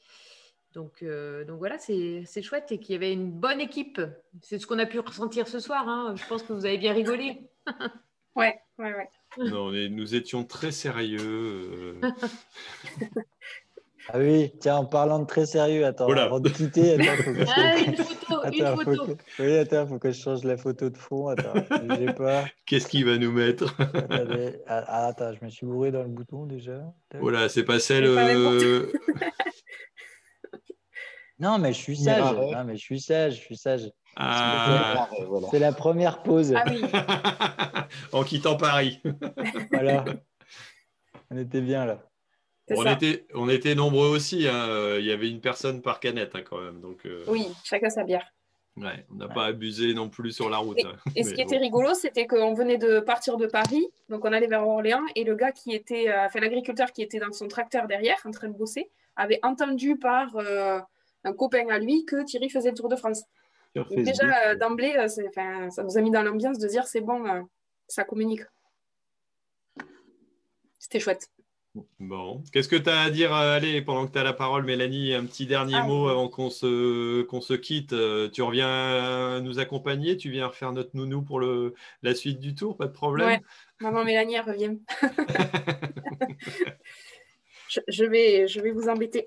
[0.73, 1.05] Donc,
[1.47, 4.01] donc voilà, c'est chouette et qu'il y avait une bonne équipe.
[4.41, 5.87] C'est ce qu'on a pu ressentir ce soir.
[5.87, 6.15] Hein.
[6.17, 7.41] Je pense que vous avez bien rigolé.
[8.35, 9.09] ouais, ouais, ouais.
[9.37, 11.99] Non, nous étions très sérieux.
[14.09, 17.39] Ah oui, tiens, en parlant de très sérieux, attends, avant de quitter, attends, faut que
[17.39, 17.51] je...
[17.55, 19.05] ah, une photo, attends, une photo.
[19.05, 19.43] Faut que...
[19.43, 21.29] Oui, attends, faut que je change la photo de fond.
[21.29, 21.53] Attends,
[21.97, 22.45] j'ai pas.
[22.67, 23.75] Qu'est-ce qu'il va nous mettre?
[24.67, 26.83] Ah, ah, Attends, je me suis bourré dans le bouton déjà.
[27.19, 28.05] Voilà, c'est pas celle.
[28.05, 28.91] Euh,
[31.39, 32.21] non, mais je suis sage.
[32.21, 33.89] Non, mais je suis sage, je suis sage.
[34.17, 35.09] Ah.
[35.49, 36.53] C'est la première pause.
[36.55, 36.83] Ah oui.
[38.11, 39.01] en quittant Paris.
[39.71, 40.05] voilà.
[41.31, 42.03] On était bien là.
[42.71, 44.47] On était, on était nombreux aussi.
[44.47, 44.97] Hein.
[44.99, 46.81] Il y avait une personne par canette hein, quand même.
[46.81, 48.25] Donc, euh, Oui, chacun sa bière.
[48.77, 50.79] Ouais, on n'a pas abusé non plus sur la route.
[50.79, 50.95] Et, hein.
[51.23, 54.67] ce qui était rigolo, c'était qu'on venait de partir de Paris, donc on allait vers
[54.67, 58.17] Orléans, et le gars qui était, euh, enfin l'agriculteur qui était dans son tracteur derrière,
[58.25, 60.79] en train de bosser, avait entendu par euh,
[61.23, 63.23] un copain à lui que Thierry faisait le Tour de France.
[63.91, 67.47] déjà, d'emblée, ça nous a mis dans l'ambiance de dire c'est bon,
[67.87, 68.41] ça communique.
[70.79, 71.29] C'était chouette.
[71.99, 75.13] Bon, qu'est-ce que tu as à dire Allez, pendant que tu as la parole, Mélanie,
[75.13, 77.91] un petit dernier ah, mot avant qu'on se, qu'on se quitte.
[77.91, 82.55] Euh, tu reviens nous accompagner Tu viens refaire notre nounou pour le, la suite du
[82.55, 83.41] tour Pas de problème ouais.
[83.81, 84.77] Maman Mélanie, elle revient.
[87.87, 89.25] je, vais, je vais vous embêter.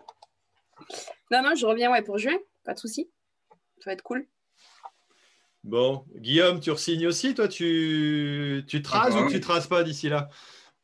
[1.30, 3.10] Non, non, je reviens ouais, pour juin, pas de souci.
[3.78, 4.26] Ça va être cool.
[5.64, 9.82] Bon, Guillaume, tu resignes aussi Toi, tu, tu traces ah, bah ou tu traces pas
[9.82, 10.30] d'ici là?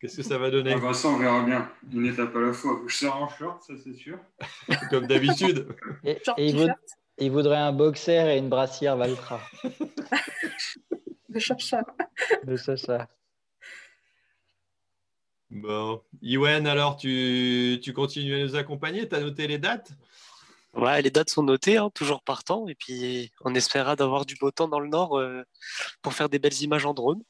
[0.04, 1.72] Qu'est-ce que ça va donner ah Ça, on verra bien.
[1.90, 2.78] Une étape à la fois.
[2.86, 4.18] Je sors en short, ça c'est sûr.
[4.90, 5.66] Comme d'habitude.
[6.04, 6.20] et,
[7.16, 9.40] il, voudrait un boxer et une brassière Valtra.
[11.30, 11.86] de chacha.
[12.44, 13.08] De chacha.
[15.48, 16.02] Bon.
[16.20, 19.08] Iwen, alors, tu, tu continues à nous accompagner?
[19.08, 19.92] Tu as noté les dates?
[20.74, 22.68] Ouais, les dates sont notées, hein, toujours partant.
[22.68, 25.44] Et puis, on espérera d'avoir du beau temps dans le nord euh,
[26.02, 27.22] pour faire des belles images en drone.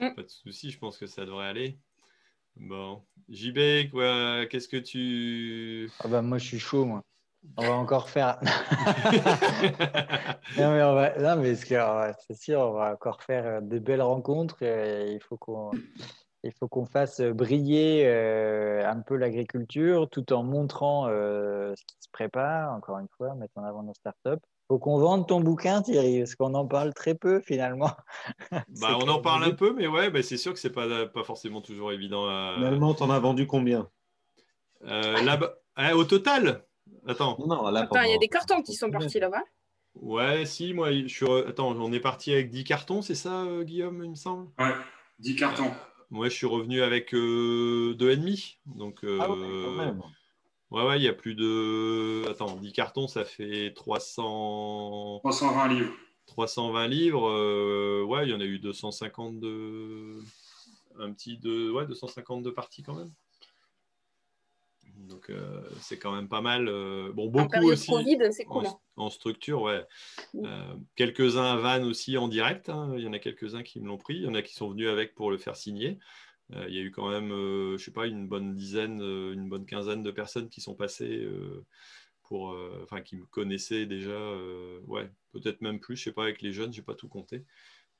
[0.00, 0.14] Mm.
[0.14, 1.78] Pas de souci, je pense que ça devrait aller.
[2.56, 5.90] Bon, JB, quoi, qu'est-ce que tu.
[6.00, 7.02] Ah bah moi, je suis chaud, moi.
[7.58, 8.40] On va encore faire.
[10.58, 11.18] non, mais, on va...
[11.18, 14.62] non, mais c'est sûr, on va encore faire euh, de belles rencontres.
[14.62, 15.70] il faut qu'on.
[16.42, 21.96] Il faut qu'on fasse briller euh, un peu l'agriculture tout en montrant euh, ce qui
[21.98, 25.82] se prépare, encore une fois, mettre en avant nos startups faut qu'on vende ton bouquin,
[25.82, 27.90] Thierry, parce qu'on en parle très peu finalement.
[28.80, 31.24] Bah, on en parle un peu, mais ouais, bah, c'est sûr que c'est pas, pas
[31.24, 32.26] forcément toujours évident.
[32.26, 32.54] À...
[32.56, 33.88] Finalement, tu en as vendu combien?
[34.84, 35.38] Euh, là
[35.76, 36.64] hein, Au total?
[37.06, 37.36] Attends.
[37.46, 39.42] Non, il y a des cartons qui sont partis là-bas?
[39.94, 41.26] Ouais, si, moi, je suis.
[41.46, 44.48] Attends, on est parti avec 10 cartons, c'est ça, euh, Guillaume, il me semble?
[44.58, 44.74] Ouais,
[45.20, 45.70] 10 cartons.
[46.10, 48.58] moi, je suis revenu avec euh, 2,5.
[48.66, 50.02] Donc, ah ouais, quand même.
[50.70, 52.28] Ouais, ouais, il y a plus de.
[52.28, 55.20] Attends, 10 cartons, ça fait 300.
[55.22, 55.92] 320 livres.
[56.26, 57.28] 320 livres.
[57.28, 60.22] Euh, ouais, il y en a eu 252.
[60.98, 61.38] Un petit.
[61.38, 61.70] De...
[61.70, 63.12] Ouais, 252 parties quand même.
[64.96, 66.68] Donc, euh, c'est quand même pas mal.
[66.68, 67.92] Euh, bon, beaucoup aussi.
[68.32, 68.66] c'est cool.
[68.66, 68.76] Hein.
[68.96, 69.84] En, structure, ouais.
[70.96, 72.70] quelques-uns à Vannes aussi en direct.
[72.70, 72.92] Hein.
[72.96, 74.16] Il y en a quelques-uns qui me l'ont pris.
[74.16, 75.98] Il y en a qui sont venus avec pour le faire signer.
[76.52, 79.32] Euh, il y a eu quand même, euh, je sais pas, une bonne dizaine, euh,
[79.32, 81.28] une bonne quinzaine de personnes qui sont passées
[82.22, 84.18] pour, enfin, qui me connaissaient déjà,
[84.86, 87.44] ouais, peut-être même plus, je sais pas, avec les jeunes, j'ai pas tout compté,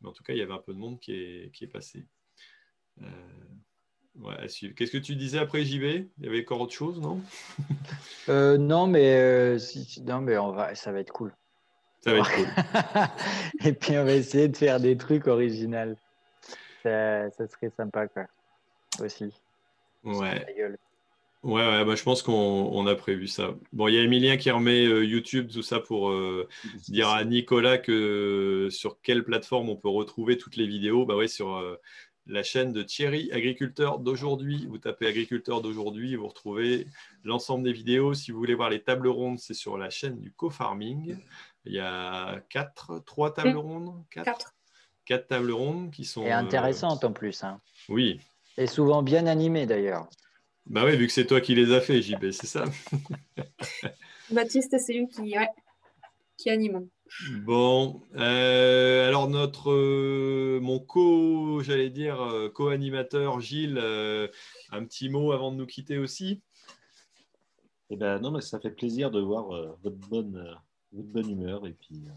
[0.00, 1.68] mais en tout cas, il y avait un peu de monde qui est, qui est
[1.68, 2.04] passé.
[4.74, 7.20] Qu'est-ce que tu disais après JB Il y avait encore autre chose, non?
[8.58, 11.32] Non, mais si, non, mais on va, ça va être cool.
[12.00, 12.48] Ça va être cool.
[13.68, 15.94] Et puis on va essayer de faire des trucs originaux.
[16.82, 18.26] Ça, ça serait sympa, quoi
[19.00, 19.32] aussi.
[20.04, 20.44] Ouais.
[21.42, 23.54] Ouais, ouais bah, je pense qu'on a prévu ça.
[23.72, 26.48] Bon, il y a Emilien qui remet euh, YouTube, tout ça, pour euh,
[26.88, 31.06] dire à Nicolas que sur quelle plateforme on peut retrouver toutes les vidéos.
[31.06, 31.76] Bah ouais, sur euh,
[32.26, 34.66] la chaîne de Thierry, agriculteur d'aujourd'hui.
[34.68, 36.88] Vous tapez agriculteur d'aujourd'hui, vous retrouvez
[37.22, 38.14] l'ensemble des vidéos.
[38.14, 41.16] Si vous voulez voir les tables rondes, c'est sur la chaîne du co-farming.
[41.64, 43.58] Il y a quatre, trois tables mmh.
[43.58, 44.54] rondes, quatre,
[45.04, 45.28] quatre.
[45.28, 46.24] tables rondes qui sont.
[46.24, 47.44] Et intéressantes en plus.
[47.44, 47.60] Hein.
[47.88, 48.20] Oui,
[48.56, 50.08] et souvent bien animé d'ailleurs.
[50.66, 52.64] Bah oui, vu que c'est toi qui les as fait, JB, c'est ça
[54.30, 55.34] Baptiste, c'est lui qui,
[56.36, 56.88] qui anime.
[57.44, 65.32] Bon, euh, alors notre, euh, mon co, j'allais dire, euh, co-animateur Gilles, un petit mot
[65.32, 66.42] avant de nous quitter aussi?
[67.90, 69.48] Eh ben non, mais ça fait plaisir de voir
[69.82, 70.58] votre bonne,
[70.92, 72.08] votre bonne humeur et puis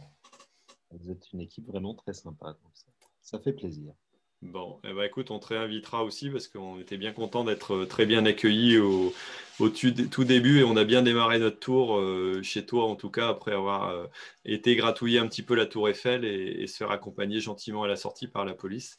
[0.92, 2.74] vous êtes une équipe vraiment très sympa, donc
[3.22, 3.94] ça fait plaisir.
[4.42, 7.86] Bon, eh ben, écoute, on te réinvitera aussi parce qu'on était bien content d'être euh,
[7.86, 9.14] très bien accueillis au,
[9.58, 13.28] tout début et on a bien démarré notre tour euh, chez toi en tout cas
[13.28, 14.06] après avoir euh,
[14.46, 17.98] été gratouiller un petit peu la tour Eiffel et, se faire accompagner gentiment à la
[17.98, 18.98] sortie par la police.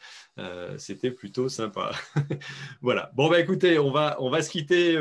[0.77, 1.93] C'était plutôt sympa.
[2.83, 3.11] voilà.
[3.15, 4.93] Bon, bah écoutez, on va, on va se quitter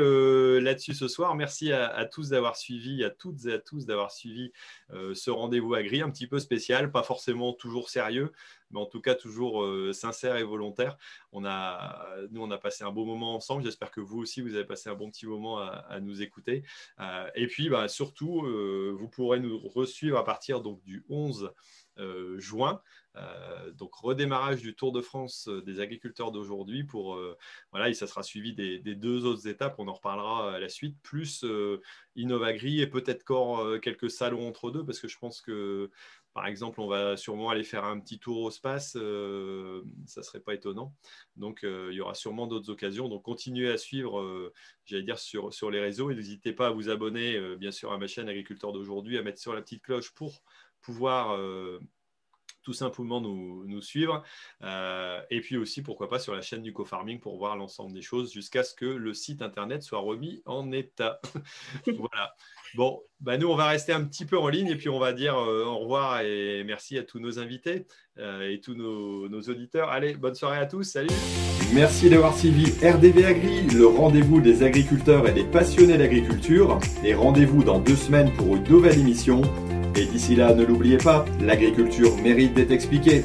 [0.60, 1.34] là-dessus ce soir.
[1.34, 4.52] Merci à, à tous d'avoir suivi, à toutes et à tous d'avoir suivi
[4.90, 8.32] ce rendez-vous agri un petit peu spécial, pas forcément toujours sérieux
[8.70, 10.96] mais en tout cas toujours euh, sincère et volontaire.
[11.32, 13.64] On a, nous, on a passé un beau moment ensemble.
[13.64, 16.62] J'espère que vous aussi, vous avez passé un bon petit moment à, nous écouter.
[17.00, 21.52] Euh, et puis, bah, surtout, euh, vous pourrez nous resuivre à partir donc, du 11
[22.38, 22.80] juin.
[23.74, 27.20] donc redémarrage du Tour de France des agriculteurs d'aujourd'hui pour
[27.72, 30.96] voilà et ça sera suivi des, deux autres étapes on en reparlera à la suite
[31.02, 31.44] plus
[32.16, 35.90] Innovagri et peut-être encore quelques salons entre deux parce que je pense que
[36.32, 40.24] par exemple, on va sûrement aller faire un petit tour au space, euh, ça ne
[40.24, 40.94] serait pas étonnant.
[41.36, 43.08] Donc, euh, il y aura sûrement d'autres occasions.
[43.08, 44.52] Donc, continuez à suivre, euh,
[44.84, 47.98] j'allais dire, sur, sur les réseaux et n'hésitez pas à vous abonner, bien sûr, à
[47.98, 50.42] ma chaîne Agriculteur d'aujourd'hui, à mettre sur la petite cloche pour
[50.80, 51.38] pouvoir
[52.62, 54.22] tout simplement nous, suivre.
[54.62, 58.02] Euh, et puis aussi, pourquoi pas, sur la chaîne du co-farming pour voir l'ensemble des
[58.02, 61.20] choses jusqu'à ce que le site internet soit remis en état.
[61.86, 62.34] voilà.
[62.74, 65.12] Bon, bah nous, on va rester un petit peu en ligne et puis on va
[65.12, 67.86] dire euh, au revoir et merci à tous nos invités
[68.18, 69.88] euh, et tous nos, nos, auditeurs.
[69.88, 70.84] Allez, bonne soirée à tous.
[70.84, 71.10] Salut.
[71.74, 76.78] Merci d'avoir suivi RDV Agri, le rendez-vous des agriculteurs et des passionnés d'agriculture.
[77.04, 79.42] Et rendez-vous dans deux semaines pour une nouvelle émission.
[79.96, 83.24] Et d'ici là, ne l'oubliez pas, l'agriculture mérite d'être expliquée.